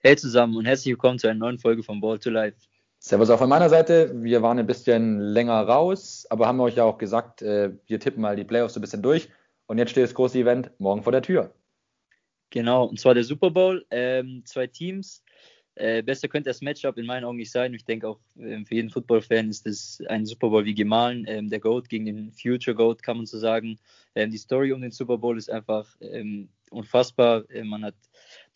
Hey 0.00 0.14
zusammen 0.14 0.56
und 0.56 0.64
herzlich 0.64 0.92
willkommen 0.92 1.18
zu 1.18 1.26
einer 1.26 1.40
neuen 1.40 1.58
Folge 1.58 1.82
von 1.82 2.00
Ball 2.00 2.20
to 2.20 2.30
Life. 2.30 2.56
Servus 3.00 3.30
auch 3.30 3.38
von 3.40 3.48
meiner 3.48 3.68
Seite. 3.68 4.12
Wir 4.22 4.42
waren 4.42 4.56
ein 4.56 4.66
bisschen 4.66 5.18
länger 5.18 5.60
raus, 5.62 6.24
aber 6.30 6.46
haben 6.46 6.60
euch 6.60 6.76
ja 6.76 6.84
auch 6.84 6.98
gesagt, 6.98 7.42
äh, 7.42 7.72
wir 7.88 7.98
tippen 7.98 8.22
mal 8.22 8.36
die 8.36 8.44
Playoffs 8.44 8.76
ein 8.76 8.80
bisschen 8.80 9.02
durch. 9.02 9.28
Und 9.66 9.78
jetzt 9.78 9.90
steht 9.90 10.04
das 10.04 10.14
große 10.14 10.38
Event 10.38 10.70
morgen 10.78 11.02
vor 11.02 11.10
der 11.10 11.22
Tür. 11.22 11.52
Genau, 12.50 12.84
und 12.84 13.00
zwar 13.00 13.14
der 13.14 13.24
Super 13.24 13.50
Bowl. 13.50 13.84
Ähm, 13.90 14.42
zwei 14.44 14.68
Teams. 14.68 15.24
Äh, 15.74 16.04
besser 16.04 16.28
könnte 16.28 16.50
das 16.50 16.60
Matchup 16.60 16.96
in 16.96 17.06
meinen 17.06 17.24
Augen 17.24 17.38
nicht 17.38 17.50
sein. 17.50 17.74
Ich 17.74 17.84
denke 17.84 18.06
auch 18.06 18.20
äh, 18.38 18.64
für 18.64 18.76
jeden 18.76 18.90
Football-Fan 18.90 19.48
ist 19.48 19.66
das 19.66 20.00
ein 20.08 20.26
Super 20.26 20.50
Bowl 20.50 20.64
wie 20.64 20.74
gemahlen. 20.74 21.24
Ähm, 21.26 21.50
der 21.50 21.58
GOAT 21.58 21.88
gegen 21.88 22.04
den 22.04 22.30
Future 22.32 22.76
GOAT, 22.76 23.02
kann 23.02 23.16
man 23.16 23.26
so 23.26 23.36
sagen. 23.36 23.80
Ähm, 24.14 24.30
die 24.30 24.38
Story 24.38 24.70
um 24.72 24.80
den 24.80 24.92
Super 24.92 25.18
Bowl 25.18 25.36
ist 25.36 25.50
einfach 25.50 25.88
ähm, 26.00 26.50
unfassbar. 26.70 27.50
Äh, 27.50 27.64
man 27.64 27.84
hat 27.84 27.96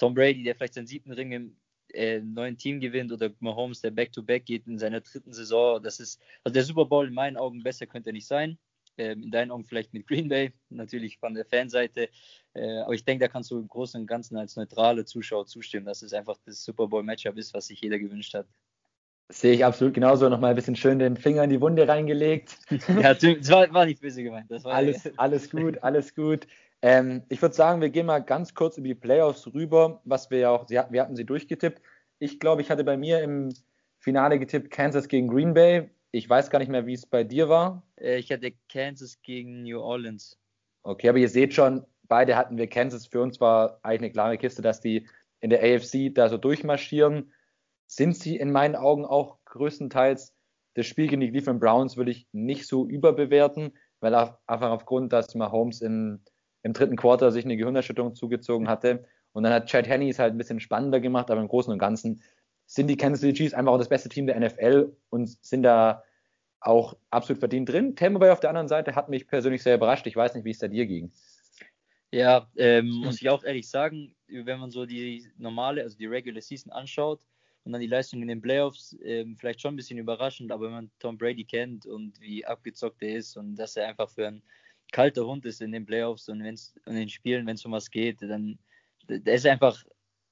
Tom 0.03 0.14
Brady, 0.14 0.43
der 0.43 0.57
vielleicht 0.57 0.75
seinen 0.75 0.89
siebten 0.89 1.12
Ring 1.12 1.30
im 1.30 1.57
äh, 1.95 2.19
neuen 2.19 2.59
Team 2.59 2.80
gewinnt, 2.80 3.12
oder 3.12 3.30
Mahomes, 3.38 3.83
der 3.83 3.93
Back-to-Back 3.93 4.43
-back 4.43 4.47
geht 4.47 4.66
in 4.66 4.77
seiner 4.77 5.01
dritten 5.01 5.33
Saison. 5.33 5.80
Das 5.80 6.01
ist, 6.01 6.20
also 6.43 6.52
der 6.52 6.65
Super 6.65 6.87
Bowl 6.87 7.06
in 7.06 7.15
meinen 7.15 7.37
Augen 7.37 7.62
besser 7.62 7.87
könnte 7.87 8.10
er 8.10 8.15
nicht 8.15 8.27
sein. 8.27 8.59
Ähm, 8.98 9.23
in 9.23 9.30
deinen 9.30 9.52
Augen 9.52 9.65
vielleicht 9.65 9.95
mit 9.95 10.09
Green 10.09 10.29
Bay, 10.29 10.51
natürlich 10.70 11.19
von 11.19 11.34
der 11.34 11.45
Fanseite. 11.45 12.09
Äh, 12.52 12.79
aber 12.79 12.95
ich 12.95 13.05
denke, 13.05 13.24
da 13.24 13.29
kannst 13.29 13.52
du 13.52 13.60
im 13.60 13.69
Großen 13.69 14.01
und 14.01 14.09
Ganzen 14.09 14.37
als 14.37 14.57
neutrale 14.57 15.05
Zuschauer 15.05 15.46
zustimmen, 15.46 15.87
dass 15.87 16.02
es 16.02 16.12
einfach 16.12 16.37
das 16.46 16.65
Super 16.65 16.88
Bowl-Matchup 16.88 17.38
ist, 17.38 17.55
was 17.55 17.69
sich 17.69 17.80
jeder 17.80 18.01
gewünscht 18.01 18.34
hat. 18.34 18.48
Sehe 19.29 19.55
ich 19.55 19.65
absolut 19.65 19.95
genauso. 19.95 20.29
Nochmal 20.29 20.51
ein 20.51 20.57
bisschen 20.57 20.74
schön 20.74 20.98
den 20.98 21.16
Finger 21.16 21.45
in 21.45 21.51
die 21.51 21.60
Wunde 21.60 21.87
reingelegt. 21.87 22.59
ja, 22.88 23.15
das 23.15 23.51
war, 23.51 23.73
war 23.73 23.87
nicht 23.87 24.01
böse 24.01 24.24
gemeint. 24.24 24.51
alles, 24.65 25.16
alles 25.16 25.48
gut, 25.48 25.79
alles 25.84 26.12
gut. 26.12 26.48
Ähm, 26.82 27.22
ich 27.28 27.41
würde 27.41 27.54
sagen, 27.54 27.80
wir 27.80 27.91
gehen 27.91 28.06
mal 28.06 28.18
ganz 28.18 28.54
kurz 28.54 28.77
über 28.77 28.88
die 28.88 28.96
Playoffs 28.96 29.46
rüber, 29.54 30.00
was 30.04 30.30
wir 30.30 30.38
ja 30.38 30.50
auch, 30.50 30.68
wir 30.68 31.00
hatten 31.00 31.16
sie 31.16 31.24
durchgetippt. 31.24 31.80
Ich 32.18 32.40
glaube, 32.40 32.60
ich 32.60 32.70
hatte 32.70 32.84
bei 32.84 32.96
mir 32.96 33.23
im 33.23 33.54
Finale 33.98 34.40
getippt 34.40 34.70
Kansas 34.70 35.07
gegen 35.07 35.29
Green 35.29 35.54
Bay. 35.54 35.90
Ich 36.10 36.29
weiß 36.29 36.51
gar 36.51 36.59
nicht 36.59 36.70
mehr, 36.70 36.87
wie 36.87 36.95
es 36.95 37.07
bei 37.07 37.23
dir 37.23 37.48
war. 37.48 37.84
Äh, 37.96 38.18
ich 38.18 38.32
hatte 38.32 38.52
Kansas 38.68 39.23
gegen 39.23 39.62
New 39.62 39.80
Orleans. 39.80 40.37
Okay, 40.82 41.09
aber 41.09 41.18
ihr 41.18 41.29
seht 41.29 41.54
schon, 41.54 41.87
beide 42.09 42.37
hatten 42.37 42.59
wir 42.59 42.66
Kansas. 42.66 43.07
Für 43.07 43.23
uns 43.23 43.40
war 43.40 43.79
eigentlich 43.82 44.01
eine 44.01 44.12
klare 44.12 44.38
Kiste, 44.38 44.60
dass 44.60 44.80
die 44.80 45.09
in 45.40 45.51
der 45.51 45.62
AFC 45.62 46.12
da 46.12 46.29
so 46.29 46.37
durchmarschieren. 46.37 47.32
Sind 47.87 48.16
sie 48.16 48.37
in 48.37 48.51
meinen 48.51 48.74
Augen 48.74 49.04
auch 49.04 49.38
größtenteils. 49.45 50.35
Das 50.74 50.87
Spiel 50.87 51.07
gegen 51.07 51.20
die 51.20 51.30
Cleveland 51.30 51.60
Browns 51.60 51.96
würde 51.96 52.10
ich 52.10 52.26
nicht 52.32 52.66
so 52.66 52.87
überbewerten, 52.87 53.73
weil 54.01 54.14
einfach 54.14 54.70
aufgrund, 54.70 55.12
dass 55.12 55.35
Mahomes 55.35 55.80
in 55.80 56.24
im 56.63 56.73
dritten 56.73 56.96
Quarter 56.96 57.32
sich 57.32 57.45
eine 57.45 57.57
Gehirnerschütterung 57.57 58.15
zugezogen 58.15 58.68
hatte. 58.68 59.05
Und 59.32 59.45
dann 59.45 59.52
hat 59.52 59.66
Chad 59.66 59.88
Henney 59.88 60.10
es 60.10 60.18
halt 60.18 60.35
ein 60.35 60.38
bisschen 60.38 60.60
spannender 60.60 61.01
gemacht, 61.01 61.30
aber 61.30 61.41
im 61.41 61.49
Großen 61.49 61.73
und 61.73 61.79
Ganzen 61.79 62.23
sind 62.66 62.87
die 62.88 62.96
Kansas 62.96 63.21
City 63.21 63.35
Chiefs 63.35 63.54
einfach 63.54 63.73
auch 63.73 63.79
das 63.79 63.88
beste 63.88 64.09
Team 64.09 64.27
der 64.27 64.38
NFL 64.38 64.97
und 65.10 65.28
sind 65.44 65.62
da 65.62 66.03
auch 66.60 66.97
absolut 67.10 67.41
verdient 67.41 67.69
drin. 67.69 67.97
Tampa 67.97 68.19
Bay 68.19 68.31
auf 68.31 68.41
der 68.41 68.50
anderen 68.50 68.69
Seite 68.69 68.94
hat 68.94 69.09
mich 69.09 69.27
persönlich 69.27 69.62
sehr 69.62 69.75
überrascht. 69.75 70.06
Ich 70.06 70.16
weiß 70.16 70.34
nicht, 70.34 70.44
wie 70.44 70.50
es 70.50 70.59
da 70.59 70.69
dir 70.69 70.87
ging. 70.87 71.12
Ja, 72.12 72.49
ähm, 72.56 72.91
muss 72.91 73.21
ich 73.21 73.31
auch 73.31 73.43
ehrlich 73.43 73.69
sagen, 73.69 74.15
wenn 74.28 74.60
man 74.60 74.71
so 74.71 74.87
die 74.87 75.26
normale, 75.38 75.82
also 75.82 75.97
die 75.97 76.06
Regular 76.06 76.43
Season 76.43 76.71
anschaut 76.71 77.26
und 77.65 77.72
dann 77.72 77.81
die 77.81 77.87
Leistung 77.87 78.21
in 78.21 78.28
den 78.28 78.43
Playoffs, 78.43 78.97
ähm, 79.03 79.37
vielleicht 79.38 79.62
schon 79.62 79.75
ein 79.75 79.76
bisschen 79.76 79.99
überraschend, 79.99 80.53
aber 80.53 80.66
wenn 80.66 80.72
man 80.72 80.91
Tom 80.99 81.16
Brady 81.16 81.44
kennt 81.44 81.87
und 81.87 82.21
wie 82.21 82.44
abgezockt 82.44 83.03
er 83.03 83.16
ist 83.16 83.37
und 83.37 83.56
dass 83.56 83.76
er 83.76 83.88
einfach 83.88 84.10
für 84.10 84.28
ein 84.28 84.43
kalter 84.93 85.26
Hund 85.26 85.44
ist 85.44 85.60
in 85.60 85.72
den 85.72 85.87
Playoffs 85.87 86.28
und 86.28 86.43
wenn's, 86.44 86.75
in 86.87 86.94
den 86.94 87.09
Spielen, 87.09 87.47
wenn 87.47 87.56
es 87.56 87.65
um 87.65 87.72
was 87.72 87.91
geht, 87.91 88.22
dann 88.22 88.59
der 89.09 89.34
ist 89.34 89.47
einfach, 89.47 89.82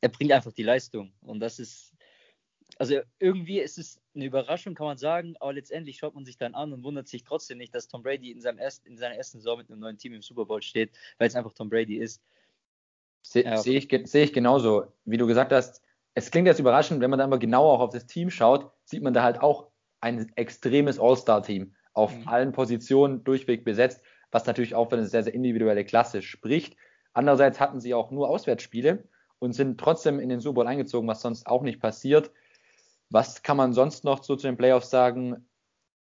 er 0.01 0.09
bringt 0.09 0.33
einfach 0.33 0.53
die 0.53 0.63
Leistung. 0.63 1.13
Und 1.23 1.41
das 1.41 1.59
ist, 1.59 1.93
also 2.79 3.01
irgendwie 3.19 3.59
ist 3.59 3.79
es 3.79 4.01
eine 4.15 4.27
Überraschung, 4.27 4.75
kann 4.75 4.87
man 4.87 4.99
sagen, 4.99 5.35
aber 5.41 5.53
letztendlich 5.53 5.99
schaut 5.99 6.15
man 6.15 6.25
sich 6.25 6.37
dann 6.37 6.55
an 6.55 6.73
und 6.73 6.85
wundert 6.85 7.09
sich 7.09 7.25
trotzdem 7.25 7.59
nicht, 7.59 7.75
dass 7.75 7.89
Tom 7.89 8.03
Brady 8.03 8.31
in, 8.31 8.41
seinem 8.41 8.59
erst, 8.59 8.87
in 8.87 8.97
seiner 8.97 9.17
ersten 9.17 9.39
Saison 9.39 9.59
mit 9.59 9.71
einem 9.71 9.81
neuen 9.81 9.99
Team 9.99 10.15
im 10.15 10.23
Super 10.23 10.45
Bowl 10.45 10.63
steht, 10.63 10.93
weil 11.19 11.29
es 11.29 11.35
einfach 11.35 11.53
Tom 11.53 11.69
Brady 11.69 11.97
ist. 11.97 12.23
Se 13.23 13.45
ja. 13.45 13.57
Sehe 13.57 13.79
ich, 13.79 14.11
seh 14.11 14.23
ich 14.23 14.33
genauso. 14.33 14.87
Wie 15.05 15.19
du 15.19 15.27
gesagt 15.27 15.53
hast, 15.53 15.83
es 16.15 16.31
klingt 16.31 16.47
jetzt 16.47 16.59
überraschend, 16.59 17.01
wenn 17.01 17.11
man 17.11 17.19
dann 17.19 17.31
aber 17.31 17.39
genauer 17.39 17.73
auch 17.73 17.81
auf 17.81 17.91
das 17.91 18.07
Team 18.07 18.31
schaut, 18.31 18.71
sieht 18.85 19.03
man 19.03 19.15
da 19.15 19.23
halt 19.23 19.41
auch 19.43 19.71
ein 20.01 20.33
extremes 20.37 20.99
All-Star-Team 20.99 21.75
auf 21.93 22.17
mhm. 22.17 22.29
allen 22.29 22.53
Positionen 22.53 23.25
durchweg 23.25 23.65
besetzt 23.65 24.03
was 24.31 24.47
natürlich 24.47 24.75
auch 24.75 24.89
für 24.89 24.97
eine 24.97 25.07
sehr, 25.07 25.23
sehr 25.23 25.35
individuelle 25.35 25.85
Klasse 25.85 26.23
spricht. 26.23 26.77
Andererseits 27.13 27.61
hatten 27.61 27.81
sie 27.81 27.95
auch 27.95 28.11
nur 28.11 28.29
Auswärtsspiele 28.29 29.05
und 29.39 29.53
sind 29.53 29.79
trotzdem 29.81 30.21
in 30.21 30.29
den 30.29 30.41
Super 30.41 30.57
Bowl 30.57 30.67
eingezogen, 30.67 31.09
was 31.09 31.23
sonst 31.23 31.47
auch 31.47 31.63
nicht 31.63 31.81
passiert. 31.81 32.31
Was 33.11 33.43
kann 33.43 33.57
man 33.57 33.73
sonst 33.73 34.05
noch 34.05 34.23
so 34.23 34.37
zu 34.37 34.47
den 34.47 34.57
Playoffs 34.57 34.91
sagen? 34.91 35.49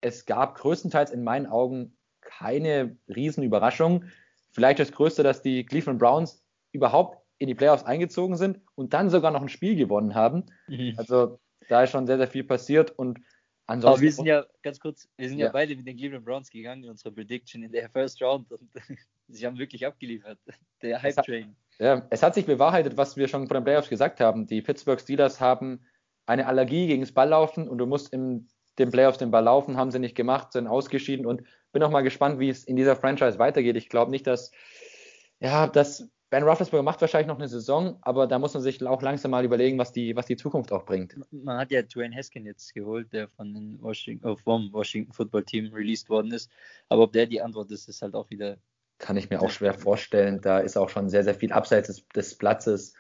Es 0.01 0.25
gab 0.25 0.57
größtenteils 0.57 1.11
in 1.11 1.25
meinen 1.25 1.47
Augen 1.47 1.97
keine 2.21 2.97
Riesenüberraschung. 3.09 4.05
Vielleicht 4.53 4.79
das 4.79 4.93
Größte, 4.93 5.23
dass 5.23 5.43
die 5.43 5.65
Cleveland 5.67 5.99
Browns 5.99 6.43
überhaupt 6.73 7.19
in 7.39 7.49
die 7.49 7.55
Playoffs 7.55 7.85
eingezogen 7.85 8.37
sind 8.37 8.61
und 8.75 8.95
dann 8.95 9.11
sogar 9.11 9.31
noch 9.31 9.43
ein 9.43 9.49
Spiel 9.49 9.77
gewonnen 9.77 10.15
haben. 10.15 10.47
Mhm. 10.69 10.95
Also 10.97 11.39
da 11.69 11.83
ist 11.83 11.91
schon 11.91 12.07
sehr, 12.07 12.17
sehr 12.17 12.29
viel 12.29 12.45
passiert 12.45 12.91
und 12.91 13.21
Ansonsten 13.69 13.97
Aber 13.97 14.03
wir 14.03 14.13
sind 14.13 14.27
ja, 14.27 14.47
ganz 14.63 14.79
kurz, 14.79 15.09
wir 15.17 15.29
sind 15.29 15.39
ja, 15.39 15.47
ja 15.47 15.53
beide 15.53 15.75
mit 15.75 15.87
den 15.87 15.97
Cleveland 15.97 16.25
Browns 16.25 16.51
gegangen 16.51 16.85
in 16.85 16.91
unserer 16.91 17.11
Prediction 17.13 17.65
in 17.65 17.73
der 17.73 17.91
First 17.91 18.23
Round 18.23 18.51
und 18.53 18.71
sie 19.29 19.45
haben 19.45 19.59
wirklich 19.59 19.85
abgeliefert. 19.85 20.39
Der 20.83 21.03
Hype 21.03 21.17
Train. 21.17 21.57
Ja, 21.79 22.07
es 22.11 22.23
hat 22.23 22.35
sich 22.35 22.47
bewahrheitet, 22.47 22.97
was 22.97 23.17
wir 23.17 23.29
schon 23.29 23.49
vor 23.49 23.59
den 23.59 23.65
Playoffs 23.65 23.89
gesagt 23.89 24.21
haben. 24.21 24.47
Die 24.47 24.63
Pittsburgh 24.63 25.01
Steelers 25.01 25.41
haben 25.41 25.81
eine 26.27 26.47
Allergie 26.47 26.87
gegen 26.87 27.03
das 27.03 27.13
Balllaufen 27.13 27.69
und 27.69 27.79
du 27.79 27.87
musst 27.87 28.13
in 28.13 28.49
den 28.79 28.91
Playoffs 28.91 29.19
den 29.19 29.31
Ball 29.31 29.45
laufen, 29.45 29.77
haben 29.77 29.91
sie 29.91 29.99
nicht 29.99 30.15
gemacht, 30.15 30.53
sind 30.53 30.67
ausgeschieden 30.67 31.27
und 31.27 31.43
bin 31.73 31.83
auch 31.83 31.91
mal 31.91 32.03
gespannt, 32.03 32.39
wie 32.39 32.51
es 32.51 32.65
in 32.65 32.77
dieser 32.77 32.95
Franchise 32.95 33.39
weitergeht. 33.39 33.77
Ich 33.77 33.89
glaube 33.89 34.11
nicht, 34.11 34.27
dass, 34.27 34.53
ja, 35.41 35.67
dass 35.67 36.09
Ben 36.29 36.43
Roethlisberger 36.43 36.83
macht 36.83 37.01
wahrscheinlich 37.01 37.29
noch 37.29 37.39
eine 37.39 37.47
Saison, 37.47 37.99
aber 38.01 38.27
da 38.27 38.41
muss 38.41 38.53
man 38.53 38.63
sich 38.63 38.85
auch 38.85 39.01
langsam 39.01 39.31
mal 39.31 39.45
überlegen, 39.45 39.79
was 39.79 39.93
die, 39.93 40.17
was 40.17 40.27
die 40.27 40.37
Zukunft 40.37 40.73
auch 40.73 40.85
bringt. 40.85 41.17
Man 41.31 41.57
hat 41.57 41.71
ja 41.71 41.83
Dwayne 41.83 42.17
Haskins 42.17 42.47
jetzt 42.47 42.75
geholt, 42.75 43.13
der 43.13 43.29
von 43.29 43.55
den 43.55 43.81
Washington, 43.81 44.27
oh, 44.27 44.37
vom 44.37 44.73
Washington 44.73 45.13
Football 45.13 45.45
Team 45.45 45.73
released 45.73 46.11
worden 46.11 46.33
ist. 46.33 46.51
Aber 46.89 47.05
ob 47.05 47.13
der 47.13 47.27
die 47.27 47.41
Antwort 47.41 47.71
ist, 47.71 47.89
ist 47.89 48.03
halt 48.03 48.15
auch 48.15 48.29
wieder. 48.31 48.57
Kann 48.99 49.17
ich 49.17 49.31
mir 49.31 49.41
auch 49.41 49.51
schwer 49.51 49.75
vorstellen. 49.75 50.41
Da 50.41 50.59
ist 50.59 50.77
auch 50.77 50.89
schon 50.89 51.09
sehr, 51.11 51.23
sehr 51.23 51.35
viel 51.35 51.53
abseits 51.53 51.89
des, 51.89 52.09
des 52.09 52.37
Platzes. 52.37 52.95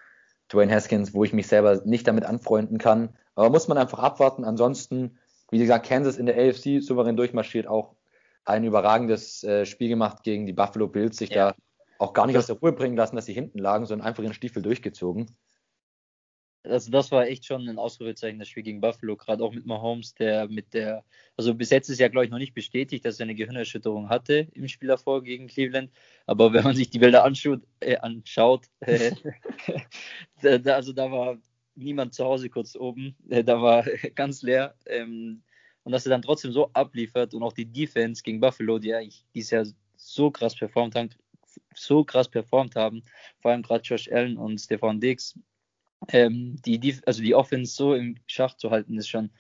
Dwayne 0.53 0.73
Haskins, 0.73 1.13
wo 1.13 1.25
ich 1.25 1.33
mich 1.33 1.49
selber 1.49 1.83
nicht 1.85 2.07
damit 2.07 2.25
anfreunden 2.25 2.79
kann. 2.79 3.17
Aber 3.35 3.51
muss 3.51 3.67
man 3.67 3.79
einfach 3.79 3.99
abwarten. 3.99 4.45
Ansonsten, 4.45 5.19
wie 5.51 5.59
gesagt, 5.59 5.87
Kansas 5.87 6.17
in 6.17 6.27
der 6.27 6.37
AFC 6.37 6.81
souverän 6.81 7.17
durchmarschiert, 7.17 7.67
auch 7.67 7.97
ein 8.45 8.63
überragendes 8.63 9.43
äh, 9.43 9.67
Spiel 9.67 9.89
gemacht 9.89 10.23
gegen 10.23 10.47
die 10.47 10.53
Buffalo 10.53 10.87
Bills, 10.87 11.17
sich 11.17 11.31
ja. 11.31 11.51
da 11.51 11.57
auch 11.99 12.13
gar 12.13 12.27
nicht 12.27 12.37
aus 12.37 12.47
der 12.47 12.57
Ruhe 12.57 12.73
bringen 12.73 12.97
lassen, 12.97 13.17
dass 13.17 13.27
sie 13.27 13.33
hinten 13.33 13.59
lagen, 13.59 13.87
sondern 13.87 14.07
einfach 14.07 14.23
ihren 14.23 14.35
Stiefel 14.35 14.63
durchgezogen. 14.63 15.27
Also 16.69 16.91
das 16.91 17.13
war 17.13 17.27
echt 17.27 17.47
schon 17.47 17.69
ein 17.69 17.79
Ausrufezeichen, 17.79 18.39
das 18.39 18.49
Spiel 18.49 18.63
gegen 18.63 18.81
Buffalo, 18.81 19.17
gerade 19.17 19.45
auch 19.45 19.53
mit 19.53 19.67
Mahomes, 19.67 20.15
der 20.15 20.49
mit 20.49 20.75
der, 20.75 21.05
also 21.37 21.55
bis 21.55 21.71
jetzt 21.71 21.89
ist 21.89 22.01
ja, 22.01 22.09
glaube 22.09 22.25
ich, 22.25 22.31
noch 22.31 22.39
nicht 22.39 22.55
bestätigt, 22.55 23.05
dass 23.05 23.21
er 23.21 23.25
eine 23.25 23.35
Gehirnerschütterung 23.35 24.09
hatte 24.09 24.49
im 24.53 24.67
Spiel 24.69 24.89
davor 24.89 25.23
gegen 25.23 25.47
Cleveland. 25.47 25.91
Aber 26.27 26.53
wenn 26.53 26.65
man 26.65 26.75
sich 26.75 26.91
die 26.91 26.99
Bilder 26.99 27.25
anschaut, 27.25 27.63
äh, 27.81 27.97
anschaut 27.99 28.67
äh, 28.81 29.13
da, 30.43 30.75
also 30.75 30.93
da 30.93 31.11
war 31.11 31.39
niemand 31.77 32.15
zu 32.15 32.25
Hause 32.25 32.49
kurz 32.49 32.75
oben, 32.75 33.17
äh, 33.29 33.45
da 33.45 33.61
war 33.63 33.85
ganz 34.15 34.43
leer. 34.43 34.75
Ähm, 34.87 35.43
und 35.85 35.93
dass 35.93 36.05
er 36.05 36.11
dann 36.11 36.23
trotzdem 36.23 36.51
so 36.51 36.71
abliefert 36.73 37.33
und 37.33 37.45
auch 37.45 37.53
die 37.53 37.71
Defense 37.71 38.23
gegen 38.25 38.41
Buffalo, 38.41 38.81
die 38.81 38.93
eigentlich 38.93 39.25
dieses 39.35 39.51
Jahr 39.51 39.67
so 39.97 40.33
krass 40.33 40.57
performt 40.57 40.97
haben, 40.97 41.11
so 41.79 42.05
krass 42.05 42.29
performt 42.29 42.77
haben, 42.77 43.03
vor 43.41 43.53
allem 43.53 43.63
gerade 43.63 43.83
Josh 43.83 44.11
Allen 44.11 44.37
und 44.37 44.59
Stefan 44.59 45.01
Diggs, 45.01 45.39
ähm, 46.09 46.57
die, 46.65 46.79
die, 46.79 46.99
also 47.07 47.23
die 47.23 47.35
Offense 47.35 47.75
so 47.75 47.95
im 47.95 48.17
Schach 48.27 48.57
zu 48.57 48.71
halten, 48.71 48.99
ist 48.99 49.09
schon 49.09 49.31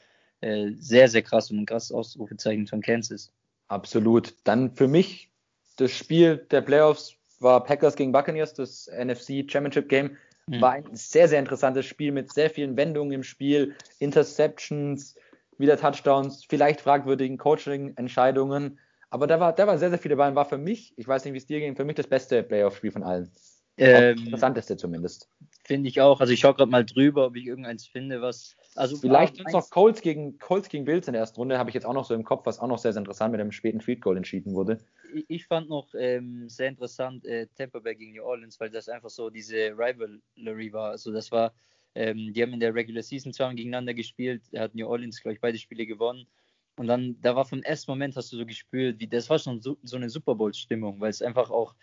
äh, 0.41 0.71
sehr, 0.79 1.09
sehr 1.09 1.23
krass 1.23 1.51
und 1.51 1.59
ein 1.59 1.67
krasses 1.67 1.93
Ausrufezeichen 1.93 2.67
von 2.67 2.81
Kansas. 2.81 3.33
Absolut. 3.69 4.35
Dann 4.45 4.71
für 4.75 4.89
mich 4.89 5.31
das 5.77 5.91
Spiel 5.93 6.39
der 6.51 6.63
Playoffs 6.63 7.17
war 7.41 7.63
Packers 7.63 7.97
gegen 7.97 8.13
Buccaneers, 8.13 8.55
das 8.55 8.89
NFC 8.89 9.45
Championship 9.51 9.89
Game. 9.89 10.17
Mhm. 10.47 10.61
War 10.61 10.73
ein 10.73 10.85
sehr, 10.95 11.29
sehr 11.29 11.39
interessantes 11.39 11.87
Spiel 11.87 12.13
mit 12.13 12.33
sehr 12.33 12.51
vielen 12.51 12.77
Wendungen 12.77 13.13
im 13.13 13.23
Spiel, 13.23 13.75
Interceptions, 13.99 15.17
wieder 15.59 15.77
Touchdowns, 15.77 16.45
vielleicht 16.45 16.81
fragwürdigen 16.81 17.39
Coaching-Entscheidungen. 17.39 18.79
Aber 19.17 19.27
da 19.27 19.41
war, 19.41 19.55
da 19.55 19.67
war 19.67 19.79
sehr, 19.79 19.89
sehr 19.89 19.99
viel 19.99 20.11
dabei 20.11 20.29
und 20.29 20.35
war 20.35 20.45
für 20.45 20.59
mich, 20.59 20.93
ich 20.99 21.09
weiß 21.09 21.25
nicht, 21.25 21.33
wie 21.33 21.39
es 21.39 21.47
dir 21.47 21.59
ging, 21.59 21.75
für 21.75 21.87
mich 21.87 21.97
das 21.97 22.07
beste 22.07 22.43
Playoff-Spiel 22.43 22.91
von 22.93 23.03
allen. 23.03 23.33
Ähm, 23.79 24.19
interessanteste 24.19 24.77
zumindest. 24.77 25.31
Finde 25.65 25.89
ich 25.89 26.03
auch. 26.03 26.21
Also 26.21 26.35
ich 26.35 26.41
schaue 26.41 26.53
gerade 26.53 26.71
mal 26.71 26.85
drüber, 26.85 27.25
ob 27.25 27.35
ich 27.35 27.47
irgendeins 27.47 27.87
finde, 27.87 28.21
was. 28.21 28.57
Also 28.75 28.99
Vielleicht 28.99 29.37
sonst 29.37 29.55
noch 29.55 29.71
Colts 29.71 30.03
gegen 30.03 30.39
Colts 30.39 30.69
gegen 30.69 30.85
Bills 30.85 31.07
in 31.07 31.15
der 31.15 31.21
ersten 31.21 31.37
Runde, 31.41 31.57
habe 31.57 31.71
ich 31.71 31.75
jetzt 31.75 31.87
auch 31.87 31.95
noch 31.95 32.05
so 32.05 32.13
im 32.13 32.25
Kopf, 32.25 32.45
was 32.45 32.59
auch 32.59 32.69
noch 32.69 32.77
sehr, 32.77 32.93
sehr 32.93 33.01
interessant 33.01 33.33
mit 33.33 33.41
dem 33.41 33.53
späten 33.53 33.81
Field 33.81 34.03
Goal 34.03 34.19
entschieden 34.19 34.53
wurde. 34.53 34.81
Ich, 35.15 35.25
ich 35.29 35.47
fand 35.47 35.71
noch 35.71 35.95
ähm, 35.99 36.51
sehr 36.51 36.69
interessant 36.69 37.25
äh, 37.25 37.47
Tampa 37.57 37.79
Bay 37.79 37.95
gegen 37.97 38.13
New 38.13 38.23
Orleans, 38.23 38.61
weil 38.61 38.69
das 38.69 38.91
einfach 38.91 39.09
so 39.09 39.31
diese 39.31 39.57
Rivalry 39.57 40.73
war. 40.75 40.91
Also 40.91 41.11
das 41.11 41.33
war 41.33 41.55
Ähm, 41.95 42.35
die 42.35 42.43
haben 42.43 42.53
in 42.53 42.61
der 42.61 42.75
Regular 42.75 43.03
Season 43.03 43.33
zweimal 43.33 43.55
gegeneinander 43.55 43.95
gespielt. 43.95 44.43
Hat 44.55 44.75
New 44.75 44.87
Orleans, 44.87 45.23
glaube 45.23 45.35
ich, 45.35 45.41
beide 45.41 45.57
Spiele 45.57 45.87
gewonnen. 45.87 46.27
Und 46.77 46.89
dann, 46.89 47.21
da 47.23 47.35
war 47.35 47.45
vom 47.45 47.63
ersten 47.63 47.91
Moment, 47.91 48.17
hast 48.17 48.33
du 48.33 48.37
so 48.37 48.47
gespürt, 48.47 49.01
wie 49.01 49.07
das 49.07 49.31
war 49.31 49.39
schon 49.39 49.61
so, 49.61 49.79
so 49.83 49.97
eine 49.97 50.11
Super 50.11 50.35
Bowl-Stimmung, 50.35 51.01
weil 51.01 51.11
es 51.11 51.23
einfach 51.23 51.51
auch, 51.51 51.75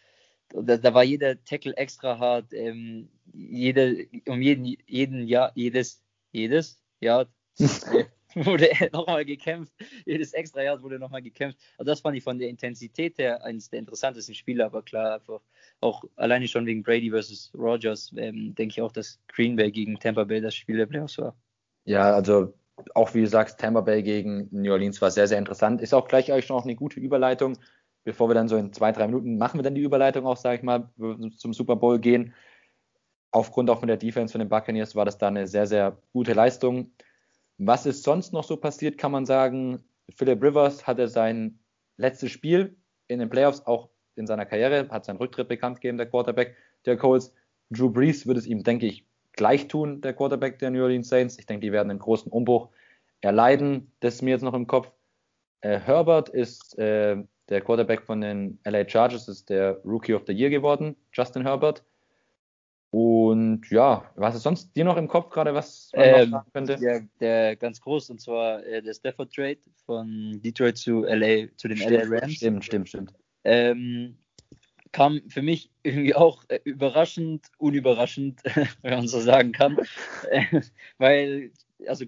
da, 0.50 0.78
da, 0.78 0.94
war 0.94 1.04
jeder 1.04 1.44
Tackle 1.44 1.75
extra 1.78 2.19
hart, 2.19 2.54
ähm, 2.54 3.10
jede, 3.34 4.07
um 4.28 4.42
jeden, 4.42 4.78
jeden 4.86 5.28
Jahr, 5.28 5.51
jedes, 5.56 6.04
jedes 6.31 6.80
Jahr 7.00 7.28
wurde 8.36 8.69
nochmal 8.92 9.25
gekämpft. 9.25 9.74
Jedes 10.06 10.34
extra 10.34 10.62
Jahr 10.62 10.81
wurde 10.81 11.00
nochmal 11.00 11.22
gekämpft. 11.22 11.57
Also 11.78 11.92
das 11.92 12.01
fand 12.01 12.18
ich 12.18 12.24
von 12.24 12.38
der 12.38 12.50
Intensität 12.50 13.18
her 13.18 13.44
eines 13.44 13.69
der 13.69 13.80
interessantesten 13.80 14.36
Spiele, 14.36 14.66
aber 14.66 14.84
klar, 14.84 15.16
einfach 15.16 15.42
auch 15.81 16.04
alleine 16.16 16.48
schon 16.48 16.66
wegen 16.66 16.84
Brady 16.84 17.10
versus 17.10 17.51
Rogers, 17.56 18.13
ähm, 18.16 18.54
denke 18.56 18.74
ich 18.74 18.81
auch, 18.81 18.92
dass 18.92 19.19
Green 19.28 19.56
Bay 19.56 19.72
gegen 19.72 20.00
Tampa 20.00 20.24
Bay 20.24 20.42
das 20.42 20.56
Spiel 20.56 20.78
der 20.78 20.86
Playoffs 20.86 21.18
war. 21.18 21.36
Ja, 21.86 22.13
also 22.13 22.54
auch 22.96 23.14
wie 23.14 23.22
du 23.22 23.28
sagst, 23.28 23.60
Tampa 23.60 23.81
Bay 23.81 24.04
gegen 24.04 24.48
New 24.52 24.72
Orleans 24.72 25.02
war 25.02 25.12
sehr, 25.12 25.28
sehr 25.28 25.38
interessant. 25.38 25.81
Ist 25.81 25.94
auch 25.94 26.08
gleich 26.08 26.31
eigentlich 26.31 26.50
noch 26.50 26.64
eine 26.64 26.75
gute 26.75 27.00
Überleitung. 27.00 27.58
Bevor 28.04 28.30
wir 28.30 28.34
dann 28.34 28.50
so 28.50 28.58
in 28.58 28.74
zwei, 28.74 28.92
drei 28.92 29.08
Minuten 29.08 29.38
machen 29.38 29.60
wir 29.60 29.64
dann 29.64 29.75
die 29.75 29.81
Überleitung 29.81 30.25
auch, 30.25 30.36
sage 30.36 30.58
ich 30.58 30.64
mal, 30.64 30.90
zum 31.38 31.54
Super 31.54 31.75
Bowl 31.75 32.00
gehen. 32.00 32.34
Aufgrund 33.31 33.70
auch 33.70 33.80
von 33.80 33.88
der 33.88 33.98
Defense 33.98 34.31
von 34.31 34.40
den 34.40 34.50
Buccaneers 34.50 34.96
war 34.96 35.06
das 35.06 35.18
da 35.18 35.28
eine 35.28 35.48
sehr, 35.48 35.68
sehr 35.68 35.98
gute 36.12 36.34
Leistung. 36.34 36.92
Was 37.58 37.86
ist 37.86 38.04
sonst 38.04 38.34
noch 38.34 38.44
so 38.44 38.58
passiert, 38.58 38.98
kann 38.98 39.12
man 39.12 39.25
sagen. 39.25 39.84
Philip 40.16 40.44
Rivers 40.44 40.86
hatte 40.86 41.08
sein 41.08 41.60
letztes 41.98 42.31
Spiel 42.31 42.75
in 43.08 43.20
den 43.20 43.30
Playoffs, 43.30 43.66
auch 43.66 43.90
in 44.16 44.28
seiner 44.28 44.46
Karriere, 44.46 44.90
hat 44.90 45.06
seinen 45.06 45.18
Rücktritt 45.18 45.48
bekannt 45.48 45.78
gegeben, 45.78 45.98
der 45.98 46.10
Quarterback 46.10 46.56
der 46.86 46.98
Colts. 46.98 47.34
Drew 47.70 47.90
Brees 47.90 48.28
wird 48.28 48.38
es 48.38 48.46
ihm, 48.46 48.64
denke 48.64 48.86
ich, 48.86 49.06
gleich 49.34 49.68
tun, 49.68 50.02
der 50.02 50.14
Quarterback 50.14 50.60
der 50.60 50.72
New 50.72 50.82
Orleans 50.82 51.10
Saints. 51.10 51.38
Ich 51.38 51.46
denke, 51.46 51.66
die 51.66 51.72
werden 51.72 51.90
einen 51.90 52.00
großen 52.00 52.32
Umbruch 52.32 52.70
erleiden. 53.22 53.92
Das 54.00 54.16
ist 54.16 54.22
mir 54.22 54.32
jetzt 54.32 54.44
noch 54.44 54.54
im 54.54 54.68
Kopf. 54.68 54.92
Äh, 55.62 55.80
Herbert 55.80 56.30
ist 56.30 56.78
äh, 56.78 57.18
der 57.50 57.62
Quarterback 57.62 58.02
von 58.04 58.22
den 58.22 58.60
LA 58.66 58.88
Chargers, 58.88 59.28
ist 59.28 59.50
der 59.50 59.80
Rookie 59.84 60.14
of 60.14 60.24
the 60.28 60.34
Year 60.34 60.50
geworden, 60.50 60.96
Justin 61.12 61.44
Herbert. 61.44 61.84
Und 62.92 63.72
ja, 63.72 64.12
was 64.16 64.36
ist 64.36 64.44
sonst 64.44 64.76
dir 64.76 64.86
noch 64.86 64.98
im 64.98 65.08
Kopf 65.08 65.32
gerade, 65.32 65.54
was 65.54 65.90
man 65.96 66.06
ähm, 66.06 66.30
noch 66.30 66.40
sagen 66.40 66.52
könnte? 66.54 66.78
Der, 66.78 67.02
der 67.20 67.56
ganz 67.56 67.82
groß, 67.82 68.12
und 68.12 68.22
zwar 68.22 68.64
äh, 68.66 68.84
der 68.84 68.94
Stafford 68.94 69.34
Trade 69.34 69.58
von 69.86 70.40
Detroit 70.44 70.78
zu 70.78 71.02
LA, 71.02 71.48
zu 71.56 71.70
den 71.70 71.78
stimmt, 71.78 72.08
LA 72.08 72.20
Rams. 72.20 72.34
Stimmt, 72.34 72.66
stimmt, 72.66 72.90
stimmt. 72.90 73.14
Ähm, 73.46 74.16
kam 74.94 75.22
für 75.28 75.42
mich 75.42 75.69
irgendwie 75.84 76.16
auch 76.16 76.44
äh, 76.48 76.60
überraschend, 76.63 77.48
unüberraschend, 77.57 78.42
wenn 78.81 78.94
man 78.94 79.07
so 79.07 79.19
sagen 79.19 79.51
kann. 79.51 79.78
Weil, 80.98 81.51
also 81.88 82.06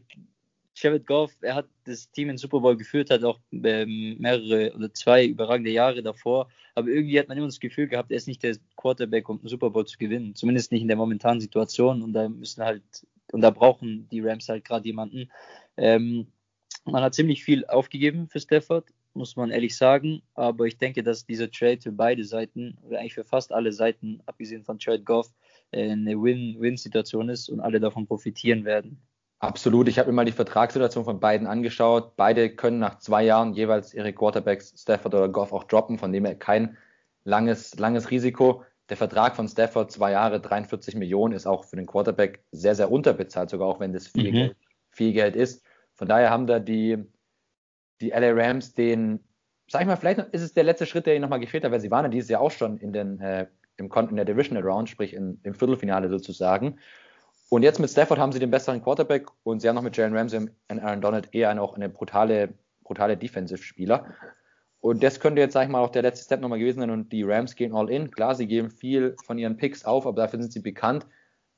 Jared 0.76 1.08
Goff, 1.08 1.32
er 1.42 1.56
hat 1.56 1.68
das 1.86 2.12
Team 2.12 2.30
in 2.30 2.38
Super 2.38 2.60
Bowl 2.60 2.78
geführt, 2.78 3.10
hat 3.10 3.24
auch 3.24 3.40
ähm, 3.52 4.18
mehrere 4.20 4.74
oder 4.76 4.94
zwei 4.94 5.26
überragende 5.26 5.72
Jahre 5.72 6.04
davor. 6.04 6.50
Aber 6.76 6.90
irgendwie 6.90 7.18
hat 7.20 7.28
man 7.28 7.38
immer 7.38 7.48
das 7.48 7.60
Gefühl 7.60 7.88
gehabt, 7.88 8.12
er 8.12 8.18
ist 8.18 8.28
nicht 8.28 8.44
der 8.44 8.58
Quarterback, 8.76 9.28
um 9.30 9.40
einen 9.40 9.48
Super 9.48 9.70
Bowl 9.70 9.86
zu 9.86 9.98
gewinnen. 9.98 10.36
Zumindest 10.36 10.72
nicht 10.72 10.82
in 10.82 10.88
der 10.88 10.98
momentanen 10.98 11.42
Situation. 11.42 12.02
Und 12.02 12.14
da 12.14 12.30
müssen 12.30 12.64
halt, 12.64 12.84
und 13.32 13.42
da 13.42 13.50
brauchen 13.50 14.08
die 14.10 14.20
Rams 14.20 14.48
halt 14.50 14.66
gerade 14.66 14.86
jemanden. 14.86 15.32
Ähm, 15.78 16.28
man 16.84 17.02
hat 17.02 17.16
ziemlich 17.16 17.44
viel 17.44 17.66
aufgegeben 17.66 18.28
für 18.28 18.40
Stafford, 18.40 18.86
muss 19.16 19.36
man 19.36 19.52
ehrlich 19.52 19.76
sagen. 19.76 20.22
Aber 20.34 20.66
ich 20.66 20.78
denke, 20.78 21.04
dass 21.04 21.26
dieser 21.26 21.50
Trade 21.50 21.80
für 21.82 21.92
beide 21.92 22.24
Seiten, 22.24 22.78
oder 22.84 23.00
eigentlich 23.00 23.14
für 23.14 23.26
fast 23.26 23.52
alle 23.52 23.72
Seiten, 23.72 24.22
abgesehen 24.26 24.64
von 24.64 24.78
Jared 24.80 25.06
Goff, 25.06 25.34
äh, 25.72 25.92
eine 25.92 26.22
Win-Win-Situation 26.22 27.30
ist 27.30 27.50
und 27.50 27.60
alle 27.60 27.80
davon 27.80 28.08
profitieren 28.08 28.66
werden. 28.66 29.02
Absolut. 29.40 29.88
Ich 29.88 30.00
habe 30.00 30.10
mir 30.10 30.16
mal 30.16 30.26
die 30.26 30.32
Vertragssituation 30.32 31.04
von 31.04 31.20
beiden 31.20 31.48
angeschaut. 31.48 32.16
Beide 32.16 32.50
können 32.50 32.80
nach 32.80 33.00
zwei 33.00 33.24
Jahren 33.24 33.54
jeweils 33.54 33.94
ihre 33.94 34.14
Quarterbacks 34.14 34.74
Stafford 34.78 35.14
oder 35.14 35.30
Goff 35.30 35.54
auch 35.54 35.66
droppen, 35.66 35.98
von 35.98 36.12
dem 36.12 36.26
her 36.26 36.36
kein 36.36 36.78
langes, 37.26 37.78
langes 37.78 38.12
Risiko. 38.12 38.64
Der 38.90 38.98
Vertrag 38.98 39.36
von 39.36 39.48
Stafford, 39.48 39.92
zwei 39.92 40.12
Jahre, 40.12 40.40
43 40.40 40.96
Millionen, 40.96 41.34
ist 41.34 41.48
auch 41.48 41.66
für 41.66 41.76
den 41.76 41.86
Quarterback 41.86 42.44
sehr, 42.52 42.76
sehr 42.76 42.92
unterbezahlt, 42.92 43.50
sogar 43.50 43.68
auch 43.68 43.80
wenn 43.80 43.94
das 43.94 44.08
viel, 44.08 44.30
mhm. 44.30 44.36
Geld, 44.36 44.58
viel 44.92 45.14
Geld 45.14 45.36
ist. 45.36 45.64
Von 45.96 46.08
daher 46.08 46.30
haben 46.30 46.46
da 46.46 46.60
die, 46.60 47.04
die 48.02 48.10
LA 48.10 48.32
Rams 48.32 48.74
den, 48.74 49.20
sag 49.68 49.82
ich 49.82 49.88
mal, 49.88 49.96
vielleicht 49.96 50.20
ist 50.20 50.42
es 50.42 50.54
der 50.54 50.64
letzte 50.64 50.86
Schritt, 50.86 51.06
der 51.06 51.16
ihnen 51.16 51.22
nochmal 51.22 51.40
gefehlt 51.40 51.64
hat, 51.64 51.72
weil 51.72 51.80
sie 51.80 51.92
waren 51.92 52.06
ja 52.06 52.10
dieses 52.10 52.30
Jahr 52.30 52.42
auch 52.42 52.52
schon 52.52 52.78
in 52.78 52.94
den, 52.94 53.20
äh, 53.20 53.48
im, 53.78 53.92
in 53.92 54.16
der 54.16 54.26
Divisional 54.26 54.64
Round, 54.64 54.90
sprich 54.90 55.14
in, 55.14 55.40
im 55.44 55.54
Viertelfinale 55.54 56.10
sozusagen. 56.10 56.78
Und 57.50 57.64
jetzt 57.64 57.80
mit 57.80 57.90
Stafford 57.90 58.20
haben 58.20 58.32
sie 58.32 58.40
den 58.40 58.52
besseren 58.52 58.82
Quarterback 58.82 59.28
und 59.44 59.62
sie 59.62 59.70
haben 59.70 59.76
noch 59.76 59.84
mit 59.84 59.96
Jalen 59.96 60.16
Ramsey 60.16 60.40
und 60.40 60.80
Aaron 60.80 61.02
Donald 61.02 61.34
eher 61.34 61.62
auch 61.62 61.76
eine 61.76 61.90
brutale, 61.90 62.54
brutale 62.84 63.18
Defensive-Spieler. 63.18 64.06
Und 64.80 65.04
das 65.04 65.20
könnte 65.20 65.42
jetzt, 65.42 65.54
sag 65.54 65.64
ich 65.64 65.70
mal, 65.70 65.80
auch 65.80 65.90
der 65.90 66.04
letzte 66.04 66.26
Step 66.26 66.42
nochmal 66.42 66.60
gewesen 66.60 66.80
sein 66.80 66.92
und 66.92 67.12
die 67.12 67.24
Rams 67.24 67.56
gehen 67.56 67.74
all 67.74 67.90
in. 67.90 68.12
Klar, 68.12 68.36
sie 68.36 68.48
geben 68.48 68.70
viel 68.70 69.16
von 69.26 69.38
ihren 69.38 69.58
Picks 69.58 69.86
auf, 69.86 70.06
aber 70.06 70.22
dafür 70.22 70.40
sind 70.40 70.52
sie 70.52 70.60
bekannt. 70.60 71.08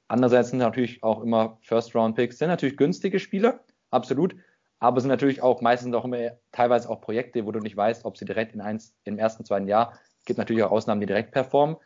Andererseits 0.07 0.50
sind 0.50 0.60
natürlich 0.60 1.04
auch 1.04 1.22
immer 1.22 1.57
First-Round-Picks, 1.62 2.38
sind 2.38 2.48
natürlich 2.48 2.78
günstige 2.78 3.19
Spieler, 3.19 3.60
absolut, 3.92 4.36
aber 4.79 5.01
sind 5.01 5.09
natürlich 5.09 5.41
auch 5.41 5.62
meistens 5.62 5.94
auch 5.95 6.06
immer 6.06 6.31
teilweise 6.51 6.89
auch 6.89 7.01
Projekte, 7.01 7.45
wo 7.45 7.51
du 7.51 7.59
nicht 7.59 7.75
weißt, 7.75 8.06
ob 8.06 8.18
sie 8.18 8.25
direkt 8.25 8.53
in 8.53 8.62
eins, 8.62 8.95
im 9.03 9.18
ersten, 9.18 9.44
zweiten 9.45 9.68
Jahr, 9.68 9.94
gibt 10.25 10.38
natürlich 10.38 10.63
auch 10.63 10.71
Ausnahmen, 10.71 11.01
die 11.01 11.07
direkt 11.07 11.31
performen, 11.31 11.77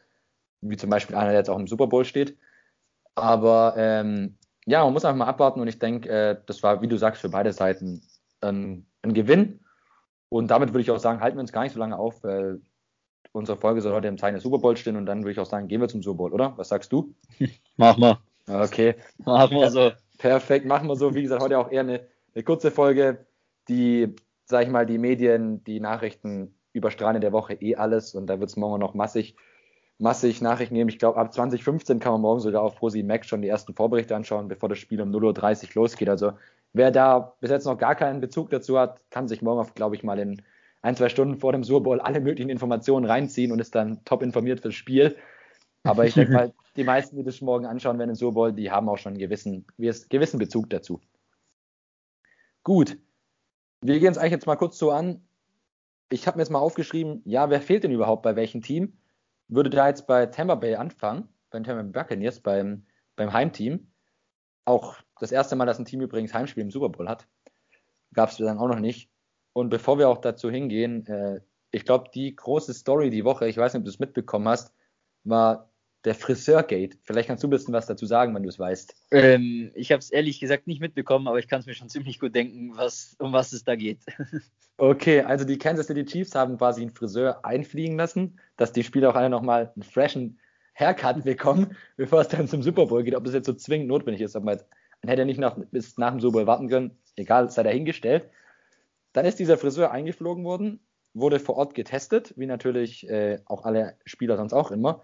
wie 0.62 0.78
zum 0.78 0.90
Beispiel 0.90 1.16
einer, 1.16 1.30
der 1.30 1.40
jetzt 1.40 1.50
auch 1.50 1.60
im 1.60 1.68
Super 1.68 1.88
Bowl 1.88 2.06
steht. 2.06 2.38
Aber 3.16 3.76
ähm, 3.78 4.38
ja, 4.66 4.84
man 4.84 4.94
muss 4.94 5.06
einfach 5.06 5.18
mal 5.18 5.28
abwarten 5.28 5.62
und 5.62 5.68
ich 5.68 5.80
denke, 5.80 6.10
äh, 6.10 6.38
das 6.46 6.64
war, 6.64 6.82
wie 6.82 6.88
du 6.88 6.98
sagst, 6.98 7.22
für 7.22 7.30
beide 7.30 7.54
Seiten 7.54 8.02
ein, 8.42 8.86
ein, 9.02 9.14
Gewinn. 9.14 9.62
Und 10.30 10.48
damit 10.48 10.70
würde 10.70 10.82
ich 10.82 10.92
auch 10.92 11.00
sagen, 11.00 11.22
halten 11.22 11.38
wir 11.38 11.42
uns 11.42 11.52
gar 11.52 11.64
nicht 11.64 11.74
so 11.74 11.80
lange 11.80 11.98
auf, 11.98 12.24
weil 12.24 12.62
unsere 13.32 13.58
Folge 13.58 13.82
soll 13.82 13.94
heute 13.94 14.08
im 14.08 14.18
Zeichen 14.18 14.36
des 14.36 14.44
Super 14.44 14.60
Bowl 14.60 14.78
stehen 14.78 14.98
und 14.98 15.06
dann 15.06 15.20
würde 15.20 15.32
ich 15.32 15.40
auch 15.40 15.46
sagen, 15.46 15.68
gehen 15.68 15.82
wir 15.82 15.88
zum 15.88 16.04
Super 16.04 16.18
Bowl, 16.18 16.34
oder? 16.34 16.58
Was 16.58 16.70
sagst 16.70 16.92
du? 16.92 17.14
Mach 17.78 17.98
mal. 17.98 18.18
Okay. 18.48 18.96
Machen 19.20 19.58
wir 19.58 19.70
so. 19.70 19.92
Perfekt, 20.18 20.66
machen 20.66 20.88
wir 20.88 20.96
so. 20.96 21.14
Wie 21.16 21.22
gesagt, 21.22 21.42
heute 21.42 21.58
auch 21.58 21.72
eher 21.72 21.82
eine, 21.82 22.08
eine 22.34 22.44
kurze 22.44 22.72
Folge, 22.72 23.26
die, 23.68 24.16
sag 24.46 24.64
ich 24.64 24.70
mal, 24.70 24.86
die 24.86 24.98
Medien, 24.98 25.64
die 25.64 25.80
Nachrichten 25.80 26.56
überstrahlen 26.74 27.16
in 27.16 27.22
der 27.22 27.34
Woche 27.34 27.54
eh 27.56 27.76
alles 27.76 28.16
und 28.16 28.28
da 28.28 28.40
wird 28.40 28.50
es 28.50 28.58
morgen 28.58 28.80
noch 28.80 28.94
massig 28.94 29.36
massig 30.02 30.42
Nachrichten 30.42 30.76
geben. 30.76 30.90
Ich 30.90 31.00
glaube, 31.00 31.20
ab 31.20 31.32
2015 31.32 32.00
kann 32.00 32.14
man 32.14 32.22
morgen 32.22 32.40
sogar 32.40 32.64
auf 32.64 32.76
Prosi 32.76 33.04
Max 33.04 33.28
schon 33.28 33.44
die 33.44 33.48
ersten 33.48 33.76
Vorberichte 33.76 34.16
anschauen, 34.16 34.48
bevor 34.48 34.68
das 34.68 34.80
Spiel 34.80 35.00
um 35.00 35.12
0.30 35.12 35.70
Uhr 35.70 35.84
losgeht. 35.84 36.10
Also 36.10 36.34
wer 36.74 36.92
da 36.92 37.36
bis 37.40 37.52
jetzt 37.52 37.66
noch 37.66 37.78
gar 37.78 37.96
keinen 37.96 38.20
Bezug 38.20 38.50
dazu 38.50 38.80
hat, 38.80 39.00
kann 39.12 39.28
sich 39.28 39.44
morgen, 39.44 39.70
glaube 39.76 39.96
ich, 39.96 40.04
mal 40.04 40.18
in 40.18 40.42
ein, 40.82 40.96
zwei 40.96 41.10
Stunden 41.10 41.38
vor 41.38 41.52
dem 41.52 41.64
Super 41.64 41.82
Bowl 41.82 42.02
alle 42.02 42.20
möglichen 42.20 42.50
Informationen 42.50 43.06
reinziehen 43.06 43.52
und 43.52 43.60
ist 43.60 43.76
dann 43.76 44.04
top 44.04 44.24
informiert 44.24 44.62
fürs 44.62 44.74
Spiel. 44.74 45.16
Aber 45.84 46.06
ich 46.06 46.16
denke 46.16 46.34
mal, 46.34 46.54
die 46.76 46.84
meisten, 46.84 47.16
die 47.16 47.24
das 47.24 47.40
morgen 47.42 47.68
anschauen 47.68 48.00
werden 48.00 48.10
im 48.10 48.16
Super 48.16 48.34
Bowl, 48.34 48.54
die 48.54 48.72
haben 48.72 48.90
auch 48.90 48.98
schon 48.98 49.12
einen 49.12 49.20
gewissen, 49.20 49.68
gewissen 49.78 50.40
Bezug 50.40 50.72
dazu. 50.72 51.00
Gut. 52.64 52.98
Wir 53.82 54.00
gehen 54.00 54.12
es 54.12 54.18
eigentlich 54.18 54.34
jetzt 54.34 54.48
mal 54.48 54.56
kurz 54.56 54.78
so 54.78 54.92
an. 54.92 55.26
Ich 56.10 56.28
habe 56.28 56.38
mir 56.38 56.44
jetzt 56.44 56.52
mal 56.52 56.60
aufgeschrieben, 56.60 57.22
ja, 57.26 57.50
wer 57.50 57.62
fehlt 57.62 57.84
denn 57.84 57.92
überhaupt 57.92 58.22
bei 58.22 58.36
welchem 58.36 58.62
Team? 58.62 58.98
würde 59.52 59.70
da 59.70 59.88
jetzt 59.88 60.08
bei 60.08 60.26
Tampa 60.26 60.56
Bay 60.56 60.76
anfangen, 60.76 61.28
bei 61.52 61.60
den 61.60 61.66
Tampa 61.66 61.84
Bay 61.84 61.92
Buccaneers, 61.92 62.40
beim, 62.40 62.86
beim 63.16 63.34
Heimteam. 63.34 63.92
Auch 64.66 64.96
das 65.20 65.32
erste 65.32 65.56
Mal, 65.56 65.66
dass 65.66 65.78
ein 65.78 65.86
Team 65.86 66.02
übrigens 66.02 66.34
Heimspiel 66.34 66.64
im 66.64 66.72
Super 66.72 66.90
Bowl 66.90 67.08
hat. 67.08 67.28
Gab 68.14 68.30
es 68.30 68.38
dann 68.38 68.58
auch 68.58 68.70
noch 68.70 68.80
nicht. 68.80 69.12
Und 69.54 69.70
bevor 69.70 70.00
wir 70.00 70.08
auch 70.08 70.20
dazu 70.20 70.50
hingehen, 70.50 71.06
äh, 71.08 71.42
ich 71.72 71.84
glaube, 71.84 72.10
die 72.14 72.36
große 72.36 72.74
Story 72.74 73.10
die 73.10 73.26
Woche, 73.26 73.48
ich 73.48 73.58
weiß 73.58 73.74
nicht, 73.74 73.82
ob 73.82 73.86
du 73.86 73.90
es 73.90 74.00
mitbekommen 74.00 74.48
hast, 74.48 74.74
war 75.24 75.70
der 76.06 76.16
Friseurgate. 76.16 76.98
Vielleicht 77.04 77.28
kannst 77.28 77.44
du 77.44 77.48
ein 77.48 77.52
bisschen 77.52 77.74
was 77.74 77.86
dazu 77.86 78.06
sagen, 78.06 78.34
wenn 78.34 78.44
du 78.44 78.50
es 78.50 78.58
weißt. 78.58 78.96
Ähm, 79.12 79.72
ich 79.76 79.92
habe 79.92 80.00
es 80.00 80.10
ehrlich 80.10 80.40
gesagt 80.40 80.68
nicht 80.68 80.82
mitbekommen, 80.82 81.28
aber 81.28 81.38
ich 81.40 81.48
kann 81.48 81.60
es 81.60 81.66
mir 81.68 81.76
schon 81.76 81.90
ziemlich 81.90 82.20
gut 82.20 82.34
denken, 82.34 82.76
was, 82.76 83.16
um 83.20 83.34
was 83.34 83.54
es 83.54 83.64
da 83.64 83.76
geht. 83.76 84.00
okay, 84.78 85.22
also 85.22 85.46
die 85.46 85.60
Kansas 85.60 85.88
City 85.88 86.06
Chiefs 86.06 86.34
haben 86.34 86.58
quasi 86.58 86.82
einen 86.82 86.92
Friseur 86.92 87.46
einfliegen 87.46 87.98
lassen, 87.98 88.40
dass 88.58 88.74
die 88.74 88.84
Spieler 88.84 89.12
auch 89.12 89.16
alle 89.16 89.30
nochmal 89.30 89.72
einen 89.76 89.84
freshen 89.84 90.40
Haircut 90.74 91.24
bekommen, 91.24 91.78
bevor 91.98 92.22
es 92.22 92.30
dann 92.30 92.48
zum 92.48 92.64
Super 92.64 92.88
Bowl 92.88 93.04
geht. 93.04 93.16
Ob 93.16 93.24
das 93.24 93.34
jetzt 93.34 93.46
so 93.46 93.54
zwingend 93.54 93.88
notwendig 93.88 94.22
ist, 94.22 94.36
aber 94.36 94.46
man 94.46 95.10
hätte 95.10 95.26
nicht 95.26 95.40
noch 95.40 95.58
bis 95.72 95.98
nach 95.98 96.12
dem 96.12 96.20
Super 96.20 96.40
Bowl 96.40 96.48
warten 96.48 96.68
können. 96.68 96.98
Egal, 97.16 97.50
sei 97.52 97.64
dahingestellt. 97.64 98.30
Dann 99.14 99.26
ist 99.26 99.40
dieser 99.40 99.58
Friseur 99.58 99.92
eingeflogen 99.92 100.46
worden, 100.46 100.80
wurde 101.14 101.40
vor 101.40 101.58
Ort 101.58 101.76
getestet, 101.76 102.34
wie 102.38 102.46
natürlich 102.46 103.08
äh, 103.10 103.40
auch 103.46 103.66
alle 103.66 103.98
Spieler 104.06 104.38
sonst 104.38 104.54
auch 104.54 104.72
immer 104.72 105.04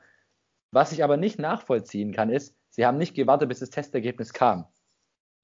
was 0.71 0.91
ich 0.91 1.03
aber 1.03 1.17
nicht 1.17 1.39
nachvollziehen 1.39 2.13
kann, 2.13 2.29
ist, 2.29 2.55
sie 2.69 2.86
haben 2.86 2.97
nicht 2.97 3.15
gewartet, 3.15 3.50
bis 3.50 3.59
das 3.59 3.69
Testergebnis 3.69 4.33
kam. 4.33 4.65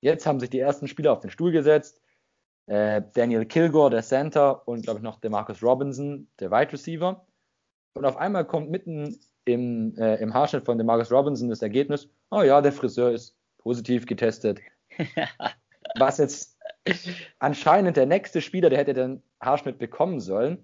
Jetzt 0.02 0.26
haben 0.26 0.40
sich 0.40 0.50
die 0.50 0.60
ersten 0.60 0.88
Spieler 0.88 1.14
auf 1.14 1.22
den 1.22 1.30
Stuhl 1.30 1.52
gesetzt. 1.52 2.02
Äh, 2.66 3.02
Daniel 3.14 3.46
Kilgore, 3.46 3.90
der 3.90 4.04
Center, 4.04 4.68
und 4.68 4.84
glaube 4.84 5.00
ich 5.00 5.04
noch 5.04 5.20
der 5.20 5.30
Marcus 5.30 5.64
Robinson, 5.64 6.28
der 6.40 6.52
Wide 6.52 6.74
Receiver. 6.74 7.26
Und 7.96 8.06
auf 8.06 8.18
einmal 8.18 8.46
kommt 8.46 8.70
mitten 8.70 9.20
im, 9.46 9.96
äh, 9.98 10.16
im 10.16 10.34
Haarschnitt 10.34 10.66
von 10.66 10.78
dem 10.78 10.88
Marcus 10.88 11.12
Robinson 11.12 11.50
das 11.50 11.62
Ergebnis, 11.62 12.10
oh 12.32 12.42
ja, 12.42 12.62
der 12.62 12.72
Friseur 12.72 13.12
ist 13.12 13.36
positiv 13.58 14.06
getestet. 14.06 14.60
Was 16.00 16.18
jetzt 16.18 16.58
anscheinend 17.40 17.98
der 17.98 18.06
nächste 18.06 18.42
Spieler, 18.42 18.70
der 18.70 18.80
hätte 18.80 18.94
den 18.94 19.22
Haarschnitt 19.42 19.78
bekommen 19.78 20.20
sollen, 20.20 20.64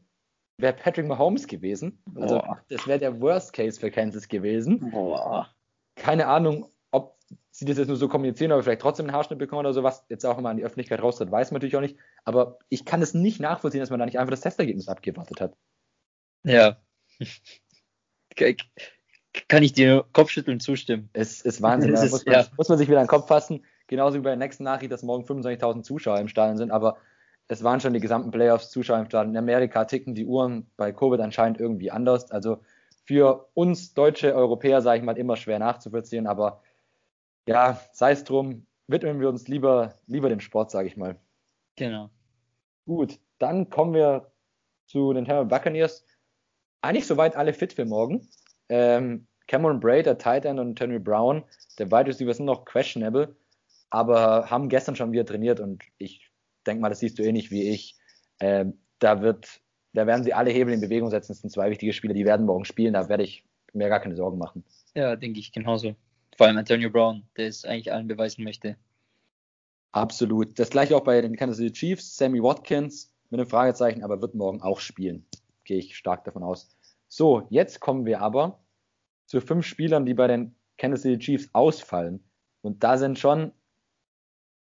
wäre 0.60 0.74
Patrick 0.74 1.08
Mahomes 1.08 1.48
gewesen. 1.48 2.01
Also 2.16 2.39
Boah. 2.39 2.62
das 2.70 2.86
wäre 2.88 3.00
der 3.00 3.22
Worst 3.22 3.54
Case 3.54 3.80
für 3.80 3.89
Kansas 3.92 4.28
gewesen. 4.28 4.92
Boah. 4.92 5.50
Keine 5.96 6.28
Ahnung, 6.28 6.70
ob 6.92 7.18
sie 7.51 7.66
das 7.66 7.78
jetzt 7.78 7.88
nur 7.88 7.98
so 7.98 8.08
kommunizieren, 8.08 8.51
aber 8.51 8.63
vielleicht 8.63 8.82
trotzdem 8.82 9.06
einen 9.08 9.16
Haarschnitt 9.16 9.39
bekommen 9.39 9.62
oder 9.62 9.74
sowas. 9.74 10.06
Jetzt 10.10 10.25
auch 10.25 10.38
immer 10.38 10.50
an 10.50 10.58
die 10.58 10.63
Öffentlichkeit 10.63 11.01
raustritt, 11.01 11.32
weiß 11.32 11.51
man 11.51 11.58
natürlich 11.58 11.75
auch 11.75 11.82
nicht. 11.82 11.98
Aber 12.25 12.60
ich 12.70 12.86
kann 12.86 13.01
es 13.01 13.13
nicht 13.13 13.39
nachvollziehen, 13.39 13.80
dass 13.80 13.89
man 13.89 14.00
da 14.00 14.06
nicht 14.06 14.20
einfach 14.20 14.32
das 14.32 14.42
Testergebnis 14.42 14.88
abgewartet 14.88 15.42
hat. 15.42 15.56
Ja. 16.44 16.78
kann 19.48 19.63
ich 19.63 19.74
dir 19.74 20.06
Kopfschütteln 20.13 20.60
zustimmen. 20.60 21.10
Es 21.13 21.42
ist 21.42 21.62
Wahnsinn. 21.62 21.94
da 21.94 22.01
muss, 22.06 22.25
man, 22.25 22.36
ja. 22.36 22.46
muss 22.58 22.70
man 22.70 22.78
sich 22.78 22.88
wieder 22.88 23.00
an 23.00 23.06
den 23.06 23.10
Kopf 23.10 23.28
fassen. 23.28 23.66
Genauso 23.88 24.18
wie 24.18 24.22
bei 24.22 24.30
der 24.30 24.38
nächsten 24.38 24.63
Nachricht, 24.63 24.92
dass 24.92 25.04
morgen 25.04 25.25
25.000 25.25 25.84
Zuschauer 25.84 26.20
im 26.20 26.28
Stadion 26.28 26.58
sind. 26.58 26.72
Aber 26.72 26.98
es 27.50 27.63
waren 27.63 27.79
schon 27.79 27.94
die 27.94 28.00
gesamten 28.00 28.29
Playoffs 28.29 28.70
Zuschauer 28.70 29.00
im 29.00 29.08
Stadion. 29.08 29.34
In 29.34 29.38
Amerika 29.38 29.84
ticken 29.86 30.13
die 30.13 30.25
Uhren 30.25 30.70
bei 30.77 30.91
Covid 30.91 31.20
anscheinend 31.20 31.60
irgendwie 31.60 31.89
anders. 31.89 32.29
Also 32.32 32.60
für 33.06 33.50
uns 33.56 33.96
deutsche 33.96 34.36
Europäer, 34.36 34.84
sage 34.84 35.00
ich 35.00 35.03
mal, 35.03 35.18
immer 35.18 35.36
schwer 35.36 35.58
nachzuvollziehen. 35.58 36.27
Aber 36.27 36.62
ja, 37.48 37.82
sei 37.91 38.12
es 38.12 38.24
drum, 38.24 38.68
widmen 38.86 39.20
wir 39.20 39.29
uns 39.29 39.48
lieber, 39.48 39.96
lieber 40.06 40.29
dem 40.29 40.39
Sport, 40.39 40.70
sage 40.70 40.88
ich 40.88 40.96
mal. 40.96 41.15
Genau. 41.75 42.12
Gut, 42.86 43.20
dann 43.39 43.72
kommen 43.72 43.96
wir 43.96 44.32
zu 44.86 45.12
den 45.13 45.25
Tampa 45.25 45.44
Buccaneers. 45.44 46.06
Eigentlich 46.82 47.08
soweit 47.08 47.36
alle 47.36 47.53
fit 47.53 47.74
für 47.74 47.86
morgen. 47.86 48.27
Ähm, 48.70 49.25
Cameron 49.48 49.79
Braid, 49.79 50.06
der 50.06 50.20
Tight 50.20 50.46
End 50.46 50.60
und 50.60 50.79
Henry 50.79 51.00
Brown, 51.00 51.44
der 51.79 51.88
Wide 51.88 52.06
Receiver 52.06 52.34
sind 52.34 52.46
noch 52.46 52.65
questionable, 52.65 53.36
aber 53.89 54.51
haben 54.51 54.70
gestern 54.70 54.96
schon 54.96 55.12
wieder 55.12 55.25
trainiert 55.25 55.60
und 55.60 55.84
ich 55.98 56.29
denke 56.70 56.82
mal, 56.82 56.90
das 56.90 57.00
siehst 57.00 57.20
du 57.20 57.24
ähnlich 57.24 57.52
wie 57.52 57.70
ich. 57.70 57.96
Ähm, 58.40 58.80
da 59.00 59.22
wird, 59.22 59.62
da 59.94 60.08
werden 60.08 60.24
sie 60.24 60.34
alle 60.34 60.52
Hebel 60.52 60.74
in 60.74 60.82
Bewegung 60.82 61.10
setzen. 61.10 61.32
Das 61.32 61.42
sind 61.42 61.50
zwei 61.50 61.70
wichtige 61.70 61.94
Spieler, 61.94 62.14
die 62.14 62.26
werden 62.26 62.46
morgen 62.46 62.66
spielen. 62.66 62.94
Da 62.94 63.10
werde 63.10 63.24
ich 63.24 63.44
mir 63.74 63.90
gar 63.90 64.00
keine 64.00 64.16
Sorgen 64.16 64.38
machen. 64.38 64.64
Ja, 64.96 65.16
denke 65.16 65.40
ich 65.40 65.52
genauso. 65.52 65.96
Vor 66.38 66.48
allem 66.48 66.58
Antonio 66.58 66.90
Brown, 66.90 67.24
der 67.38 67.48
es 67.48 67.66
eigentlich 67.66 67.92
allen 67.92 68.08
beweisen 68.08 68.44
möchte. 68.44 68.78
Absolut. 69.92 70.58
Das 70.60 70.70
gleiche 70.70 70.96
auch 70.96 71.04
bei 71.04 71.20
den 71.22 71.36
Kansas 71.36 71.58
City 71.58 71.74
Chiefs. 71.74 72.16
Sammy 72.16 72.42
Watkins 72.42 73.14
mit 73.30 73.40
einem 73.40 73.50
Fragezeichen, 73.50 74.04
aber 74.04 74.22
wird 74.22 74.36
morgen 74.36 74.62
auch 74.62 74.80
spielen. 74.80 75.26
Gehe 75.64 75.78
ich 75.78 75.98
stark 75.98 76.24
davon 76.24 76.44
aus. 76.44 76.76
So, 77.08 77.48
jetzt 77.50 77.80
kommen 77.80 78.06
wir 78.06 78.22
aber 78.22 78.64
zu 79.26 79.42
fünf 79.42 79.66
Spielern, 79.66 80.06
die 80.06 80.14
bei 80.14 80.28
den 80.28 80.56
Kansas 80.78 81.02
City 81.02 81.20
Chiefs 81.20 81.50
ausfallen. 81.54 82.24
Und 82.62 82.84
da 82.84 82.98
sind 82.98 83.20
schon 83.20 83.52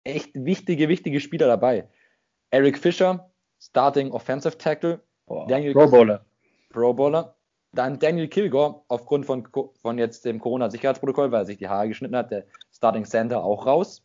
echt 0.05 0.35
wichtige, 0.35 0.89
wichtige 0.89 1.21
Spieler 1.21 1.47
dabei. 1.47 1.89
Eric 2.51 2.79
Fischer, 2.79 3.31
Starting 3.59 4.13
Offensive 4.13 4.57
Tackle. 4.59 5.01
Boah, 5.27 5.47
Daniel 5.47 5.73
Pro 5.73 5.89
Bowler. 5.89 6.25
Pro 6.71 6.93
Bowler. 6.95 7.35
Dann 7.73 7.99
Daniel 7.99 8.29
Kilgore 8.29 8.83
aufgrund 8.89 9.27
von, 9.27 9.47
von 9.83 9.99
jetzt 9.99 10.25
dem 10.25 10.39
Corona-Sicherheitsprotokoll, 10.39 11.31
weil 11.31 11.43
er 11.43 11.47
sich 11.47 11.59
die 11.59 11.69
Haare 11.69 11.89
geschnitten 11.89 12.17
hat, 12.17 12.31
der 12.31 12.47
Starting 12.73 13.05
Center 13.05 13.45
auch 13.45 13.67
raus. 13.67 14.03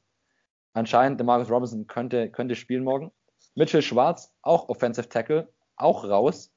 Anscheinend, 0.74 1.20
der 1.20 1.26
Marcus 1.26 1.50
Robinson 1.50 1.88
könnte, 1.88 2.30
könnte 2.30 2.56
spielen 2.56 2.84
morgen. 2.84 3.12
Mitchell 3.56 3.82
Schwarz, 3.82 4.34
auch 4.42 4.70
Offensive 4.70 5.10
Tackle, 5.10 5.50
auch 5.76 6.06
raus. 6.06 6.52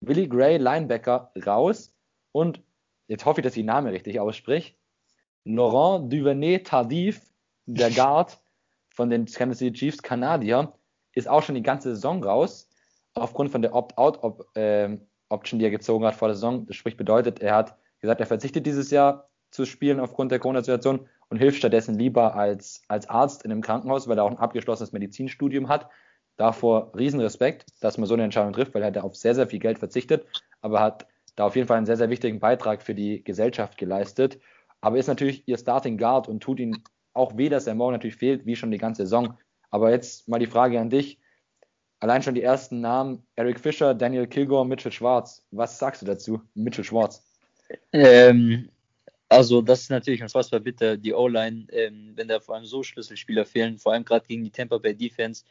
Willie 0.00 0.28
Gray, 0.28 0.58
Linebacker, 0.58 1.32
raus. 1.46 1.92
Und 2.32 2.62
jetzt 3.08 3.24
hoffe 3.24 3.40
ich, 3.40 3.44
dass 3.44 3.54
ich 3.54 3.62
den 3.62 3.66
Namen 3.66 3.88
richtig 3.88 4.20
ausspricht. 4.20 4.76
Laurent 5.44 6.12
Duvernay 6.12 6.62
Tardif, 6.62 7.20
der 7.66 7.90
Guard 7.90 8.38
von 8.90 9.10
den 9.10 9.26
City 9.26 9.72
Chiefs, 9.72 10.02
Kanadier, 10.02 10.72
ist 11.14 11.28
auch 11.28 11.42
schon 11.42 11.54
die 11.54 11.62
ganze 11.62 11.94
Saison 11.94 12.22
raus. 12.22 12.68
Aufgrund 13.14 13.50
von 13.50 13.62
der 13.62 13.74
Opt-out-Option, 13.74 14.46
ähm, 14.54 15.00
die 15.30 15.64
er 15.64 15.70
gezogen 15.70 16.04
hat 16.04 16.14
vor 16.14 16.28
der 16.28 16.34
Saison. 16.34 16.66
Das 16.66 16.76
spricht 16.76 16.96
bedeutet, 16.96 17.40
er 17.40 17.54
hat 17.54 17.76
gesagt, 18.00 18.20
er 18.20 18.26
verzichtet 18.26 18.66
dieses 18.66 18.90
Jahr 18.90 19.28
zu 19.50 19.64
spielen 19.64 20.00
aufgrund 20.00 20.32
der 20.32 20.40
Corona-Situation 20.40 21.08
und 21.28 21.38
hilft 21.38 21.58
stattdessen 21.58 21.94
lieber 21.96 22.34
als, 22.34 22.82
als 22.88 23.08
Arzt 23.08 23.44
in 23.44 23.52
einem 23.52 23.62
Krankenhaus, 23.62 24.08
weil 24.08 24.18
er 24.18 24.24
auch 24.24 24.30
ein 24.30 24.38
abgeschlossenes 24.38 24.92
Medizinstudium 24.92 25.68
hat. 25.68 25.88
Davor 26.36 26.92
Riesenrespekt, 26.96 27.66
dass 27.80 27.96
man 27.96 28.06
so 28.06 28.14
eine 28.14 28.24
Entscheidung 28.24 28.52
trifft, 28.52 28.74
weil 28.74 28.82
er 28.82 28.88
hat 28.88 28.98
auf 28.98 29.14
sehr, 29.14 29.36
sehr 29.36 29.46
viel 29.46 29.60
Geld 29.60 29.78
verzichtet, 29.78 30.26
aber 30.60 30.80
hat 30.80 31.06
da 31.36 31.46
auf 31.46 31.54
jeden 31.54 31.68
Fall 31.68 31.76
einen 31.76 31.86
sehr, 31.86 31.96
sehr 31.96 32.10
wichtigen 32.10 32.40
Beitrag 32.40 32.82
für 32.82 32.94
die 32.94 33.22
Gesellschaft 33.22 33.78
geleistet. 33.78 34.40
Aber 34.80 34.98
ist 34.98 35.06
natürlich 35.06 35.46
ihr 35.46 35.56
Starting 35.56 35.96
Guard 35.96 36.28
und 36.28 36.42
tut 36.42 36.58
ihnen 36.60 36.82
auch 37.12 37.36
weh, 37.36 37.48
dass 37.48 37.66
er 37.66 37.74
morgen 37.74 37.92
natürlich 37.92 38.16
fehlt, 38.16 38.44
wie 38.46 38.56
schon 38.56 38.70
die 38.70 38.78
ganze 38.78 39.02
Saison. 39.02 39.38
Aber 39.74 39.90
jetzt 39.90 40.28
mal 40.28 40.38
die 40.38 40.46
Frage 40.46 40.78
an 40.78 40.88
dich. 40.88 41.18
Allein 41.98 42.22
schon 42.22 42.36
die 42.36 42.42
ersten 42.42 42.80
Namen, 42.80 43.26
Eric 43.34 43.58
Fischer, 43.58 43.92
Daniel 43.92 44.28
Kilgore, 44.28 44.64
Mitchell 44.64 44.92
Schwarz. 44.92 45.44
Was 45.50 45.80
sagst 45.80 46.00
du 46.00 46.06
dazu, 46.06 46.40
Mitchell 46.54 46.84
Schwarz? 46.84 47.24
Ähm, 47.92 48.68
also 49.28 49.62
das 49.62 49.80
ist 49.80 49.90
natürlich 49.90 50.22
unfassbar 50.22 50.60
bitter, 50.60 50.96
die 50.96 51.12
O-Line, 51.12 51.66
ähm, 51.72 52.12
wenn 52.14 52.28
da 52.28 52.38
vor 52.38 52.54
allem 52.54 52.66
so 52.66 52.84
Schlüsselspieler 52.84 53.44
fehlen, 53.44 53.78
vor 53.78 53.94
allem 53.94 54.04
gerade 54.04 54.24
gegen 54.28 54.44
die 54.44 54.52
Tampa 54.52 54.78
Bay 54.78 54.94
Defense 54.94 55.42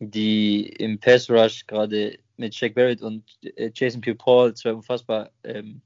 die 0.00 0.66
im 0.66 0.98
Pass 0.98 1.30
Rush 1.30 1.64
gerade 1.66 2.18
mit 2.38 2.54
Shaq 2.54 2.74
Barrett 2.74 3.02
und 3.02 3.22
äh, 3.42 3.70
Jason 3.72 4.00
Pierre-Paul 4.00 4.54
zwei 4.54 4.72
unfassbar 4.72 5.30
ähm, 5.44 5.80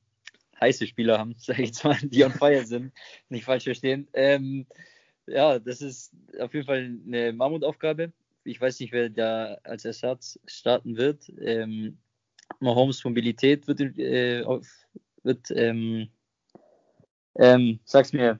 heiße 0.58 0.86
Spieler 0.86 1.18
haben, 1.18 1.34
sage 1.38 1.62
ich 1.62 1.68
jetzt 1.68 1.84
mal, 1.84 1.98
die 2.00 2.24
on 2.24 2.32
fire 2.32 2.64
sind, 2.64 2.92
nicht 3.28 3.44
falsch 3.44 3.64
verstehen. 3.64 4.08
Ähm, 4.14 4.66
ja, 5.26 5.58
das 5.58 5.80
ist 5.80 6.12
auf 6.38 6.52
jeden 6.54 6.66
Fall 6.66 6.98
eine 7.06 7.32
Mammutaufgabe. 7.32 8.12
Ich 8.44 8.60
weiß 8.60 8.80
nicht, 8.80 8.92
wer 8.92 9.08
da 9.08 9.58
als 9.64 9.84
Ersatz 9.84 10.38
starten 10.46 10.96
wird. 10.96 11.32
Ähm, 11.40 11.98
Mahomes 12.60 13.02
Mobilität 13.04 13.66
wird, 13.66 13.80
äh, 13.80 14.42
auf, 14.42 14.66
wird 15.22 15.50
ähm, 15.50 16.08
ähm, 17.36 17.80
sag's 17.84 18.12
mir. 18.12 18.38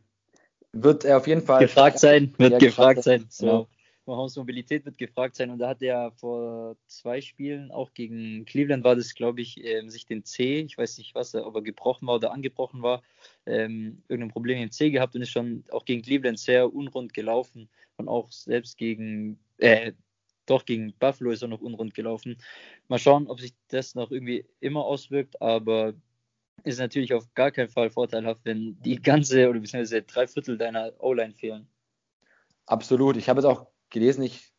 Wird 0.72 1.04
er 1.04 1.18
auf 1.18 1.26
jeden 1.26 1.40
Fall 1.42 1.60
gefragt 1.60 1.98
sein, 1.98 2.34
wird 2.36 2.58
gefragt, 2.58 2.96
gefragt 2.96 3.02
sein. 3.04 3.26
So. 3.28 3.68
Mahomes 4.06 4.37
Mobilität 4.37 4.84
wird 4.84 4.99
gefragt 4.99 5.37
sein 5.37 5.50
und 5.50 5.58
da 5.58 5.68
hat 5.68 5.82
er 5.82 6.12
vor 6.12 6.76
zwei 6.87 7.20
Spielen, 7.20 7.70
auch 7.70 7.94
gegen 7.94 8.44
Cleveland 8.44 8.84
war 8.84 8.96
das, 8.96 9.14
glaube 9.14 9.40
ich, 9.40 9.64
ähm, 9.64 9.88
sich 9.88 10.06
den 10.06 10.25
C, 10.25 10.61
ich 10.61 10.76
weiß 10.76 10.99
nicht 10.99 11.14
was, 11.14 11.34
ob 11.34 11.54
er 11.54 11.62
gebrochen 11.62 12.06
war 12.06 12.16
oder 12.16 12.32
angebrochen 12.32 12.82
war, 12.82 13.02
ähm, 13.46 14.02
irgendein 14.08 14.32
Problem 14.32 14.62
im 14.62 14.70
C 14.70 14.90
gehabt 14.90 15.14
und 15.14 15.23
ist 15.23 15.30
schon 15.30 15.64
auch 15.70 15.84
gegen 15.84 16.02
Cleveland 16.02 16.38
sehr 16.38 16.73
unrund 16.75 17.14
gelaufen 17.14 17.68
und 17.96 18.08
auch 18.08 18.30
selbst 18.30 18.76
gegen, 18.76 19.38
äh, 19.58 19.92
doch 20.46 20.66
gegen 20.66 20.92
Buffalo 20.99 21.30
ist 21.30 21.42
er 21.42 21.49
noch 21.49 21.62
unrund 21.62 21.94
gelaufen. 21.94 22.37
Mal 22.88 22.99
schauen, 22.99 23.28
ob 23.28 23.40
sich 23.40 23.54
das 23.68 23.94
noch 23.94 24.11
irgendwie 24.11 24.44
immer 24.61 24.84
auswirkt, 24.84 25.40
aber 25.40 25.94
ist 26.62 26.78
natürlich 26.78 27.14
auf 27.14 27.32
gar 27.34 27.50
keinen 27.50 27.68
Fall 27.68 27.90
vorteilhaft, 27.90 28.42
wenn 28.44 28.80
die 28.82 29.00
ganze 29.00 29.49
oder 29.49 29.61
beziehungsweise 29.61 30.02
drei 30.02 30.26
Viertel 30.26 30.58
deiner 30.58 30.92
O-Line 30.99 31.34
fehlen. 31.34 31.66
Absolut. 32.66 33.16
Ich 33.16 33.28
habe 33.28 33.40
es 33.40 33.46
auch 33.46 33.66
gelesen, 33.94 34.22
ich 34.22 34.52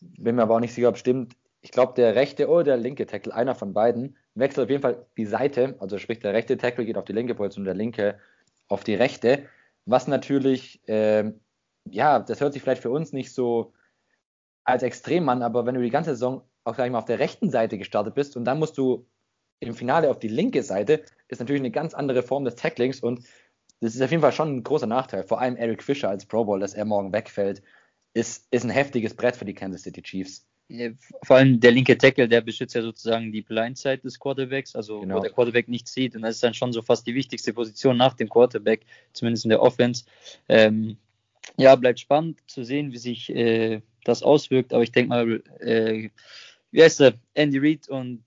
bin 0.00 0.36
mir 0.36 0.42
aber 0.42 0.56
auch 0.56 0.60
nicht 0.60 0.74
sicher, 0.74 0.88
ob 0.88 0.96
es 0.96 1.00
stimmt. 1.00 1.34
Ich 1.62 1.70
glaube, 1.70 1.94
der 1.94 2.14
rechte 2.14 2.48
oder 2.48 2.64
der 2.64 2.76
linke 2.76 3.06
Tackle, 3.06 3.34
einer 3.34 3.54
von 3.54 3.72
beiden, 3.72 4.16
wechselt 4.34 4.64
auf 4.64 4.70
jeden 4.70 4.82
Fall 4.82 5.06
die 5.16 5.26
Seite. 5.26 5.76
Also 5.78 5.98
sprich, 5.98 6.18
der 6.18 6.34
rechte 6.34 6.58
Tackle 6.58 6.84
geht 6.84 6.98
auf 6.98 7.04
die 7.04 7.12
linke 7.12 7.34
Position 7.34 7.62
und 7.62 7.66
der 7.66 7.74
linke 7.74 8.18
auf 8.68 8.84
die 8.84 8.94
rechte. 8.94 9.46
Was 9.86 10.08
natürlich, 10.08 10.86
äh, 10.88 11.32
ja, 11.84 12.18
das 12.18 12.40
hört 12.40 12.52
sich 12.52 12.62
vielleicht 12.62 12.82
für 12.82 12.90
uns 12.90 13.12
nicht 13.12 13.32
so 13.32 13.72
als 14.64 14.82
extrem 14.82 15.28
an, 15.28 15.42
aber 15.42 15.66
wenn 15.66 15.74
du 15.74 15.82
die 15.82 15.90
ganze 15.90 16.10
Saison 16.10 16.42
auch, 16.64 16.74
sag 16.74 16.86
ich 16.86 16.92
mal, 16.92 16.98
auf 16.98 17.04
der 17.04 17.18
rechten 17.18 17.50
Seite 17.50 17.78
gestartet 17.78 18.14
bist 18.14 18.36
und 18.36 18.44
dann 18.44 18.58
musst 18.58 18.78
du 18.78 19.06
im 19.60 19.74
Finale 19.74 20.10
auf 20.10 20.18
die 20.18 20.28
linke 20.28 20.62
Seite, 20.62 21.02
ist 21.28 21.40
natürlich 21.40 21.62
eine 21.62 21.70
ganz 21.70 21.94
andere 21.94 22.22
Form 22.22 22.44
des 22.44 22.56
Tacklings 22.56 23.00
und 23.00 23.24
das 23.80 23.96
ist 23.96 24.02
auf 24.02 24.10
jeden 24.10 24.22
Fall 24.22 24.32
schon 24.32 24.56
ein 24.56 24.62
großer 24.62 24.86
Nachteil. 24.86 25.24
Vor 25.24 25.40
allem 25.40 25.56
Eric 25.56 25.82
Fischer 25.82 26.08
als 26.08 26.26
Pro 26.26 26.44
Bowl, 26.44 26.60
dass 26.60 26.74
er 26.74 26.84
morgen 26.84 27.12
wegfällt 27.12 27.62
ist, 28.14 28.46
ist 28.50 28.64
ein 28.64 28.70
heftiges 28.70 29.14
Brett 29.14 29.36
für 29.36 29.44
die 29.44 29.54
Kansas 29.54 29.82
City 29.82 30.02
Chiefs. 30.02 30.46
Vor 31.22 31.36
allem 31.36 31.60
der 31.60 31.72
linke 31.72 31.98
Tackle, 31.98 32.28
der 32.28 32.40
beschützt 32.40 32.74
ja 32.74 32.82
sozusagen 32.82 33.30
die 33.30 33.42
Blindside 33.42 33.98
des 33.98 34.18
Quarterbacks, 34.18 34.74
also 34.74 35.00
genau. 35.00 35.16
wo 35.16 35.20
der 35.20 35.30
Quarterback 35.30 35.68
nicht 35.68 35.86
sieht. 35.86 36.16
Und 36.16 36.22
das 36.22 36.36
ist 36.36 36.42
dann 36.42 36.54
schon 36.54 36.72
so 36.72 36.80
fast 36.80 37.06
die 37.06 37.14
wichtigste 37.14 37.52
Position 37.52 37.96
nach 37.96 38.14
dem 38.14 38.28
Quarterback, 38.28 38.86
zumindest 39.12 39.44
in 39.44 39.50
der 39.50 39.60
Offense. 39.60 40.04
Ähm, 40.48 40.96
ja, 41.58 41.76
bleibt 41.76 42.00
spannend 42.00 42.40
zu 42.46 42.64
sehen, 42.64 42.92
wie 42.92 42.98
sich 42.98 43.28
äh, 43.34 43.82
das 44.04 44.22
auswirkt. 44.22 44.72
Aber 44.72 44.82
ich 44.82 44.92
denke 44.92 45.08
mal, 45.10 45.42
äh, 45.60 46.08
wie 46.70 46.82
heißt 46.82 47.00
der? 47.00 47.14
Andy 47.34 47.58
Reid 47.58 47.88
und 47.88 48.22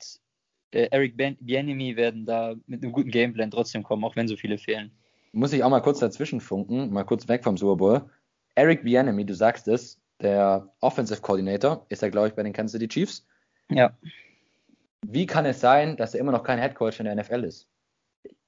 äh, 0.72 0.88
Eric 0.92 1.15
Bienemy 1.18 1.96
werden 1.96 2.25
da 2.25 2.56
mit 2.68 2.84
einem 2.84 2.92
guten 2.92 3.10
Gameplan 3.10 3.50
trotzdem 3.50 3.82
kommen, 3.82 4.04
auch 4.04 4.15
wenn 4.15 4.27
so 4.27 4.36
viele 4.36 4.58
fehlen. 4.58 4.92
Muss 5.32 5.51
ich 5.51 5.63
auch 5.63 5.70
mal 5.70 5.82
kurz 5.82 6.00
dazwischen 6.00 6.42
funken, 6.42 6.94
mal 6.94 7.04
kurz 7.04 7.27
weg 7.27 7.44
vom 7.44 7.58
Super 7.58 7.75
Bowl. 7.75 8.10
Eric 8.55 8.83
Bieniemy, 8.83 9.25
du 9.25 9.33
sagst 9.33 9.67
es, 9.67 10.00
der 10.21 10.69
Offensive 10.79 11.21
Coordinator, 11.21 11.85
ist 11.89 12.03
er, 12.03 12.09
glaube 12.09 12.29
ich, 12.29 12.33
bei 12.33 12.43
den 12.43 12.53
Kansas 12.53 12.74
City 12.74 12.88
Chiefs. 12.88 13.27
Ja. 13.69 13.95
Wie 15.05 15.25
kann 15.25 15.45
es 15.45 15.59
sein, 15.59 15.97
dass 15.97 16.13
er 16.13 16.21
immer 16.21 16.31
noch 16.31 16.43
kein 16.43 16.59
Head 16.59 16.75
Coach 16.75 17.00
in 17.00 17.05
der 17.05 17.15
NFL 17.15 17.43
ist? 17.43 17.67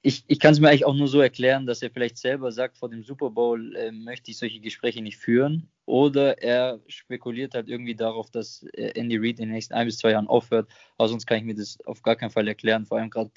ich, 0.02 0.24
ich 0.28 0.38
kann 0.38 0.52
es 0.52 0.60
mir 0.60 0.68
eigentlich 0.68 0.84
auch 0.84 0.94
nur 0.94 1.08
so 1.08 1.20
erklären, 1.20 1.66
dass 1.66 1.82
er 1.82 1.90
vielleicht 1.90 2.18
selber 2.18 2.52
sagt, 2.52 2.78
vor 2.78 2.88
dem 2.88 3.02
Super 3.02 3.30
Bowl 3.30 3.74
äh, 3.76 3.90
möchte 3.90 4.30
ich 4.30 4.38
solche 4.38 4.60
Gespräche 4.60 5.02
nicht 5.02 5.16
führen. 5.16 5.68
Oder 5.86 6.40
er 6.42 6.80
spekuliert 6.86 7.54
halt 7.54 7.68
irgendwie 7.68 7.94
darauf, 7.94 8.30
dass 8.30 8.62
äh, 8.74 8.92
Andy 8.98 9.16
Reid 9.16 9.40
in 9.40 9.46
den 9.46 9.50
nächsten 9.50 9.74
ein 9.74 9.86
bis 9.86 9.98
zwei 9.98 10.12
Jahren 10.12 10.28
aufhört. 10.28 10.68
Aber 10.96 11.08
sonst 11.08 11.26
kann 11.26 11.38
ich 11.38 11.44
mir 11.44 11.54
das 11.54 11.78
auf 11.84 12.02
gar 12.02 12.16
keinen 12.16 12.30
Fall 12.30 12.46
erklären. 12.46 12.86
Vor 12.86 12.98
allem 12.98 13.10
gerade 13.10 13.30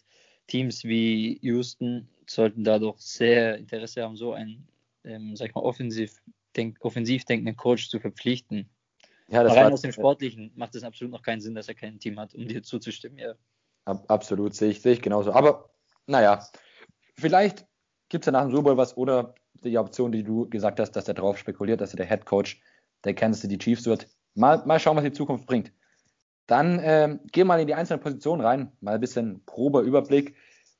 Teams 0.48 0.84
wie 0.84 1.40
Houston 1.42 2.08
sollten 2.28 2.64
da 2.64 2.78
doch 2.78 3.00
sehr 3.00 3.58
Interesse 3.58 4.04
haben, 4.04 4.16
so 4.16 4.34
einen, 4.34 4.68
ähm, 5.04 5.36
sag 5.36 5.50
ich 5.50 5.56
mal, 5.56 5.62
offensiv, 5.62 6.22
denk, 6.56 6.78
offensiv 6.82 7.26
denkenden 7.26 7.56
Coach 7.56 7.90
zu 7.90 8.00
verpflichten. 8.00 8.70
Ja, 9.28 9.44
das 9.44 9.56
rein 9.56 9.72
aus 9.72 9.82
dem 9.82 9.92
Sportlichen 9.92 10.52
macht 10.56 10.76
es 10.76 10.84
absolut 10.84 11.12
noch 11.12 11.22
keinen 11.22 11.40
Sinn, 11.40 11.56
dass 11.56 11.68
er 11.68 11.76
kein 11.76 12.00
Team 12.00 12.20
hat, 12.20 12.36
um 12.36 12.48
dir 12.48 12.64
zuzustimmen. 12.64 13.18
Ja. 13.18 13.36
Absolut, 13.86 14.54
sehe 14.54 14.72
ich, 14.72 14.82
sehe 14.82 14.94
ich 14.94 15.02
genauso. 15.02 15.32
Aber 15.32 15.70
naja, 16.06 16.46
vielleicht 17.18 17.66
gibt 18.10 18.24
es 18.24 18.26
ja 18.26 18.32
nach 18.34 18.44
dem 18.44 18.52
Super 18.52 18.64
Bowl 18.64 18.78
was 18.78 18.96
oder 18.98 19.34
die 19.64 19.78
Option, 19.78 20.12
die 20.12 20.24
du 20.24 20.50
gesagt 20.50 20.80
hast, 20.80 20.92
dass 20.92 21.08
er 21.08 21.14
darauf 21.14 21.38
spekuliert, 21.38 21.82
dass 21.82 21.94
er 21.94 21.98
der 21.98 22.08
Head 22.08 22.26
Coach 22.26 22.62
der 23.04 23.14
Kansas 23.14 23.42
City 23.42 23.58
Chiefs 23.58 23.86
wird. 23.86 24.08
Mal, 24.36 24.64
mal 24.66 24.80
schauen, 24.80 24.98
was 24.98 25.04
die 25.04 25.12
Zukunft 25.12 25.46
bringt. 25.46 25.72
Dann 26.48 26.80
äh, 26.80 27.18
gehen 27.32 27.42
wir 27.42 27.46
mal 27.46 27.62
in 27.62 27.68
die 27.68 27.74
einzelnen 27.74 28.02
Positionen 28.02 28.42
rein, 28.42 28.72
mal 28.82 28.96
ein 28.96 29.02
bisschen 29.02 29.44
grober 29.46 29.82
Überblick 29.82 30.36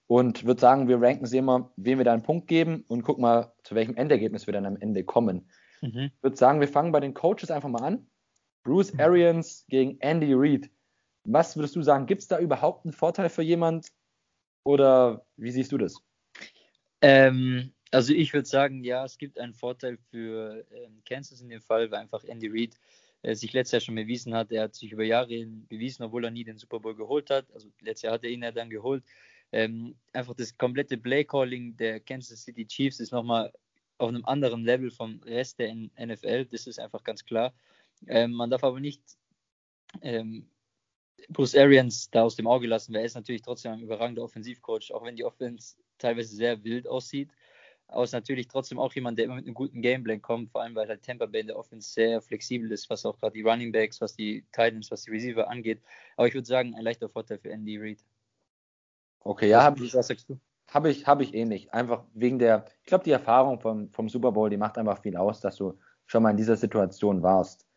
und 0.08 0.46
würde 0.46 0.60
sagen, 0.60 0.90
wir 0.90 1.02
ranken 1.02 1.26
sie 1.26 1.38
immer, 1.38 1.72
wem 1.78 1.98
wir 1.98 2.06
da 2.06 2.14
einen 2.14 2.24
Punkt 2.24 2.48
geben 2.48 2.84
und 2.88 3.04
gucken 3.04 3.22
mal, 3.22 3.54
zu 3.64 3.76
welchem 3.76 3.96
Endergebnis 3.96 4.46
wir 4.46 4.54
dann 4.54 4.66
am 4.66 4.76
Ende 4.78 5.04
kommen. 5.06 5.50
Mhm. 5.82 6.12
Ich 6.16 6.24
würde 6.24 6.38
sagen, 6.38 6.60
wir 6.60 6.68
fangen 6.68 6.92
bei 6.92 7.00
den 7.00 7.14
Coaches 7.14 7.52
einfach 7.52 7.70
mal 7.70 7.84
an. 7.84 8.08
Bruce 8.64 8.94
mhm. 8.94 9.00
Arians 9.00 9.66
gegen 9.68 10.00
Andy 10.00 10.34
Reid. 10.34 10.70
Was 11.24 11.56
würdest 11.56 11.76
du 11.76 11.82
sagen? 11.82 12.06
Gibt 12.06 12.22
es 12.22 12.28
da 12.28 12.40
überhaupt 12.40 12.86
einen 12.86 12.94
Vorteil 12.94 13.30
für 13.30 13.44
jemand 13.44 13.92
oder 14.64 15.26
wie 15.38 15.52
siehst 15.52 15.72
du 15.72 15.78
das? 15.78 15.96
Ähm, 17.02 17.74
also 17.92 18.14
ich 18.14 18.34
würde 18.34 18.48
sagen, 18.48 18.84
ja, 18.84 19.04
es 19.04 19.18
gibt 19.18 19.40
einen 19.40 19.54
Vorteil 19.54 19.98
für 20.10 20.66
ähm, 20.72 21.02
Kansas 21.06 21.42
in 21.42 21.50
dem 21.50 21.62
Fall, 21.62 21.92
weil 21.92 22.00
einfach 22.00 22.24
Andy 22.24 22.48
Reid 22.48 22.76
äh, 23.24 23.36
sich 23.36 23.54
letztes 23.54 23.74
Jahr 23.74 23.82
schon 23.82 23.96
bewiesen 23.96 24.34
hat. 24.34 24.52
Er 24.52 24.64
hat 24.64 24.76
sich 24.76 24.92
über 24.92 25.04
Jahre 25.04 25.46
bewiesen, 25.68 26.04
obwohl 26.04 26.26
er 26.26 26.32
nie 26.32 26.44
den 26.44 26.58
Super 26.58 26.80
Bowl 26.80 26.96
geholt 26.96 27.30
hat. 27.30 27.52
Also 27.54 27.70
letztes 27.82 28.04
Jahr 28.04 28.14
hat 28.14 28.24
er 28.24 28.30
ihn 28.30 28.44
ja 28.44 28.52
dann 28.52 28.70
geholt. 28.70 29.04
Ähm, 29.52 29.96
einfach 30.14 30.34
das 30.34 30.58
komplette 30.58 30.98
Play-Calling 30.98 31.76
der 31.76 32.00
Kansas 32.00 32.44
City 32.44 32.66
Chiefs 32.66 33.00
ist 33.00 33.12
nochmal 33.12 33.52
auf 34.02 34.10
einem 34.10 34.26
anderen 34.26 34.64
Level 34.64 34.92
vom 34.92 35.22
Rest 35.24 35.60
der 35.60 35.74
NFL. 35.74 36.46
Das 36.46 36.68
ist 36.68 36.80
einfach 36.80 37.04
ganz 37.04 37.24
klar. 37.26 37.54
Ähm, 38.08 38.32
man 38.32 38.50
darf 38.50 38.64
aber 38.64 38.80
nicht 38.80 39.02
ähm, 40.02 40.50
Bruce 41.30 41.56
Arians 41.56 42.10
da 42.10 42.24
aus 42.24 42.36
dem 42.36 42.48
Auge 42.48 42.68
lassen, 42.68 42.94
weil 42.94 43.02
er 43.02 43.06
ist 43.06 43.16
natürlich 43.16 43.42
trotzdem 43.42 43.74
ein 43.74 43.82
überragender 43.82 44.24
Offensivcoach, 44.24 44.92
auch 44.94 45.04
wenn 45.04 45.16
die 45.16 45.26
Offense 45.26 45.76
teilweise 45.98 46.36
sehr 46.36 46.64
wild 46.64 46.88
aussieht. 46.88 47.30
Aber 47.88 48.04
ist 48.06 48.14
natürlich 48.14 48.48
trotzdem 48.48 48.80
auch 48.80 48.94
jemand, 48.94 49.18
der 49.18 49.26
immer 49.26 49.36
mit 49.36 49.46
einem 49.46 49.54
guten 49.54 49.82
Gameplan 49.82 50.22
kommt, 50.22 50.52
vor 50.52 50.62
allem 50.62 50.76
weil 50.76 50.88
halt 50.88 51.04
Tampa 51.04 51.26
Bay 51.26 51.42
in 51.42 51.48
der 51.48 51.58
Offense 51.58 51.92
sehr 51.92 52.22
flexibel 52.22 52.72
ist, 52.72 52.90
was 52.90 53.06
auch 53.06 53.20
gerade 53.20 53.34
die 53.34 53.42
Running 53.42 53.74
Backs, 53.74 54.00
was 54.00 54.16
die 54.16 54.46
Titans, 54.54 54.90
was 54.92 55.04
die 55.04 55.12
Receiver 55.12 55.50
angeht. 55.50 55.82
Aber 56.16 56.28
ich 56.28 56.34
würde 56.34 56.48
sagen, 56.48 56.74
ein 56.74 56.84
leichter 56.84 57.10
Vorteil 57.10 57.38
für 57.38 57.52
Andy 57.52 57.78
Reid. 57.78 58.00
Okay, 59.20 59.50
ja, 59.50 59.64
hab 59.64 59.80
ich, 59.80 59.94
was 59.94 60.08
sagst 60.08 60.30
du? 60.30 60.40
Habe 60.72 60.90
ich, 60.90 61.06
hab 61.06 61.20
ich 61.20 61.34
ähnlich. 61.34 61.74
Einfach 61.74 62.06
wegen 62.14 62.40
der, 62.40 62.66
ich 62.80 62.88
glaube, 62.88 63.04
die 63.04 63.12
Erfahrung 63.12 63.60
vom, 63.60 63.92
vom 63.92 64.08
Super 64.08 64.32
Bowl, 64.32 64.50
die 64.50 64.58
macht 64.58 64.78
einfach 64.78 65.02
viel 65.02 65.18
aus, 65.18 65.42
dass 65.42 65.58
du 65.58 65.78
schon 66.06 66.24
mal 66.24 66.32
in 66.32 66.38
dieser 66.38 66.56
Situation 66.56 67.22
warst. 67.22 67.68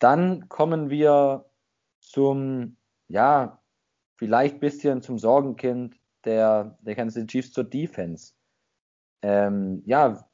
Dann 0.00 0.48
kommen 0.48 0.90
wir 0.90 1.48
zum, 2.00 2.76
ja, 3.06 3.62
vielleicht 4.16 4.58
bisschen 4.58 5.00
zum 5.00 5.18
Sorgenkind 5.18 5.96
der, 6.24 6.76
der 6.82 6.96
Kansas 6.96 7.14
City 7.14 7.26
Chiefs 7.26 7.52
zur 7.52 7.64
Defense. 7.64 8.34
Ähm, 9.22 9.82
ja, 9.86 10.28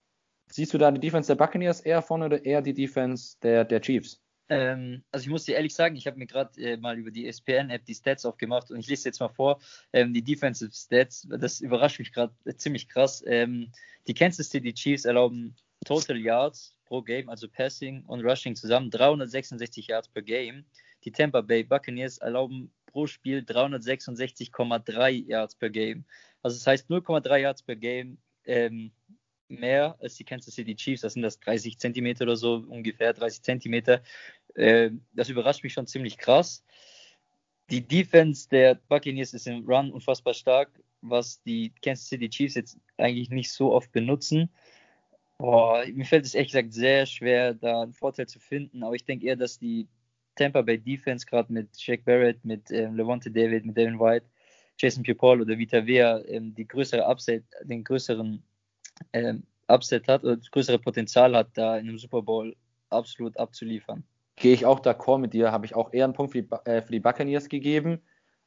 siehst 0.51 0.73
du 0.73 0.79
da 0.79 0.91
die 0.91 1.01
Defense 1.01 1.27
der 1.27 1.37
Buccaneers 1.37 1.81
eher 1.81 2.01
vorne 2.01 2.27
oder 2.27 2.45
eher 2.47 2.63
die 2.63 2.75
Defense 2.75 3.37
der, 3.43 3.67
der 3.67 3.83
Chiefs? 3.83 4.24
Ähm, 4.55 5.03
also 5.11 5.25
ich 5.25 5.31
muss 5.31 5.45
dir 5.45 5.57
ehrlich 5.57 5.75
sagen, 5.75 5.97
ich 5.97 6.07
habe 6.07 6.17
mir 6.17 6.29
gerade 6.29 6.61
äh, 6.63 6.77
mal 6.77 6.97
über 6.97 7.11
die 7.11 7.27
ESPN-App 7.27 7.85
die 7.87 7.95
Stats 7.95 8.25
aufgemacht 8.25 8.71
und 8.71 8.79
ich 8.79 8.87
lese 8.87 9.09
jetzt 9.09 9.19
mal 9.19 9.29
vor, 9.29 9.61
ähm, 9.93 10.15
die 10.15 10.23
Defensive 10.23 10.71
Stats, 10.73 11.27
das 11.29 11.61
überrascht 11.61 11.99
mich 11.99 12.13
gerade 12.13 12.33
äh, 12.45 12.55
ziemlich 12.55 12.89
krass. 12.89 13.25
Ähm, 13.27 13.73
die 14.07 14.15
Kansas 14.15 14.51
City 14.51 14.73
Chiefs 14.73 15.07
erlauben 15.07 15.57
Total 15.85 16.17
Yards 16.17 16.77
pro 16.85 17.03
Game, 17.03 17.29
also 17.29 17.49
Passing 17.49 18.05
und 18.05 18.25
Rushing 18.25 18.55
zusammen 18.55 18.91
366 18.91 19.89
Yards 19.89 20.09
per 20.09 20.23
Game. 20.23 20.65
Die 21.03 21.11
Tampa 21.11 21.41
Bay 21.41 21.65
Buccaneers 21.65 22.19
erlauben 22.19 22.73
pro 22.87 23.09
Spiel 23.09 23.41
366,3 23.41 25.27
Yards 25.27 25.57
per 25.57 25.71
Game. 25.71 26.05
Also 26.43 26.57
das 26.59 26.67
heißt 26.69 26.91
0,3 26.91 27.39
Yards 27.39 27.65
per 27.65 27.75
Game 27.75 28.19
ähm, 28.45 28.93
mehr 29.49 29.97
als 30.01 30.15
die 30.15 30.25
Kansas 30.25 30.55
City 30.55 30.75
Chiefs. 30.75 31.03
Das 31.03 31.15
sind 31.15 31.23
das 31.23 31.41
30 31.41 31.79
Zentimeter 31.79 32.25
oder 32.25 32.37
so, 32.37 32.65
ungefähr 32.69 33.13
30 33.13 33.43
Zentimeter. 33.43 34.03
Äh, 34.55 34.91
das 35.13 35.29
überrascht 35.29 35.63
mich 35.63 35.73
schon 35.73 35.87
ziemlich 35.87 36.19
krass. 36.19 36.65
Die 37.71 37.87
Defense 37.87 38.49
der 38.49 38.75
Buccaneers 38.75 39.35
ist 39.35 39.47
im 39.47 39.65
Run 39.65 39.91
unfassbar 39.91 40.35
stark, 40.35 40.71
was 41.01 41.43
die 41.43 41.73
Kansas 41.83 42.09
City 42.09 42.29
Chiefs 42.29 42.55
jetzt 42.55 42.79
eigentlich 42.99 43.31
nicht 43.31 43.51
so 43.51 43.73
oft 43.73 43.91
benutzen. 43.93 44.51
Boah, 45.39 45.85
mir 45.93 46.05
fällt 46.05 46.25
es 46.25 46.35
ehrlich 46.35 46.53
gesagt 46.53 46.73
sehr 46.73 47.07
schwer, 47.07 47.55
da 47.55 47.83
einen 47.83 47.93
Vorteil 47.93 48.27
zu 48.27 48.39
finden, 48.39 48.83
aber 48.83 48.95
ich 48.95 49.05
denke 49.05 49.27
eher, 49.27 49.37
dass 49.37 49.59
die 49.59 49.89
Tampa 50.37 50.63
Bay 50.63 50.79
Defense 50.79 51.27
gerade 51.27 51.53
mit 51.53 51.81
Shaq 51.81 52.05
Barrett, 52.05 52.45
mit 52.45 52.71
ähm, 52.71 52.97
Levante 52.97 53.31
David, 53.31 53.65
mit 53.65 53.77
Devin 53.77 53.99
White, 53.99 54.27
Jason 54.79 55.03
Pierre-Paul 55.03 55.41
oder 55.41 55.59
Vita 55.59 55.87
Vea 55.87 56.21
ähm, 56.27 56.55
die 56.55 56.67
größere 56.67 57.07
Upset, 57.07 57.45
den 57.63 57.85
größeren 57.85 58.43
ähm, 59.13 59.43
Upset 59.69 60.09
hat 60.09 60.25
oder 60.25 60.37
das 60.37 60.51
größere 60.51 60.79
Potenzial 60.79 61.35
hat, 61.37 61.51
da 61.55 61.79
in 61.79 61.89
einem 61.89 61.99
Super 61.99 62.23
Bowl 62.23 62.55
absolut 62.91 63.37
abzuliefern. 63.37 64.05
Gehe 64.37 64.55
ich 64.55 64.67
auch 64.67 64.81
d'accord 64.81 65.19
mit 65.19 65.33
dir, 65.33 65.53
habe 65.53 65.67
ich 65.67 65.75
auch 65.75 65.93
eher 65.93 66.05
einen 66.05 66.13
Punkt 66.13 66.33
für 66.33 66.43
die, 66.43 66.49
äh, 66.65 66.83
für 66.83 66.93
die 66.93 67.01
Buccaneers 67.01 67.49
gegeben. 67.49 68.03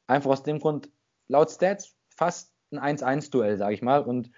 Einfach 0.08 0.32
aus 0.32 0.44
dem 0.44 0.60
Grund, 0.60 0.90
laut 1.28 1.50
Stats 1.50 1.96
fast 2.10 2.54
ein 2.72 2.98
1-1-Duell, 2.98 3.58
sage 3.58 3.74
ich 3.74 3.82
mal. 3.82 4.02
Und 4.02 4.32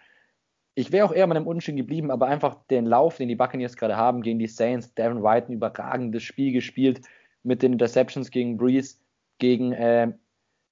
ich 0.76 0.92
wäre 0.92 1.06
auch 1.06 1.12
eher 1.12 1.28
mit 1.28 1.38
einem 1.38 1.48
Unentschieden 1.48 1.78
geblieben, 1.78 2.12
aber 2.12 2.28
einfach 2.28 2.56
den 2.70 2.86
Lauf, 2.86 3.18
den 3.18 3.28
die 3.28 3.36
Buccaneers 3.36 3.76
gerade 3.76 3.98
haben 3.98 4.22
gegen 4.22 4.40
die 4.40 4.48
Saints, 4.48 4.94
Devin 4.94 5.24
White 5.24 5.48
ein 5.48 5.54
überragendes 5.54 6.24
Spiel 6.24 6.54
gespielt 6.54 7.02
mit 7.44 7.64
den 7.64 7.74
Interceptions 7.74 8.32
gegen 8.32 8.58
Breeze, 8.58 8.98
gegen, 9.40 9.74
äh, 9.74 10.12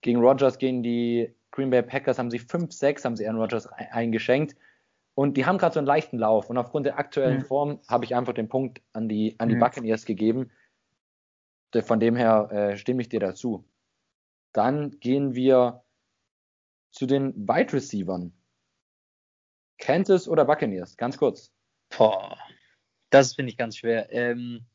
gegen 0.02 0.20
Rogers, 0.20 0.60
gegen 0.60 0.84
die 0.84 1.34
Green 1.52 1.72
Bay 1.72 1.82
Packers 1.82 2.20
haben 2.20 2.30
sie 2.30 2.40
5-6, 2.40 3.04
haben 3.04 3.16
sie 3.16 3.28
Aaron 3.28 3.42
Rodgers 3.42 3.68
eingeschenkt. 3.68 4.56
Und 5.16 5.36
die 5.36 5.46
haben 5.46 5.58
gerade 5.58 5.74
so 5.74 5.80
einen 5.80 5.88
leichten 5.88 6.20
Lauf. 6.20 6.50
Und 6.50 6.58
aufgrund 6.58 6.86
der 6.86 7.00
aktuellen 7.00 7.40
mhm. 7.40 7.46
Form 7.46 7.80
habe 7.88 8.06
ich 8.06 8.16
einfach 8.16 8.34
den 8.34 8.48
Punkt 8.48 8.82
an 8.94 9.10
die, 9.10 9.36
an 9.40 9.50
die 9.50 9.56
mhm. 9.56 9.60
Buccaneers 9.62 10.06
gegeben. 10.06 10.52
Von 11.82 12.00
dem 12.00 12.16
her 12.16 12.50
äh, 12.52 12.78
stimme 12.78 13.02
ich 13.02 13.10
dir 13.10 13.20
dazu. 13.20 13.68
Dann 14.54 15.00
gehen 15.00 15.36
wir 15.36 15.84
zu 16.92 17.06
den 17.06 17.36
Wide 17.48 17.74
Receivern. 17.74 18.34
Kansas 19.78 20.28
oder 20.28 20.46
Buccaneers? 20.46 20.98
Ganz 20.98 21.18
kurz. 21.18 21.52
Boah, 21.96 22.38
das 23.10 23.36
finde 23.36 23.52
ich 23.52 23.58
ganz 23.58 23.78
schwer. 23.78 24.12
Ähm, 24.12 24.66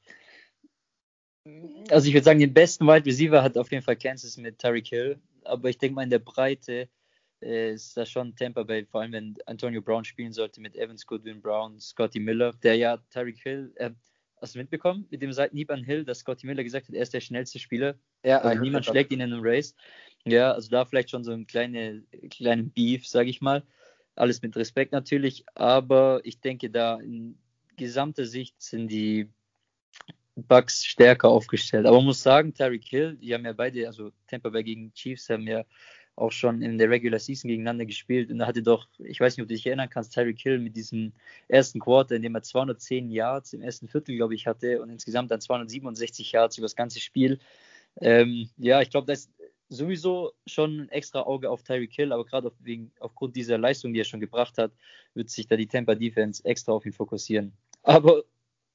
also 1.90 2.06
ich 2.06 2.14
würde 2.14 2.24
sagen, 2.24 2.38
den 2.38 2.54
besten 2.54 2.86
Wide 2.86 3.06
Receiver 3.06 3.42
hat 3.42 3.58
auf 3.58 3.72
jeden 3.72 3.82
Fall 3.82 3.96
Kansas 3.96 4.36
mit 4.36 4.58
Tyreek 4.58 4.86
Hill. 4.86 5.20
Aber 5.44 5.68
ich 5.68 5.78
denke 5.78 5.96
mal 5.96 6.04
in 6.04 6.10
der 6.10 6.20
Breite 6.20 6.88
äh, 7.42 7.72
ist 7.72 7.96
das 7.96 8.10
schon 8.10 8.36
Tampa 8.36 8.62
Bay, 8.62 8.86
vor 8.86 9.00
allem 9.00 9.12
wenn 9.12 9.34
Antonio 9.46 9.82
Brown 9.82 10.04
spielen 10.04 10.32
sollte 10.32 10.60
mit 10.60 10.76
Evans 10.76 11.06
Goodwin 11.06 11.42
Brown, 11.42 11.80
Scotty 11.80 12.20
Miller, 12.20 12.52
der 12.62 12.76
ja 12.76 12.98
Tyreek 13.10 13.42
Hill, 13.42 13.72
äh, 13.76 13.90
hast 14.42 14.54
du 14.54 14.58
mitbekommen, 14.58 15.06
mit 15.10 15.22
dem 15.22 15.32
Seitenhieb 15.32 15.70
an 15.70 15.84
Hill, 15.84 16.04
dass 16.04 16.18
Scotty 16.18 16.46
Miller 16.46 16.64
gesagt 16.64 16.88
hat, 16.88 16.94
er 16.94 17.02
ist 17.02 17.14
der 17.14 17.20
schnellste 17.20 17.58
Spieler. 17.58 17.94
Ja, 18.24 18.38
also 18.38 18.60
niemand 18.60 18.84
schlägt 18.84 19.12
ihn 19.12 19.20
in 19.20 19.32
einem 19.32 19.42
Race. 19.42 19.74
Ja, 20.24 20.52
also 20.52 20.68
da 20.68 20.84
vielleicht 20.84 21.10
schon 21.10 21.24
so 21.24 21.32
ein 21.32 21.46
kleine, 21.46 22.02
kleinen 22.30 22.70
Beef, 22.70 23.06
sage 23.06 23.30
ich 23.30 23.40
mal. 23.40 23.62
Alles 24.16 24.42
mit 24.42 24.56
Respekt 24.56 24.92
natürlich, 24.92 25.44
aber 25.54 26.20
ich 26.24 26.40
denke, 26.40 26.68
da 26.68 27.00
in 27.00 27.38
gesamter 27.76 28.26
Sicht 28.26 28.60
sind 28.60 28.88
die 28.88 29.30
Bucks 30.34 30.84
stärker 30.84 31.28
aufgestellt. 31.28 31.86
Aber 31.86 31.96
man 31.98 32.06
muss 32.06 32.22
sagen, 32.22 32.52
Tyreek 32.52 32.84
Hill, 32.84 33.16
die 33.16 33.32
haben 33.32 33.44
ja 33.44 33.52
beide, 33.52 33.86
also 33.86 34.12
Tampa 34.26 34.50
Bay 34.50 34.64
gegen 34.64 34.92
Chiefs, 34.92 35.30
haben 35.30 35.46
ja 35.46 35.64
auch 36.16 36.32
schon 36.32 36.62
in 36.62 36.78
der 36.78 36.90
Regular 36.90 37.18
Season 37.18 37.48
gegeneinander 37.48 37.86
gespielt. 37.86 38.30
Und 38.30 38.38
da 38.38 38.46
hatte 38.46 38.62
doch, 38.62 38.86
ich 38.98 39.20
weiß 39.20 39.36
nicht, 39.36 39.42
ob 39.42 39.48
du 39.48 39.54
dich 39.54 39.66
erinnern 39.66 39.88
kannst, 39.88 40.12
Tyreek 40.12 40.40
Hill 40.40 40.58
mit 40.58 40.76
diesem 40.76 41.12
ersten 41.48 41.80
Quarter, 41.80 42.16
in 42.16 42.22
dem 42.22 42.34
er 42.34 42.42
210 42.42 43.10
Yards 43.10 43.52
im 43.52 43.62
ersten 43.62 43.88
Viertel, 43.88 44.16
glaube 44.16 44.34
ich, 44.34 44.46
hatte 44.46 44.82
und 44.82 44.90
insgesamt 44.90 45.30
dann 45.30 45.40
267 45.40 46.32
Yards 46.32 46.58
über 46.58 46.66
das 46.66 46.76
ganze 46.76 47.00
Spiel. 47.00 47.38
Ähm, 48.00 48.50
ja, 48.58 48.82
ich 48.82 48.90
glaube, 48.90 49.06
da 49.06 49.14
ist 49.14 49.30
sowieso 49.68 50.32
schon 50.46 50.80
ein 50.80 50.88
extra 50.90 51.22
Auge 51.22 51.50
auf 51.50 51.62
Tyreek 51.62 51.92
Hill, 51.92 52.12
aber 52.12 52.26
gerade 52.26 52.48
auf, 52.48 52.54
aufgrund 53.00 53.36
dieser 53.36 53.56
Leistung, 53.56 53.94
die 53.94 54.00
er 54.00 54.04
schon 54.04 54.20
gebracht 54.20 54.58
hat, 54.58 54.72
wird 55.14 55.30
sich 55.30 55.46
da 55.46 55.56
die 55.56 55.66
Tampa 55.66 55.94
Defense 55.94 56.44
extra 56.44 56.72
auf 56.72 56.84
ihn 56.84 56.92
fokussieren. 56.92 57.52
Aber 57.82 58.22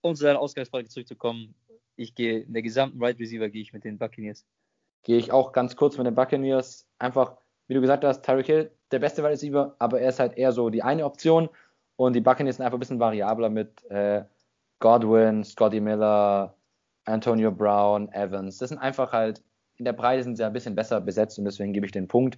um 0.02 0.15
zu 0.15 0.23
deiner 0.23 0.39
Ausgangsfrage 0.39 0.88
zurückzukommen, 0.88 1.54
ich 1.95 2.15
gehe 2.15 2.39
in 2.41 2.54
der 2.54 2.62
gesamten 2.62 2.97
Wide 2.97 3.06
right 3.06 3.19
Receiver 3.19 3.50
gehe 3.50 3.62
ich 3.62 3.73
mit 3.73 3.84
den 3.84 3.97
Buccaneers 3.97 4.45
gehe 5.04 5.18
ich 5.18 5.32
auch 5.32 5.52
ganz 5.52 5.76
kurz 5.76 5.98
mit 5.98 6.08
den 6.08 6.16
Buccaneers. 6.16 6.88
Einfach 7.00 7.38
wie 7.68 7.74
du 7.74 7.82
gesagt 7.82 8.04
hast, 8.04 8.24
Tyreek 8.24 8.46
Hill, 8.46 8.72
der 8.92 9.00
beste 9.00 9.22
Wide 9.22 9.32
Receiver, 9.32 9.76
aber 9.80 10.02
er 10.02 10.10
ist 10.10 10.20
halt 10.20 10.38
eher 10.38 10.52
so 10.52 10.70
die 10.70 10.84
eine 10.84 11.06
Option. 11.06 11.50
Und 11.98 12.14
die 12.16 12.22
Buccaneers 12.22 12.58
sind 12.58 12.66
einfach 12.66 12.78
ein 12.78 12.80
bisschen 12.80 13.00
variabler 13.00 13.50
mit 13.50 13.84
äh, 13.90 14.24
Godwin, 14.80 15.44
Scotty 15.44 15.80
Miller, 15.80 16.56
Antonio 17.06 17.52
Brown, 17.52 18.12
Evans. 18.14 18.58
Das 18.58 18.70
sind 18.70 18.78
einfach 18.78 19.12
halt, 19.12 19.42
in 19.78 19.86
der 19.86 19.94
Breite 19.94 20.24
sind 20.24 20.38
sie 20.38 20.46
ein 20.46 20.54
bisschen 20.54 20.76
besser 20.76 21.02
besetzt 21.02 21.38
und 21.40 21.46
deswegen 21.46 21.74
gebe 21.74 21.86
ich 21.86 21.92
den 21.92 22.08
Punkt 22.08 22.38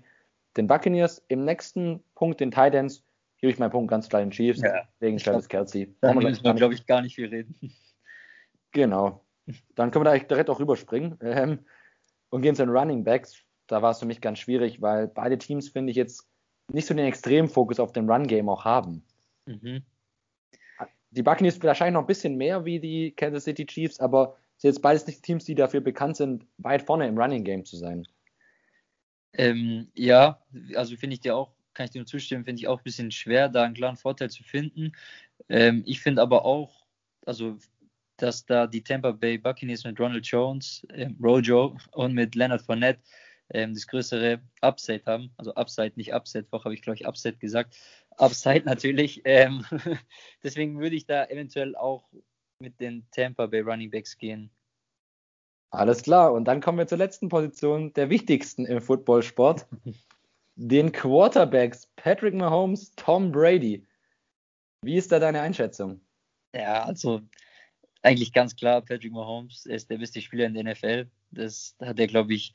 den 0.58 0.68
Buccaneers. 0.68 1.24
Im 1.28 1.46
nächsten 1.46 2.04
Punkt 2.16 2.40
den 2.40 2.52
Titans 2.52 3.04
gebe 3.38 3.52
ich 3.52 3.60
meinen 3.60 3.72
Punkt 3.72 3.92
ganz 3.92 4.10
klar 4.10 4.22
den 4.22 4.32
Chiefs 4.32 4.62
ja, 4.62 4.84
wegen 5.00 5.18
Travis 5.18 5.48
Kelsey. 5.48 5.94
Da 6.02 6.14
müssen 6.14 6.44
wir, 6.44 6.54
glaube 6.54 6.74
ich, 6.74 6.86
gar 6.86 7.02
nicht 7.02 7.16
viel 7.16 7.28
reden. 7.28 7.56
Genau. 8.72 9.26
Dann 9.76 9.92
können 9.92 10.06
wir 10.06 10.12
da 10.12 10.18
direkt 10.18 10.50
auch 10.50 10.60
rüberspringen 10.60 11.18
ähm, 11.22 11.60
und 12.30 12.42
gehen 12.42 12.56
zu 12.56 12.66
den 12.66 12.76
Running 12.76 13.04
Backs. 13.04 13.44
Da 13.68 13.82
war 13.82 13.92
es 13.92 14.00
für 14.00 14.06
mich 14.06 14.22
ganz 14.22 14.40
schwierig, 14.40 14.82
weil 14.82 15.08
beide 15.08 15.38
Teams, 15.38 15.70
finde 15.70 15.92
ich, 15.92 15.98
jetzt 15.98 16.28
nicht 16.72 16.88
so 16.88 16.94
den 16.94 17.06
extremen 17.06 17.50
Fokus 17.50 17.80
auf 17.80 17.92
dem 17.92 18.10
Run-Game 18.10 18.50
auch 18.50 18.66
haben. 18.66 19.04
Mhm. 19.46 19.84
Die 21.12 21.24
Buccaneers 21.24 21.62
wahrscheinlich 21.64 21.94
noch 21.94 22.02
ein 22.02 22.08
bisschen 22.08 22.36
mehr 22.36 22.66
wie 22.66 22.80
die 22.80 23.12
Kansas 23.12 23.44
City 23.44 23.66
Chiefs, 23.66 24.00
aber 24.00 24.38
sind 24.58 24.70
jetzt 24.70 24.82
beides 24.82 25.08
nicht 25.08 25.24
Teams, 25.24 25.46
die 25.46 25.56
dafür 25.56 25.82
bekannt 25.82 26.18
sind, 26.18 26.46
weit 26.58 26.84
vorne 26.84 27.08
im 27.08 27.18
Running 27.18 27.44
Game 27.44 27.66
zu 27.66 27.78
sein. 27.78 28.08
Ähm, 29.34 29.88
ja, 29.96 30.42
also 30.76 30.96
finde 30.96 31.16
ich 31.16 31.22
dir 31.22 31.36
auch, 31.36 31.54
kann 31.74 31.86
ich 31.86 31.92
dir 31.92 32.00
nur 32.00 32.08
zustimmen, 32.08 32.46
finde 32.46 32.60
ich 32.60 32.68
auch 32.68 32.80
ein 32.80 32.84
bisschen 32.84 33.12
schwer, 33.12 33.50
da 33.50 33.64
einen 33.64 33.74
klaren 33.74 33.96
Vorteil 33.96 34.30
zu 34.30 34.44
finden. 34.44 34.92
Ähm, 35.48 35.84
ich 35.86 36.02
finde 36.02 36.22
aber 36.22 36.46
auch, 36.46 36.86
also 37.26 37.58
dass 38.22 38.46
da 38.46 38.68
die 38.68 38.84
Tampa 38.84 39.12
Bay 39.12 39.38
Buccaneers 39.38 39.84
mit 39.84 40.00
Ronald 40.00 40.26
Jones, 40.26 40.86
ähm, 40.94 41.18
Rojo 41.22 41.78
und 41.92 42.14
mit 42.14 42.36
Leonard 42.36 42.62
Fournette 42.62 43.02
ähm, 43.52 43.74
das 43.74 43.88
größere 43.88 44.42
Upside 44.62 45.04
haben. 45.06 45.32
Also 45.38 45.54
Upside, 45.56 45.94
nicht 45.96 46.14
Upside, 46.14 46.46
vorher 46.50 46.66
habe 46.66 46.74
ich 46.76 46.82
glaube 46.82 46.96
ich 46.96 47.08
Upside 47.08 47.38
gesagt. 47.38 47.76
Upside 48.18 48.64
natürlich. 48.66 49.22
Ähm, 49.26 49.66
deswegen 50.44 50.80
würde 50.80 50.96
ich 50.96 51.06
da 51.06 51.26
eventuell 51.26 51.76
auch 51.76 52.10
mit 52.60 52.80
den 52.80 53.08
Tampa 53.12 53.48
Bay 53.48 53.62
Running 53.62 53.90
Backs 53.90 54.18
gehen. 54.18 54.52
Alles 55.72 56.04
klar. 56.04 56.34
Und 56.34 56.46
dann 56.46 56.62
kommen 56.62 56.78
wir 56.78 56.88
zur 56.88 56.98
letzten 56.98 57.30
Position, 57.30 57.94
der 57.94 58.10
wichtigsten 58.10 58.66
im 58.66 58.82
Footballsport. 58.82 59.68
den 60.56 60.92
Quarterbacks 60.92 61.88
Patrick 61.96 62.34
Mahomes, 62.34 62.94
Tom 62.96 63.32
Brady. 63.32 63.86
Wie 64.82 64.98
ist 64.98 65.12
da 65.12 65.20
deine 65.20 65.42
Einschätzung? 65.42 66.02
Ja, 66.54 66.84
also 66.84 67.22
eigentlich 68.02 68.34
ganz 68.34 68.56
klar, 68.56 68.82
Patrick 68.82 69.12
Mahomes 69.12 69.66
ist 69.66 69.90
der 69.90 69.98
beste 69.98 70.22
Spieler 70.22 70.46
in 70.46 70.54
der 70.54 70.64
NFL. 70.64 71.08
Das 71.32 71.76
hat 71.82 72.00
er, 72.00 72.08
glaube 72.08 72.34
ich, 72.34 72.54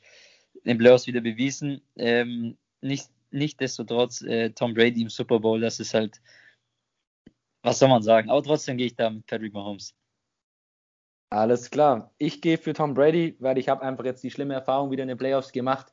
den 0.65 0.77
Playoffs 0.77 1.07
wieder 1.07 1.21
bewiesen. 1.21 1.81
Ähm, 1.95 2.57
nicht, 2.81 3.09
Nichtsdestotrotz, 3.35 4.21
äh, 4.21 4.51
Tom 4.51 4.73
Brady 4.73 5.01
im 5.01 5.09
Super 5.09 5.39
Bowl, 5.39 5.59
das 5.59 5.79
ist 5.81 5.93
halt, 5.93 6.21
was 7.63 7.79
soll 7.79 7.89
man 7.89 8.01
sagen? 8.01 8.29
Aber 8.29 8.41
trotzdem 8.41 8.77
gehe 8.77 8.87
ich 8.87 8.95
da 8.95 9.09
mit 9.09 9.25
Patrick 9.25 9.53
Mahomes. 9.53 9.93
Alles 11.29 11.69
klar. 11.69 12.13
Ich 12.17 12.41
gehe 12.41 12.57
für 12.57 12.73
Tom 12.73 12.93
Brady, 12.93 13.35
weil 13.39 13.57
ich 13.57 13.67
habe 13.67 13.81
einfach 13.81 14.05
jetzt 14.05 14.23
die 14.23 14.31
schlimme 14.31 14.53
Erfahrung 14.53 14.89
wieder 14.89 15.03
in 15.03 15.09
den 15.09 15.17
Playoffs 15.17 15.51
gemacht, 15.51 15.91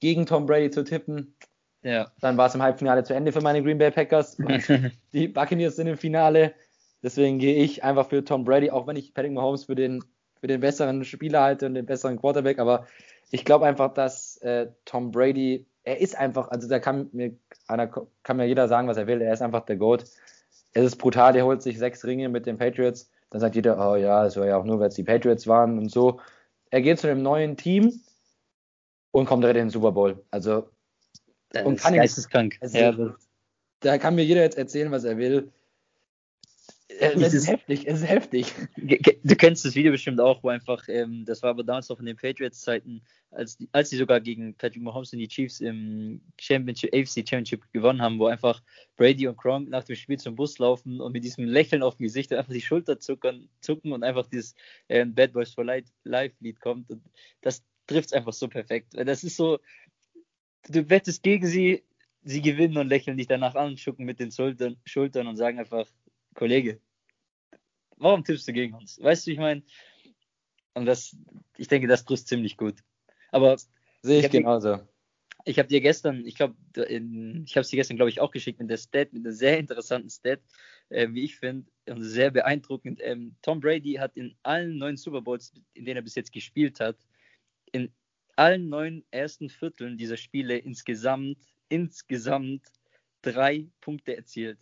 gegen 0.00 0.26
Tom 0.26 0.44
Brady 0.44 0.70
zu 0.70 0.84
tippen. 0.84 1.34
Ja. 1.82 2.12
Dann 2.20 2.36
war 2.36 2.48
es 2.48 2.54
im 2.54 2.62
Halbfinale 2.62 3.04
zu 3.04 3.14
Ende 3.14 3.32
für 3.32 3.40
meine 3.40 3.62
Green 3.62 3.78
Bay 3.78 3.90
Packers. 3.90 4.36
die 5.14 5.28
Buccaneers 5.28 5.76
sind 5.76 5.86
im 5.86 5.96
Finale. 5.96 6.54
Deswegen 7.02 7.38
gehe 7.38 7.56
ich 7.56 7.84
einfach 7.84 8.08
für 8.08 8.24
Tom 8.24 8.44
Brady, 8.44 8.70
auch 8.70 8.86
wenn 8.86 8.96
ich 8.96 9.14
Patrick 9.14 9.32
Mahomes 9.32 9.64
für 9.64 9.74
den, 9.74 10.02
für 10.40 10.46
den 10.46 10.60
besseren 10.60 11.04
Spieler 11.04 11.42
halte 11.42 11.66
und 11.66 11.74
den 11.74 11.86
besseren 11.86 12.18
Quarterback. 12.18 12.58
Aber 12.58 12.86
ich 13.30 13.44
glaube 13.44 13.66
einfach, 13.66 13.92
dass 13.94 14.38
äh, 14.38 14.68
Tom 14.84 15.10
Brady, 15.10 15.66
er 15.84 16.00
ist 16.00 16.16
einfach, 16.16 16.48
also 16.48 16.68
da 16.68 16.78
kann 16.78 17.08
mir, 17.12 17.36
einer, 17.68 17.86
kann 18.22 18.36
mir 18.36 18.46
jeder 18.46 18.68
sagen, 18.68 18.88
was 18.88 18.96
er 18.96 19.06
will. 19.06 19.20
Er 19.20 19.32
ist 19.32 19.42
einfach 19.42 19.64
der 19.66 19.76
Goat. 19.76 20.04
Es 20.72 20.84
ist 20.84 20.96
brutal, 20.96 21.36
er 21.36 21.44
holt 21.44 21.62
sich 21.62 21.78
sechs 21.78 22.04
Ringe 22.04 22.28
mit 22.28 22.46
den 22.46 22.58
Patriots. 22.58 23.10
Dann 23.30 23.40
sagt 23.40 23.54
jeder, 23.54 23.78
oh 23.78 23.96
ja, 23.96 24.26
es 24.26 24.36
war 24.36 24.46
ja 24.46 24.56
auch 24.56 24.64
nur, 24.64 24.78
weil 24.78 24.88
es 24.88 24.94
die 24.94 25.04
Patriots 25.04 25.46
waren 25.46 25.78
und 25.78 25.90
so. 25.90 26.20
Er 26.70 26.82
geht 26.82 26.98
zu 26.98 27.08
einem 27.08 27.22
neuen 27.22 27.56
Team 27.56 27.92
und 29.10 29.26
kommt 29.26 29.42
direkt 29.42 29.58
in 29.58 29.66
den 29.66 29.70
Super 29.70 29.92
Bowl. 29.92 30.24
Also, 30.30 30.68
das 31.50 31.64
und 31.64 31.80
kann 31.80 31.94
ist 31.94 32.00
geisteskrank. 32.00 32.56
Also, 32.60 32.78
ja. 32.78 33.14
Da 33.80 33.98
kann 33.98 34.14
mir 34.14 34.24
jeder 34.24 34.42
jetzt 34.42 34.58
erzählen, 34.58 34.90
was 34.90 35.04
er 35.04 35.16
will. 35.16 35.52
Es 36.88 37.34
ist 37.34 37.48
heftig, 37.48 37.86
es 37.86 38.00
ist 38.00 38.08
heftig. 38.08 38.54
Du 38.76 39.34
kennst 39.34 39.64
das 39.64 39.74
Video 39.74 39.90
bestimmt 39.90 40.20
auch, 40.20 40.42
wo 40.44 40.48
einfach, 40.50 40.88
ähm, 40.88 41.24
das 41.24 41.42
war 41.42 41.50
aber 41.50 41.64
damals 41.64 41.88
noch 41.88 41.98
in 41.98 42.06
den 42.06 42.16
Patriots-Zeiten, 42.16 43.02
als, 43.32 43.56
die, 43.56 43.68
als 43.72 43.90
die 43.90 43.96
sogar 43.96 44.20
gegen 44.20 44.54
Patrick 44.54 44.82
Mahomes 44.82 45.12
und 45.12 45.18
die 45.18 45.26
Chiefs 45.26 45.60
im 45.60 46.20
Championship, 46.38 46.94
AFC 46.94 47.28
Championship 47.28 47.72
gewonnen 47.72 48.00
haben, 48.00 48.20
wo 48.20 48.26
einfach 48.26 48.62
Brady 48.96 49.26
und 49.26 49.36
Gronk 49.36 49.68
nach 49.68 49.82
dem 49.82 49.96
Spiel 49.96 50.18
zum 50.18 50.36
Bus 50.36 50.58
laufen 50.58 51.00
und 51.00 51.12
mit 51.12 51.24
diesem 51.24 51.44
Lächeln 51.44 51.82
auf 51.82 51.96
dem 51.96 52.04
Gesicht 52.04 52.32
einfach 52.32 52.52
die 52.52 52.60
Schulter 52.60 53.00
zuckern, 53.00 53.48
zucken 53.60 53.92
und 53.92 54.04
einfach 54.04 54.28
dieses 54.28 54.54
ähm, 54.88 55.12
Bad 55.12 55.32
Boys 55.32 55.52
for 55.52 55.64
Life-Lied 55.64 56.60
kommt. 56.60 56.88
Und 56.90 57.02
das 57.40 57.64
trifft 57.88 58.06
es 58.06 58.12
einfach 58.12 58.32
so 58.32 58.46
perfekt. 58.46 58.92
Das 58.94 59.24
ist 59.24 59.36
so, 59.36 59.58
du 60.68 60.88
wettest 60.88 61.24
gegen 61.24 61.48
sie, 61.48 61.82
sie 62.22 62.42
gewinnen 62.42 62.76
und 62.76 62.88
lächeln 62.88 63.16
dich 63.16 63.26
danach 63.26 63.56
an, 63.56 63.76
schucken 63.76 64.06
mit 64.06 64.20
den 64.20 64.30
Schultern, 64.30 64.76
Schultern 64.84 65.26
und 65.26 65.36
sagen 65.36 65.58
einfach, 65.58 65.86
Kollege, 66.36 66.80
warum 67.96 68.22
tippst 68.22 68.46
du 68.46 68.52
gegen 68.52 68.74
uns? 68.74 69.02
Weißt 69.02 69.26
du, 69.26 69.32
ich 69.32 69.38
meine, 69.38 69.62
und 70.74 70.86
das, 70.86 71.16
ich 71.56 71.68
denke, 71.68 71.88
das 71.88 72.04
trifft 72.04 72.28
ziemlich 72.28 72.56
gut. 72.56 72.76
Aber 73.32 73.56
sehe 74.02 74.18
ich, 74.18 74.26
ich 74.26 74.30
genauso. 74.30 74.76
Dir, 74.76 74.88
ich 75.46 75.58
habe 75.58 75.68
dir 75.68 75.80
gestern, 75.80 76.26
ich 76.26 76.34
glaube, 76.34 76.56
ich 76.76 77.56
habe 77.56 77.60
es 77.62 77.68
dir 77.68 77.76
gestern, 77.76 77.96
glaube 77.96 78.10
ich, 78.10 78.20
auch 78.20 78.30
geschickt 78.30 78.60
mit 78.60 78.68
der 78.68 78.76
Stat, 78.76 79.12
mit 79.12 79.24
einer 79.24 79.34
sehr 79.34 79.58
interessanten 79.58 80.10
Stat, 80.10 80.40
äh, 80.90 81.08
wie 81.10 81.24
ich 81.24 81.36
finde, 81.36 81.70
und 81.88 82.02
sehr 82.02 82.30
beeindruckend. 82.30 83.00
Ähm, 83.02 83.36
Tom 83.40 83.60
Brady 83.60 83.94
hat 83.94 84.16
in 84.16 84.36
allen 84.42 84.76
neun 84.76 84.96
Super 84.96 85.22
Bowls, 85.22 85.52
in 85.72 85.86
denen 85.86 85.96
er 85.96 86.02
bis 86.02 86.16
jetzt 86.16 86.32
gespielt 86.32 86.80
hat, 86.80 86.98
in 87.72 87.90
allen 88.36 88.68
neun 88.68 89.04
ersten 89.10 89.48
Vierteln 89.48 89.96
dieser 89.96 90.18
Spiele 90.18 90.58
insgesamt, 90.58 91.38
insgesamt 91.70 92.66
drei 93.22 93.68
Punkte 93.80 94.16
erzielt. 94.16 94.58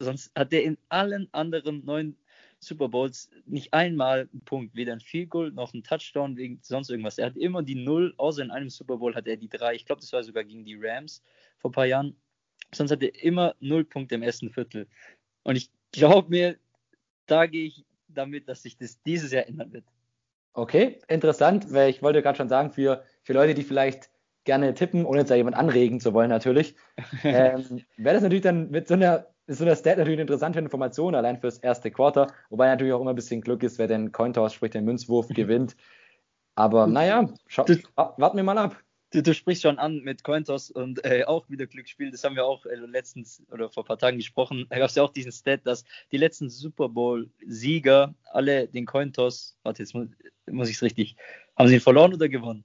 Sonst 0.00 0.32
hat 0.34 0.52
er 0.52 0.64
in 0.64 0.78
allen 0.88 1.28
anderen 1.32 1.84
neun 1.84 2.16
Super 2.58 2.88
Bowls 2.88 3.30
nicht 3.46 3.72
einmal 3.72 4.28
einen 4.32 4.42
Punkt, 4.44 4.74
weder 4.74 4.92
ein 4.92 5.00
Field 5.00 5.30
Goal 5.30 5.50
noch 5.50 5.72
ein 5.72 5.82
Touchdown, 5.82 6.36
wegen 6.36 6.58
sonst 6.62 6.90
irgendwas. 6.90 7.18
Er 7.18 7.26
hat 7.26 7.36
immer 7.36 7.62
die 7.62 7.74
Null, 7.74 8.12
außer 8.16 8.42
in 8.42 8.50
einem 8.50 8.68
Super 8.68 8.98
Bowl 8.98 9.14
hat 9.14 9.26
er 9.26 9.36
die 9.36 9.48
drei. 9.48 9.74
Ich 9.74 9.86
glaube, 9.86 10.00
das 10.00 10.12
war 10.12 10.22
sogar 10.22 10.44
gegen 10.44 10.64
die 10.64 10.78
Rams 10.78 11.22
vor 11.58 11.70
ein 11.70 11.72
paar 11.72 11.86
Jahren. 11.86 12.16
Sonst 12.72 12.90
hat 12.90 13.02
er 13.02 13.22
immer 13.22 13.54
null 13.60 13.84
Punkte 13.84 14.14
im 14.14 14.22
ersten 14.22 14.50
Viertel. 14.50 14.86
Und 15.42 15.56
ich 15.56 15.70
glaube 15.92 16.28
mir, 16.28 16.56
da 17.26 17.46
gehe 17.46 17.66
ich 17.66 17.84
damit, 18.08 18.48
dass 18.48 18.62
sich 18.62 18.76
das 18.76 19.02
dieses 19.02 19.32
Jahr 19.32 19.46
ändern 19.46 19.72
wird. 19.72 19.84
Okay, 20.52 20.98
interessant, 21.08 21.72
weil 21.72 21.90
ich 21.90 22.02
wollte 22.02 22.22
gerade 22.22 22.36
schon 22.36 22.48
sagen, 22.48 22.70
für, 22.70 23.04
für 23.22 23.32
Leute, 23.32 23.54
die 23.54 23.62
vielleicht 23.62 24.10
gerne 24.44 24.74
tippen, 24.74 25.04
ohne 25.04 25.20
jetzt 25.20 25.30
da 25.30 25.34
jemand 25.34 25.56
anregen 25.56 26.00
zu 26.00 26.12
wollen 26.12 26.28
natürlich, 26.28 26.74
ähm, 27.24 27.84
wäre 27.96 28.14
das 28.14 28.22
natürlich 28.22 28.42
dann 28.42 28.70
mit 28.70 28.88
so 28.88 28.94
einer 28.94 29.26
ist 29.46 29.58
so 29.58 29.64
eine 29.64 29.74
Stat 29.74 29.98
natürlich 29.98 30.16
eine 30.16 30.22
interessante 30.22 30.58
Information, 30.58 31.14
allein 31.14 31.38
fürs 31.38 31.58
erste 31.58 31.90
Quarter, 31.90 32.32
wobei 32.50 32.66
natürlich 32.66 32.92
auch 32.92 33.00
immer 33.00 33.10
ein 33.10 33.16
bisschen 33.16 33.40
Glück 33.40 33.62
ist, 33.62 33.78
wer 33.78 33.88
den 33.88 34.12
Cointoss, 34.12 34.54
sprich 34.54 34.70
den 34.70 34.84
Münzwurf, 34.84 35.28
gewinnt. 35.34 35.76
Aber 36.54 36.86
naja, 36.86 37.28
schau, 37.46 37.64
warten 37.96 38.36
wir 38.36 38.44
mal 38.44 38.58
ab. 38.58 38.76
Du, 39.12 39.22
du, 39.22 39.34
sprichst 39.34 39.62
schon 39.62 39.78
an 39.78 40.00
mit 40.02 40.22
Cointos 40.22 40.70
und 40.70 41.04
äh, 41.04 41.24
auch 41.24 41.48
wieder 41.50 41.66
Glücksspiel. 41.66 42.12
Das 42.12 42.22
haben 42.22 42.36
wir 42.36 42.44
auch 42.44 42.64
äh, 42.66 42.76
letztens 42.76 43.42
oder 43.50 43.68
vor 43.68 43.82
ein 43.82 43.86
paar 43.86 43.98
Tagen 43.98 44.18
gesprochen. 44.18 44.66
Da 44.70 44.78
gab 44.78 44.88
es 44.88 44.94
ja 44.94 45.02
auch 45.02 45.12
diesen 45.12 45.32
Stat, 45.32 45.62
dass 45.64 45.84
die 46.12 46.16
letzten 46.16 46.48
Super 46.48 46.88
Bowl-Sieger 46.88 48.14
alle 48.30 48.68
den 48.68 48.86
Cointos, 48.86 49.56
warte, 49.64 49.82
jetzt 49.82 49.94
muss, 49.94 50.06
muss 50.46 50.68
ich 50.68 50.76
es 50.76 50.82
richtig, 50.82 51.16
haben 51.56 51.68
sie 51.68 51.74
ihn 51.74 51.80
verloren 51.80 52.14
oder 52.14 52.28
gewonnen? 52.28 52.64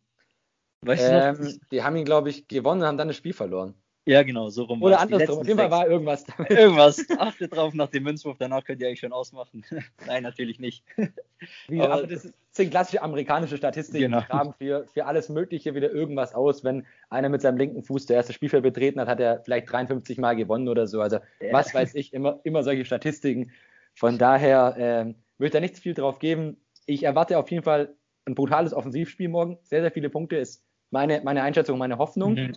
Weißt 0.82 1.04
ähm, 1.10 1.36
du 1.36 1.44
noch? 1.44 1.52
Die 1.72 1.82
haben 1.82 1.96
ihn, 1.96 2.06
glaube 2.06 2.30
ich, 2.30 2.48
gewonnen 2.48 2.82
und 2.82 2.88
haben 2.88 2.98
dann 2.98 3.08
das 3.08 3.18
Spiel 3.18 3.34
verloren. 3.34 3.74
Ja, 4.08 4.22
genau, 4.22 4.50
so 4.50 4.64
rum. 4.64 4.84
Oder 4.84 5.00
andersrum. 5.00 5.40
Auf 5.40 5.48
jeden 5.48 5.58
Fall 5.58 5.72
war 5.72 5.88
irgendwas 5.88 6.24
damit. 6.24 6.52
Irgendwas. 6.52 7.04
Achtet 7.18 7.56
drauf 7.56 7.74
nach 7.74 7.90
dem 7.90 8.04
Münzwurf, 8.04 8.38
danach 8.38 8.64
könnt 8.64 8.80
ihr 8.82 8.88
eigentlich 8.88 9.00
schon 9.00 9.12
ausmachen. 9.12 9.66
Nein, 10.08 10.22
natürlich 10.22 10.60
nicht. 10.60 10.84
Wie, 11.68 11.82
aber, 11.82 11.94
aber, 11.96 12.08
das 12.08 12.32
sind 12.52 12.70
klassische 12.70 13.02
amerikanische 13.02 13.58
Statistiken. 13.58 14.12
Genau. 14.12 14.22
Die 14.22 14.28
graben 14.28 14.54
für, 14.54 14.86
für 14.94 15.06
alles 15.08 15.30
Mögliche 15.30 15.74
wieder 15.74 15.92
irgendwas 15.92 16.36
aus. 16.36 16.64
Wenn 16.64 16.86
einer 17.10 17.30
mit 17.30 17.42
seinem 17.42 17.58
linken 17.58 17.82
Fuß 17.82 18.06
der 18.06 18.18
erste 18.18 18.34
Spielfeld 18.34 18.62
betreten 18.62 19.02
hat, 19.02 19.08
hat 19.08 19.20
er 19.20 19.42
vielleicht 19.44 19.72
53 19.72 20.20
Mal 20.20 20.36
gewonnen 20.36 20.68
oder 20.68 20.86
so. 20.86 21.02
Also, 21.02 21.18
ja. 21.40 21.52
was 21.52 21.74
weiß 21.74 21.96
ich, 21.96 22.14
immer, 22.14 22.40
immer 22.44 22.64
solche 22.64 22.86
Statistiken. 22.86 23.52
Von 23.96 24.20
daher 24.20 24.76
äh, 24.78 25.06
würde 25.40 25.48
ich 25.48 25.52
da 25.52 25.60
nicht 25.60 25.80
viel 25.80 25.96
drauf 25.96 26.20
geben. 26.20 26.58
Ich 26.86 27.04
erwarte 27.04 27.40
auf 27.40 27.50
jeden 27.50 27.64
Fall 27.64 27.96
ein 28.26 28.36
brutales 28.36 28.74
Offensivspiel 28.74 29.30
morgen. 29.30 29.58
Sehr, 29.64 29.82
sehr 29.82 29.92
viele 29.92 30.12
Punkte 30.12 30.36
ist 30.36 30.64
meine, 30.92 31.22
meine 31.24 31.42
Einschätzung, 31.42 31.80
meine 31.80 31.98
Hoffnung. 31.98 32.36
Mhm. 32.36 32.54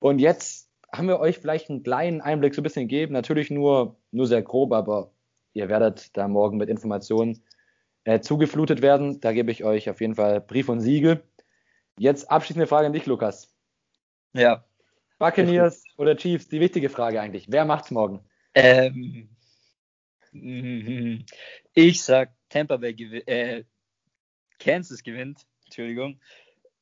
Und 0.00 0.18
jetzt 0.18 0.63
haben 0.96 1.08
wir 1.08 1.20
euch 1.20 1.38
vielleicht 1.38 1.70
einen 1.70 1.82
kleinen 1.82 2.20
Einblick 2.20 2.54
so 2.54 2.60
ein 2.60 2.64
bisschen 2.64 2.88
gegeben. 2.88 3.12
Natürlich 3.12 3.50
nur, 3.50 3.96
nur 4.10 4.26
sehr 4.26 4.42
grob, 4.42 4.72
aber 4.72 5.12
ihr 5.52 5.68
werdet 5.68 6.16
da 6.16 6.28
morgen 6.28 6.56
mit 6.56 6.68
Informationen 6.68 7.42
äh, 8.04 8.20
zugeflutet 8.20 8.82
werden. 8.82 9.20
Da 9.20 9.32
gebe 9.32 9.50
ich 9.50 9.64
euch 9.64 9.90
auf 9.90 10.00
jeden 10.00 10.14
Fall 10.14 10.40
Brief 10.40 10.68
und 10.68 10.80
Siegel. 10.80 11.22
Jetzt 11.98 12.30
abschließende 12.30 12.66
Frage 12.66 12.86
an 12.86 12.92
dich, 12.92 13.06
Lukas. 13.06 13.54
Ja. 14.32 14.64
Buccaneers 15.18 15.84
oder 15.96 16.16
Chiefs, 16.16 16.48
die 16.48 16.60
wichtige 16.60 16.90
Frage 16.90 17.20
eigentlich. 17.20 17.46
Wer 17.48 17.64
macht's 17.64 17.90
morgen? 17.90 18.20
Ähm, 18.54 19.28
ich 21.74 22.02
sag 22.02 22.32
Tampa 22.48 22.76
Bay 22.76 22.94
gewinnt, 22.94 23.28
äh, 23.28 23.64
Kansas 24.58 25.02
gewinnt, 25.02 25.46
Entschuldigung. 25.64 26.20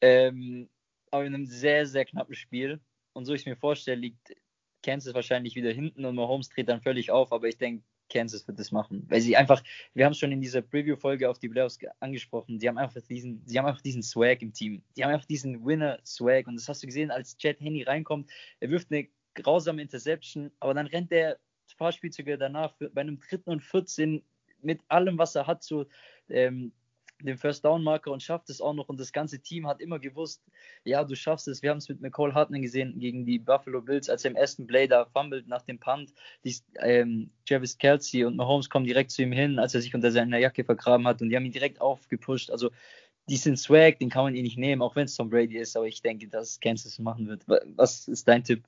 Ähm, 0.01 0.69
aber 1.11 1.25
in 1.27 1.35
einem 1.35 1.47
sehr, 1.47 1.87
sehr 1.87 2.05
knappen 2.05 2.35
Spiel. 2.35 2.81
Und 3.13 3.25
so 3.25 3.35
ich 3.35 3.47
mir 3.47 3.57
vorstelle, 3.57 4.01
liegt 4.01 4.35
Kansas 4.83 5.15
wahrscheinlich 5.15 5.55
wieder 5.55 5.73
hinten 5.73 6.05
und 6.05 6.17
Mahomes 6.17 6.49
dreht 6.49 6.69
dann 6.69 6.81
völlig 6.81 7.11
auf, 7.11 7.33
aber 7.33 7.49
ich 7.49 7.57
denke, 7.57 7.85
Kansas 8.13 8.47
wird 8.47 8.59
das 8.59 8.73
machen. 8.73 9.07
Weil 9.09 9.21
sie 9.21 9.37
einfach, 9.37 9.63
wir 9.95 10.05
haben 10.05 10.13
es 10.13 10.19
schon 10.19 10.33
in 10.33 10.41
dieser 10.41 10.61
Preview-Folge 10.61 11.31
auf 11.31 11.39
die 11.39 11.49
Playoffs 11.49 11.79
angesprochen, 12.01 12.61
sie 12.61 12.69
haben 12.69 12.79
einfach 12.79 13.01
diesen, 13.09 13.43
sie 13.47 13.59
haben 13.59 13.67
einfach 13.67 13.81
diesen 13.81 14.03
Swag 14.03 14.43
im 14.43 14.53
Team. 14.53 14.83
Die 14.97 15.05
haben 15.05 15.13
einfach 15.13 15.27
diesen 15.27 15.65
Winner-Swag. 15.65 16.47
Und 16.47 16.57
das 16.57 16.69
hast 16.69 16.83
du 16.83 16.87
gesehen, 16.87 17.11
als 17.11 17.37
Chad 17.39 17.61
Henney 17.61 17.85
reinkommt, 17.85 18.31
er 18.61 18.71
wirft 18.71 18.93
eine 18.93 19.09
grausame 19.35 19.81
Interception, 19.81 20.51
aber 20.61 20.75
dann 20.75 20.87
rennt 20.87 21.11
er 21.13 21.35
ein 21.35 21.77
paar 21.79 21.93
Spielzüge 21.93 22.37
danach 22.37 22.75
bei 22.93 23.01
einem 23.01 23.19
dritten 23.19 23.51
und 23.51 23.63
14 23.63 24.23
mit 24.61 24.81
allem, 24.89 25.19
was 25.19 25.35
er 25.35 25.47
hat, 25.47 25.63
so 25.63 25.87
ähm, 26.29 26.73
den 27.25 27.39
First 27.39 27.65
Down 27.65 27.83
Marker 27.83 28.11
und 28.11 28.23
schafft 28.23 28.51
es 28.51 28.61
auch 28.61 28.75
noch. 28.75 28.89
Und 28.89 29.01
das 29.01 29.13
ganze 29.13 29.41
Team 29.41 29.67
hat 29.67 29.81
immer 29.81 29.99
gewusst, 29.99 30.43
ja, 30.85 31.05
du 31.05 31.15
schaffst 31.15 31.49
es. 31.49 31.63
Wir 31.63 31.71
haben 31.71 31.79
es 31.79 31.89
mit 31.89 32.01
Nicole 32.01 32.35
Hartman 32.35 32.63
gesehen 32.63 32.99
gegen 32.99 33.25
die 33.25 33.39
Buffalo 33.39 33.81
Bills, 33.81 34.09
als 34.09 34.25
er 34.25 34.33
im 34.33 34.37
ersten 34.37 34.67
Play 34.67 34.87
da 34.87 35.07
fummelt 35.07 35.49
nach 35.49 35.63
dem 35.63 35.79
Punt. 35.79 36.13
Die, 36.45 36.55
ähm, 36.81 37.31
Travis 37.47 37.79
Kelsey 37.79 38.25
und 38.25 38.37
Mahomes 38.37 38.71
kommen 38.71 38.87
direkt 38.87 39.11
zu 39.11 39.23
ihm 39.23 39.33
hin, 39.33 39.59
als 39.59 39.75
er 39.75 39.81
sich 39.81 39.95
unter 39.95 40.11
seiner 40.11 40.39
Jacke 40.39 40.65
vergraben 40.65 41.07
hat 41.07 41.23
und 41.23 41.31
die 41.31 41.37
haben 41.37 41.45
ihn 41.45 41.53
direkt 41.53 41.81
aufgepusht. 41.81 42.51
Also 42.51 42.71
diesen 43.29 43.57
Swag, 43.57 43.99
den 43.99 44.11
kann 44.11 44.25
man 44.25 44.35
ihn 44.35 44.43
nicht 44.43 44.59
nehmen, 44.59 44.83
auch 44.83 44.97
wenn 44.97 45.05
es 45.05 45.15
Tom 45.15 45.31
Brady 45.31 45.59
ist, 45.59 45.77
aber 45.77 45.87
ich 45.87 46.03
denke, 46.03 46.29
dass 46.29 46.61
Kansas 46.61 46.99
machen 46.99 47.29
wird. 47.29 47.45
Was 47.77 48.09
ist 48.09 48.27
dein 48.27 48.45
Tipp? 48.45 48.65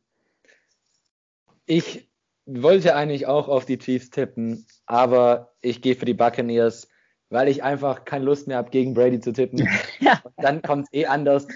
Ich 1.66 2.08
wollte 2.46 2.94
eigentlich 2.94 3.26
auch 3.26 3.48
auf 3.48 3.64
die 3.64 3.78
Chiefs 3.78 4.10
tippen, 4.10 4.66
aber 4.86 5.54
ich 5.60 5.80
gehe 5.80 5.96
für 5.96 6.04
die 6.04 6.14
Buccaneers 6.14 6.88
weil 7.30 7.48
ich 7.48 7.62
einfach 7.62 8.04
keine 8.04 8.24
Lust 8.24 8.48
mehr 8.48 8.58
habe, 8.58 8.70
gegen 8.70 8.94
Brady 8.94 9.20
zu 9.20 9.32
tippen. 9.32 9.68
ja. 10.00 10.22
Dann 10.36 10.62
kommt 10.62 10.86
es 10.86 10.92
eh 10.92 11.06
anders. 11.06 11.46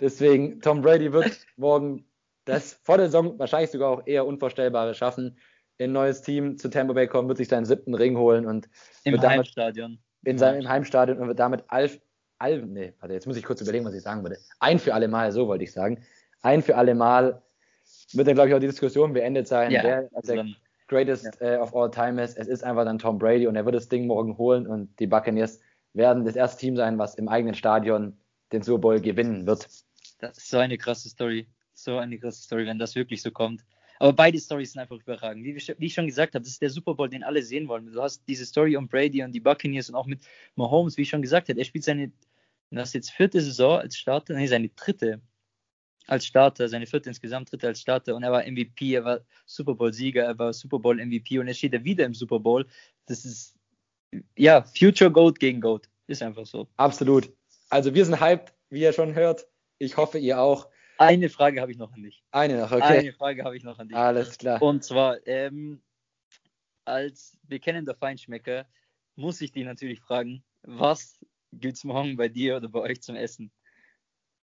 Deswegen, 0.00 0.60
Tom 0.60 0.82
Brady 0.82 1.12
wird 1.12 1.46
morgen 1.56 2.04
das 2.44 2.74
vor 2.82 2.96
der 2.96 3.06
Saison 3.06 3.38
wahrscheinlich 3.38 3.70
sogar 3.70 3.90
auch 3.90 4.06
eher 4.06 4.26
Unvorstellbare 4.26 4.94
schaffen. 4.94 5.38
In 5.78 5.90
ein 5.90 5.92
neues 5.92 6.22
Team 6.22 6.58
zu 6.58 6.68
Tampa 6.68 6.92
Bay 6.92 7.06
kommen, 7.06 7.28
wird 7.28 7.38
sich 7.38 7.48
seinen 7.48 7.64
siebten 7.64 7.94
Ring 7.94 8.16
holen 8.16 8.46
und 8.46 8.68
im 9.04 9.20
Heimstadion. 9.20 9.98
In 10.24 10.38
seinem 10.38 10.62
im 10.62 10.68
Heimstadion 10.68 11.18
und 11.18 11.28
wird 11.28 11.38
damit 11.38 11.64
Alf, 11.68 12.00
Alf, 12.38 12.64
nee, 12.66 12.92
warte, 13.00 13.14
jetzt 13.14 13.26
muss 13.26 13.36
ich 13.36 13.44
kurz 13.44 13.60
überlegen, 13.60 13.84
was 13.84 13.94
ich 13.94 14.02
sagen 14.02 14.22
würde. 14.22 14.38
Ein 14.58 14.78
für 14.78 14.94
alle 14.94 15.08
Mal, 15.08 15.32
so 15.32 15.48
wollte 15.48 15.64
ich 15.64 15.72
sagen. 15.72 16.04
Ein 16.42 16.62
für 16.62 16.76
alle 16.76 16.94
Mal 16.94 17.42
wird 18.12 18.26
dann, 18.26 18.34
glaube 18.34 18.48
ich, 18.48 18.54
auch 18.54 18.60
die 18.60 18.66
Diskussion 18.66 19.12
beendet 19.12 19.48
sein, 19.48 19.70
ja, 19.70 19.82
wer 19.82 20.08
also 20.12 20.34
der 20.34 20.46
Greatest 20.88 21.38
ja. 21.40 21.54
äh, 21.54 21.58
of 21.58 21.74
all 21.74 21.90
time 21.90 22.22
ist. 22.22 22.36
Es 22.36 22.48
ist 22.48 22.64
einfach 22.64 22.84
dann 22.84 22.98
Tom 22.98 23.18
Brady 23.18 23.46
und 23.46 23.56
er 23.56 23.64
wird 23.64 23.74
das 23.74 23.88
Ding 23.88 24.06
morgen 24.06 24.36
holen 24.38 24.66
und 24.66 24.98
die 24.98 25.06
Buccaneers 25.06 25.60
werden 25.94 26.24
das 26.24 26.36
erste 26.36 26.60
Team 26.60 26.76
sein, 26.76 26.98
was 26.98 27.14
im 27.16 27.28
eigenen 27.28 27.54
Stadion 27.54 28.16
den 28.52 28.62
Super 28.62 28.80
Bowl 28.80 29.00
gewinnen 29.00 29.46
wird. 29.46 29.68
Das 30.18 30.38
ist 30.38 30.48
so 30.48 30.58
eine 30.58 30.78
krasse 30.78 31.08
Story. 31.08 31.48
So 31.74 31.98
eine 31.98 32.18
krasse 32.18 32.42
Story, 32.42 32.66
wenn 32.66 32.78
das 32.78 32.94
wirklich 32.94 33.22
so 33.22 33.30
kommt. 33.30 33.64
Aber 33.98 34.12
beide 34.12 34.38
Stories 34.38 34.72
sind 34.72 34.80
einfach 34.80 34.98
überragend. 34.98 35.44
Wie, 35.44 35.54
wie, 35.54 35.86
ich 35.86 35.94
schon 35.94 36.06
gesagt 36.06 36.34
habe, 36.34 36.42
das 36.42 36.52
ist 36.52 36.62
der 36.62 36.70
Super 36.70 36.94
Bowl, 36.94 37.08
den 37.08 37.22
alle 37.22 37.42
sehen 37.42 37.68
wollen. 37.68 37.86
Du 37.86 38.02
hast 38.02 38.26
diese 38.26 38.44
Story 38.44 38.76
um 38.76 38.88
Brady 38.88 39.22
und 39.22 39.32
die 39.32 39.40
Buccaneers 39.40 39.88
und 39.88 39.94
auch 39.94 40.06
mit 40.06 40.26
Mahomes, 40.56 40.96
wie 40.96 41.02
ich 41.02 41.08
schon 41.08 41.22
gesagt 41.22 41.48
habe. 41.48 41.58
Er 41.58 41.64
spielt 41.64 41.84
seine, 41.84 42.10
das 42.70 42.92
jetzt 42.94 43.10
vierte 43.10 43.40
Saison 43.40 43.78
als 43.78 43.96
Starter, 43.96 44.34
nee, 44.34 44.46
seine 44.48 44.70
dritte 44.70 45.20
als 46.06 46.26
Starter, 46.26 46.68
seine 46.68 46.86
vierte 46.86 47.08
insgesamt, 47.08 47.50
dritte 47.50 47.68
als 47.68 47.80
Starter 47.80 48.14
und 48.14 48.22
er 48.22 48.32
war 48.32 48.44
MVP, 48.44 48.94
er 48.94 49.04
war 49.04 49.20
Super 49.46 49.74
Bowl-Sieger, 49.74 50.24
er 50.24 50.38
war 50.38 50.52
Super 50.52 50.78
Bowl-MVP 50.78 51.38
und 51.38 51.48
jetzt 51.48 51.58
steht 51.58 51.74
er 51.74 51.84
wieder 51.84 52.04
im 52.04 52.14
Super 52.14 52.40
Bowl. 52.40 52.66
Das 53.06 53.24
ist, 53.24 53.56
ja, 54.36 54.62
Future 54.62 55.10
Goat 55.10 55.38
gegen 55.38 55.60
Goat. 55.60 55.88
Ist 56.06 56.22
einfach 56.22 56.46
so. 56.46 56.68
Absolut. 56.76 57.32
Also 57.70 57.94
wir 57.94 58.04
sind 58.04 58.20
hyped, 58.20 58.52
wie 58.70 58.82
ihr 58.82 58.92
schon 58.92 59.14
hört. 59.14 59.46
Ich 59.78 59.96
hoffe, 59.96 60.18
ihr 60.18 60.40
auch. 60.40 60.68
Eine 60.98 61.28
Frage 61.28 61.60
habe 61.60 61.72
ich 61.72 61.78
noch 61.78 61.92
an 61.92 62.02
dich. 62.02 62.22
Eine 62.30 62.58
noch, 62.58 62.70
okay. 62.70 62.82
Eine 62.82 63.12
Frage 63.12 63.44
habe 63.44 63.56
ich 63.56 63.64
noch 63.64 63.78
an 63.78 63.88
dich. 63.88 63.96
Alles 63.96 64.38
klar. 64.38 64.60
Und 64.60 64.84
zwar, 64.84 65.26
ähm, 65.26 65.82
als 66.84 67.38
bekennender 67.44 67.94
Feinschmecker 67.94 68.66
muss 69.16 69.40
ich 69.40 69.52
dich 69.52 69.64
natürlich 69.64 70.00
fragen, 70.00 70.44
was 70.62 71.18
gibt 71.52 71.76
es 71.76 71.84
morgen 71.84 72.16
bei 72.16 72.28
dir 72.28 72.56
oder 72.56 72.68
bei 72.68 72.80
euch 72.80 73.02
zum 73.02 73.16
Essen? 73.16 73.52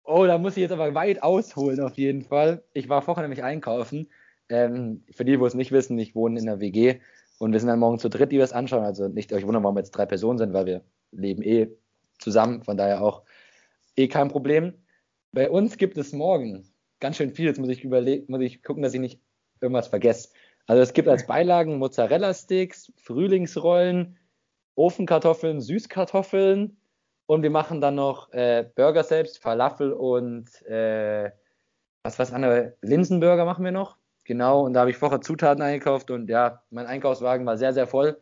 Oh, 0.10 0.26
da 0.26 0.38
muss 0.38 0.56
ich 0.56 0.62
jetzt 0.62 0.72
aber 0.72 0.96
weit 0.96 1.22
ausholen 1.22 1.82
auf 1.82 1.98
jeden 1.98 2.22
Fall. 2.22 2.64
Ich 2.72 2.88
war 2.88 3.02
vorher 3.02 3.24
nämlich 3.24 3.44
einkaufen. 3.44 4.08
Ähm, 4.48 5.04
für 5.12 5.26
die, 5.26 5.38
die 5.38 5.44
es 5.44 5.54
nicht 5.54 5.74
wissen, 5.74 6.00
ich 6.00 6.16
wohne 6.16 6.40
in 6.40 6.46
der 6.46 6.62
WG 6.62 7.02
und 7.40 7.52
wir 7.52 7.60
sind 7.60 7.68
dann 7.68 7.80
morgen 7.80 8.00
zu 8.00 8.10
dritt, 8.10 8.32
die 8.32 8.38
wir 8.38 8.46
es 8.46 8.54
anschauen. 8.54 8.86
Also 8.86 9.10
nicht 9.10 9.34
euch 9.34 9.46
wundern, 9.46 9.64
warum 9.64 9.76
wir 9.76 9.82
jetzt 9.82 9.92
drei 9.92 10.06
Personen 10.06 10.38
sind, 10.38 10.54
weil 10.54 10.66
wir 10.66 10.82
leben 11.12 11.44
eh 11.44 11.68
zusammen, 12.20 12.64
von 12.64 12.78
daher 12.78 13.04
auch 13.04 13.24
eh 13.98 14.08
kein 14.08 14.30
Problem. 14.30 14.76
Bei 15.34 15.50
uns 15.50 15.78
gibt 15.78 15.98
es 15.98 16.14
morgen 16.14 16.72
ganz 17.02 17.18
schön 17.18 17.32
viel. 17.32 17.48
Jetzt 17.48 17.60
muss 17.60 17.70
ich 17.70 17.84
überlegen, 17.84 18.32
muss 18.32 18.42
ich 18.42 18.64
gucken, 18.64 18.84
dass 18.84 18.94
ich 18.94 19.02
nicht 19.02 19.20
irgendwas 19.60 19.90
vergesse. 19.90 20.30
Also 20.68 20.82
es 20.82 20.94
gibt 20.94 21.10
als 21.10 21.28
Beilagen 21.28 21.80
Mozzarella-Sticks, 21.80 22.94
Frühlingsrollen, 22.96 24.18
Ofenkartoffeln, 24.76 25.60
Süßkartoffeln, 25.60 26.78
und 27.28 27.44
wir 27.44 27.52
machen 27.52 27.82
dann 27.82 27.96
noch 27.96 28.32
äh, 28.34 28.66
Burger 28.76 29.04
selbst, 29.04 29.40
Falafel 29.42 29.94
und 29.94 30.66
äh, 30.66 31.30
was 32.02 32.18
was 32.18 32.34
andere 32.34 32.76
Linsenburger 32.82 33.46
machen 33.46 33.64
wir 33.64 33.72
noch. 33.72 33.98
Genau, 34.24 34.66
und 34.66 34.74
da 34.74 34.82
habe 34.82 34.90
ich 34.90 34.98
vorher 34.98 35.22
Zutaten 35.22 35.62
eingekauft 35.62 36.10
und 36.10 36.30
ja, 36.30 36.64
mein 36.70 36.86
Einkaufswagen 36.86 37.46
war 37.46 37.58
sehr, 37.58 37.74
sehr 37.74 37.88
voll. 37.88 38.20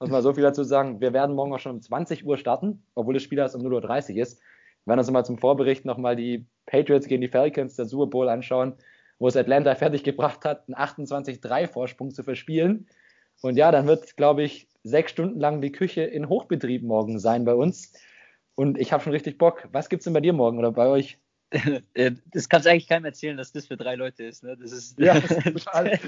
Muss 0.00 0.10
mal 0.10 0.22
so 0.22 0.32
viel 0.32 0.44
dazu 0.44 0.62
sagen. 0.62 1.00
Wir 1.00 1.12
werden 1.12 1.34
morgen 1.34 1.52
auch 1.52 1.58
schon 1.58 1.76
um 1.76 1.82
20 1.82 2.24
Uhr 2.24 2.36
starten, 2.36 2.84
obwohl 2.94 3.14
das 3.14 3.22
Spiel 3.24 3.38
erst 3.38 3.56
um 3.56 3.62
0.30 3.62 4.14
Uhr 4.14 4.22
ist. 4.22 4.38
Wir 4.84 4.92
werden 4.92 5.00
uns 5.00 5.10
mal 5.10 5.24
zum 5.24 5.38
Vorbericht 5.38 5.84
nochmal 5.84 6.14
die 6.14 6.46
Patriots 6.66 7.08
gegen 7.08 7.22
die 7.22 7.28
Falcons 7.28 7.74
der 7.74 7.86
Super 7.86 8.06
Bowl 8.06 8.28
anschauen, 8.28 8.74
wo 9.18 9.26
es 9.26 9.36
Atlanta 9.36 9.74
fertiggebracht 9.76 10.44
hat, 10.44 10.64
einen 10.68 10.76
28-3 10.76 11.66
Vorsprung 11.66 12.12
zu 12.12 12.22
verspielen. 12.22 12.86
Und 13.42 13.56
ja, 13.56 13.72
dann 13.72 13.86
wird, 13.86 14.16
glaube 14.16 14.42
ich, 14.42 14.68
sechs 14.84 15.10
Stunden 15.10 15.40
lang 15.40 15.60
die 15.60 15.72
Küche 15.72 16.02
in 16.02 16.28
Hochbetrieb 16.28 16.82
morgen 16.82 17.18
sein 17.18 17.44
bei 17.44 17.54
uns. 17.54 17.92
Und 18.58 18.76
ich 18.76 18.92
habe 18.92 19.04
schon 19.04 19.12
richtig 19.12 19.38
Bock. 19.38 19.68
Was 19.70 19.88
gibt's 19.88 20.02
denn 20.02 20.14
bei 20.14 20.20
dir 20.20 20.32
morgen 20.32 20.58
oder 20.58 20.72
bei 20.72 20.88
euch? 20.88 21.16
Äh, 21.94 22.10
das 22.32 22.48
kannst 22.48 22.66
du 22.66 22.70
eigentlich 22.70 22.88
keinem 22.88 23.04
erzählen, 23.04 23.36
dass 23.36 23.52
das 23.52 23.68
für 23.68 23.76
drei 23.76 23.94
Leute 23.94 24.24
ist. 24.24 24.42
Ne? 24.42 24.56
Das 24.60 24.72
ist 24.72 24.98
ja, 24.98 25.18
total. 25.20 25.98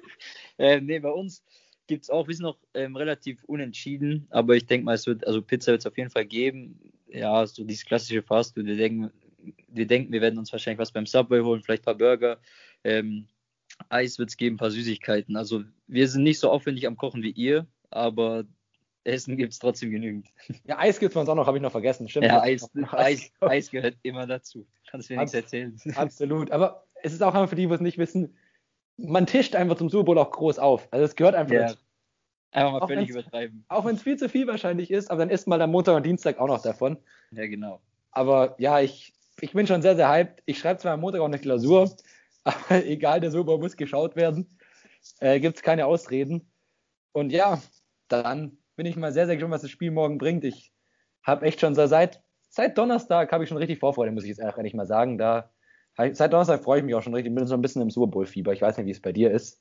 äh, 0.58 0.80
nee, 0.80 1.00
bei 1.00 1.10
uns 1.10 1.42
gibt 1.88 2.04
es 2.04 2.10
auch, 2.10 2.28
wir 2.28 2.34
sind 2.34 2.44
noch 2.44 2.58
ähm, 2.74 2.96
relativ 2.96 3.44
unentschieden, 3.44 4.26
aber 4.30 4.54
ich 4.54 4.64
denke 4.66 4.84
mal, 4.84 4.94
es 4.94 5.06
wird, 5.06 5.26
also 5.26 5.42
Pizza 5.42 5.72
wird 5.72 5.80
es 5.80 5.86
auf 5.86 5.98
jeden 5.98 6.08
Fall 6.08 6.24
geben. 6.24 6.80
Ja, 7.08 7.44
so 7.44 7.64
dieses 7.64 7.84
klassische 7.84 8.22
Fastfood. 8.22 8.64
Wir 8.66 8.76
denken, 8.76 9.10
wir 9.68 9.86
denken, 9.86 10.12
wir 10.12 10.20
werden 10.20 10.38
uns 10.38 10.52
wahrscheinlich 10.52 10.78
was 10.78 10.92
beim 10.92 11.06
Subway 11.06 11.42
holen, 11.42 11.62
vielleicht 11.62 11.82
ein 11.82 11.86
paar 11.86 11.98
Burger. 11.98 12.38
Ähm, 12.84 13.26
Eis 13.88 14.18
wird 14.18 14.30
es 14.30 14.36
geben, 14.36 14.54
ein 14.54 14.58
paar 14.58 14.70
Süßigkeiten. 14.70 15.36
Also 15.36 15.64
wir 15.88 16.08
sind 16.08 16.22
nicht 16.22 16.38
so 16.38 16.50
aufwendig 16.50 16.86
am 16.86 16.96
Kochen 16.96 17.22
wie 17.24 17.32
ihr, 17.32 17.66
aber 17.90 18.44
Essen 19.06 19.36
gibt 19.36 19.52
es 19.52 19.58
trotzdem 19.58 19.90
genügend. 19.90 20.28
Ja, 20.64 20.78
Eis 20.78 20.98
gibt 20.98 21.10
es 21.10 21.14
bei 21.14 21.20
uns 21.20 21.28
auch 21.28 21.34
noch, 21.34 21.46
habe 21.46 21.58
ich 21.58 21.62
noch 21.62 21.72
vergessen. 21.72 22.08
Stimmt. 22.08 22.26
Ja, 22.26 22.40
Eis, 22.40 22.68
Eis, 22.92 23.30
Eis, 23.40 23.70
gehört 23.70 23.96
immer 24.02 24.26
dazu. 24.26 24.66
Kannst 24.90 25.10
mir 25.10 25.16
nichts 25.18 25.34
erzählen. 25.34 25.78
Absolut. 25.94 26.50
Aber 26.50 26.84
es 27.02 27.12
ist 27.12 27.22
auch 27.22 27.34
einfach 27.34 27.48
für 27.48 27.56
die, 27.56 27.66
die 27.66 27.72
es 27.72 27.80
nicht 27.80 27.98
wissen, 27.98 28.36
man 28.96 29.26
tischt 29.26 29.54
einfach 29.54 29.76
zum 29.76 29.90
Super 29.90 30.04
Bowl 30.04 30.18
auch 30.18 30.30
groß 30.30 30.58
auf. 30.58 30.88
Also 30.90 31.04
es 31.04 31.16
gehört 31.16 31.34
einfach 31.34 31.54
ja. 31.54 31.66
dazu. 31.66 31.76
Einfach 32.52 32.72
mal 32.72 32.80
auch 32.80 32.88
völlig 32.88 33.10
übertreiben. 33.10 33.64
Auch 33.68 33.84
wenn 33.84 33.96
es 33.96 34.02
viel 34.02 34.16
zu 34.16 34.28
viel 34.28 34.46
wahrscheinlich 34.46 34.90
ist, 34.90 35.10
aber 35.10 35.20
dann 35.20 35.30
isst 35.30 35.46
mal 35.46 35.60
am 35.60 35.70
Montag 35.70 35.96
und 35.96 36.06
Dienstag 36.06 36.38
auch 36.38 36.46
noch 36.46 36.62
davon. 36.62 36.96
Ja, 37.32 37.46
genau. 37.46 37.80
Aber 38.12 38.54
ja, 38.58 38.80
ich, 38.80 39.12
ich 39.40 39.52
bin 39.52 39.66
schon 39.66 39.82
sehr, 39.82 39.96
sehr 39.96 40.08
hyped. 40.08 40.42
Ich 40.46 40.58
schreibe 40.58 40.80
zwar 40.80 40.94
am 40.94 41.00
Montag 41.00 41.20
auch 41.20 41.26
eine 41.26 41.38
Klausur, 41.38 41.94
aber 42.44 42.86
egal, 42.86 43.20
der 43.20 43.30
Super 43.30 43.44
Bowl 43.44 43.58
muss 43.58 43.76
geschaut 43.76 44.16
werden. 44.16 44.58
Äh, 45.20 45.40
Gibt 45.40 45.56
es 45.56 45.62
keine 45.62 45.84
Ausreden. 45.86 46.50
Und 47.12 47.30
ja, 47.30 47.60
dann 48.08 48.56
bin 48.76 48.86
ich 48.86 48.96
mal 48.96 49.12
sehr, 49.12 49.26
sehr 49.26 49.36
gespannt, 49.36 49.54
was 49.54 49.62
das 49.62 49.70
Spiel 49.70 49.90
morgen 49.90 50.18
bringt. 50.18 50.44
Ich 50.44 50.72
habe 51.22 51.46
echt 51.46 51.60
schon 51.60 51.74
seit, 51.74 52.22
seit 52.48 52.78
Donnerstag 52.78 53.32
habe 53.32 53.44
ich 53.44 53.48
schon 53.48 53.58
richtig 53.58 53.78
Vorfreude, 53.78 54.12
muss 54.12 54.24
ich 54.24 54.28
jetzt 54.28 54.40
ehrlich 54.40 54.74
mal 54.74 54.86
sagen. 54.86 55.18
Da, 55.18 55.50
seit 55.96 56.32
Donnerstag 56.32 56.62
freue 56.62 56.78
ich 56.80 56.84
mich 56.84 56.94
auch 56.94 57.02
schon 57.02 57.14
richtig. 57.14 57.32
Ich 57.32 57.34
bin 57.34 57.46
so 57.46 57.54
ein 57.54 57.62
bisschen 57.62 57.82
im 57.82 57.90
Super 57.90 58.10
Bowl-Fieber. 58.10 58.52
Ich 58.52 58.62
weiß 58.62 58.76
nicht, 58.76 58.86
wie 58.86 58.92
es 58.92 59.00
bei 59.00 59.12
dir 59.12 59.30
ist. 59.30 59.60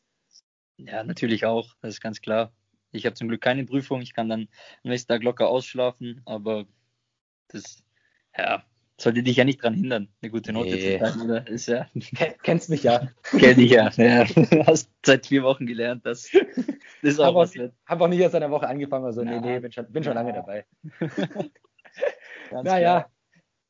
Ja, 0.78 1.04
natürlich 1.04 1.45
auch. 1.45 1.73
Das 1.82 1.95
ist 1.95 2.01
ganz 2.01 2.21
klar. 2.21 2.51
Ich 2.91 3.06
habe 3.06 3.15
zum 3.15 3.28
Glück 3.28 3.41
keine 3.41 3.65
Prüfung. 3.65 4.01
Ich 4.01 4.13
kann 4.13 4.30
dann 4.30 4.47
am 4.84 4.89
nächsten 4.89 5.08
Tag 5.08 5.23
locker 5.23 5.47
ausschlafen. 5.47 6.21
Aber 6.25 6.65
das, 7.47 7.84
ja, 8.38 8.65
sollte 8.98 9.24
dich 9.24 9.38
ja 9.38 9.44
nicht 9.44 9.62
daran 9.62 9.74
hindern, 9.74 10.08
eine 10.22 10.32
gute 10.32 10.54
Note 10.54 10.70
nee. 10.70 10.80
zu 10.80 10.98
schreiben, 10.98 11.22
oder? 11.22 11.48
Ist 11.48 11.68
ja. 11.68 11.88
Kennst 12.44 12.70
mich 12.70 12.84
ja. 12.84 13.10
Kenn 13.38 13.58
dich 13.58 13.72
ja. 13.72 13.90
ja. 13.98 14.26
Hast 14.66 14.90
seit 15.06 15.26
vier 15.26 15.44
Wochen 15.44 15.66
gelernt, 15.66 16.06
dass 16.06 16.30
das 16.32 17.14
ist 17.14 17.20
auch 17.20 17.28
hab 17.28 17.36
was. 17.36 17.58
Auch, 17.58 17.70
hab 17.86 18.02
auch 18.02 18.08
nicht 18.08 18.20
erst 18.20 18.36
eine 18.36 18.50
Woche 18.50 18.68
angefangen, 18.68 19.06
also 19.06 19.22
ja. 19.22 19.32
nee, 19.32 19.40
nee, 19.40 19.60
bin 19.60 19.72
schon, 19.72 19.92
bin 19.92 20.04
schon 20.04 20.14
lange 20.14 20.34
dabei. 20.34 20.66
naja. 22.64 23.08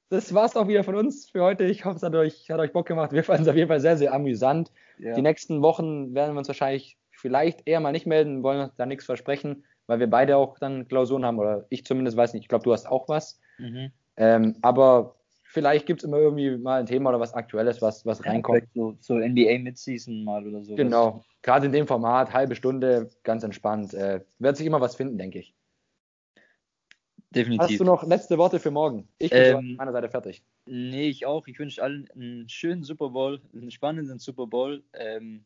das 0.10 0.34
war's 0.34 0.56
auch 0.56 0.68
wieder 0.68 0.84
von 0.84 0.96
uns 0.96 1.30
für 1.30 1.44
heute. 1.44 1.66
Ich 1.66 1.86
hoffe, 1.86 1.98
es 1.98 2.04
hat 2.04 2.14
euch, 2.14 2.50
hat 2.50 2.60
euch 2.60 2.72
Bock 2.72 2.88
gemacht. 2.88 3.12
Wir 3.12 3.24
fanden 3.24 3.44
es 3.44 3.48
auf 3.48 3.56
jeden 3.56 3.68
Fall 3.68 3.82
sehr, 3.82 3.98
sehr 3.98 4.14
amüsant. 4.14 4.72
Ja. 5.00 5.16
Die 5.16 5.22
nächsten 5.22 5.62
Wochen 5.62 6.14
werden 6.14 6.36
wir 6.36 6.40
uns 6.40 6.48
wahrscheinlich 6.48 6.98
vielleicht 7.12 7.68
eher 7.68 7.80
mal 7.80 7.92
nicht 7.92 8.06
melden, 8.06 8.44
wollen 8.44 8.62
uns 8.62 8.76
da 8.76 8.86
nichts 8.86 9.06
versprechen, 9.06 9.66
weil 9.88 10.00
wir 10.00 10.10
beide 10.10 10.38
auch 10.38 10.60
dann 10.60 10.88
Klausuren 10.88 11.26
haben 11.26 11.40
oder 11.40 11.66
ich 11.70 11.84
zumindest 11.86 12.16
weiß 12.16 12.34
nicht. 12.34 12.44
Ich 12.44 12.50
glaube, 12.50 12.64
du 12.64 12.74
hast 12.74 12.86
auch 12.86 13.10
was. 13.10 13.40
Mhm. 13.58 13.92
Ähm, 14.18 14.56
aber 14.62 15.15
vielleicht 15.56 15.86
gibt 15.86 16.02
es 16.02 16.04
immer 16.04 16.18
irgendwie 16.18 16.58
mal 16.58 16.82
ein 16.82 16.86
Thema 16.86 17.10
oder 17.10 17.20
was 17.22 17.34
Aktuelles, 17.34 17.82
was, 17.82 18.06
was 18.06 18.26
reinkommt. 18.26 18.68
So, 18.76 18.98
so 19.00 19.16
NBA 19.16 19.60
Midseason 19.60 20.26
mal 20.26 20.46
oder 20.46 20.62
so. 20.62 20.76
Genau, 20.76 21.24
gerade 21.42 21.66
in 21.68 21.72
dem 21.72 21.88
Format, 21.88 22.34
halbe 22.34 22.56
Stunde, 22.56 23.10
ganz 23.24 23.42
entspannt. 23.44 23.94
Äh, 23.94 24.26
wird 24.38 24.58
sich 24.58 24.68
immer 24.68 24.82
was 24.82 24.98
finden, 24.98 25.18
denke 25.18 25.40
ich. 25.40 25.56
Definitiv. 27.32 27.70
Hast 27.70 27.80
du 27.80 27.86
noch 27.86 28.04
letzte 28.04 28.38
Worte 28.38 28.60
für 28.60 28.70
morgen? 28.70 29.08
Ich 29.18 29.32
bin 29.32 29.42
ähm, 29.42 29.54
von 29.54 29.76
meiner 29.78 29.92
Seite 29.94 30.10
fertig. 30.10 30.44
Nee, 30.66 31.08
ich 31.08 31.26
auch. 31.26 31.48
Ich 31.48 31.58
wünsche 31.58 31.82
allen 31.82 32.10
einen 32.12 32.50
schönen 32.50 32.84
Super 32.84 33.10
Bowl, 33.10 33.42
einen 33.54 33.72
spannenden 33.72 34.20
Super 34.20 34.48
Bowl, 34.48 34.84
ähm, 34.94 35.46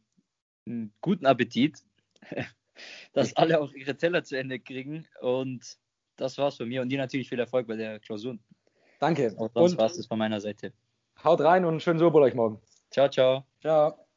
einen 0.65 0.91
guten 1.01 1.27
Appetit, 1.27 1.83
dass 3.13 3.35
alle 3.35 3.61
auch 3.61 3.73
ihre 3.73 3.95
Teller 3.95 4.23
zu 4.23 4.37
Ende 4.37 4.59
kriegen. 4.59 5.07
Und 5.21 5.77
das 6.15 6.37
war's 6.39 6.57
von 6.57 6.67
mir. 6.67 6.81
Und 6.81 6.89
dir 6.89 6.97
natürlich 6.97 7.29
viel 7.29 7.39
Erfolg 7.39 7.67
bei 7.67 7.75
der 7.75 7.99
Klausur. 7.99 8.39
Danke. 8.99 9.33
Und 9.35 9.53
sonst 9.53 9.77
war's 9.77 9.95
das 9.95 10.05
von 10.05 10.19
meiner 10.19 10.39
Seite. 10.41 10.73
Haut 11.23 11.41
rein 11.41 11.65
und 11.65 11.71
einen 11.71 11.79
schönen 11.79 11.99
Bowl 12.11 12.23
euch 12.23 12.35
morgen. 12.35 12.61
Ciao, 12.91 13.09
ciao. 13.09 13.45
Ciao. 13.61 14.08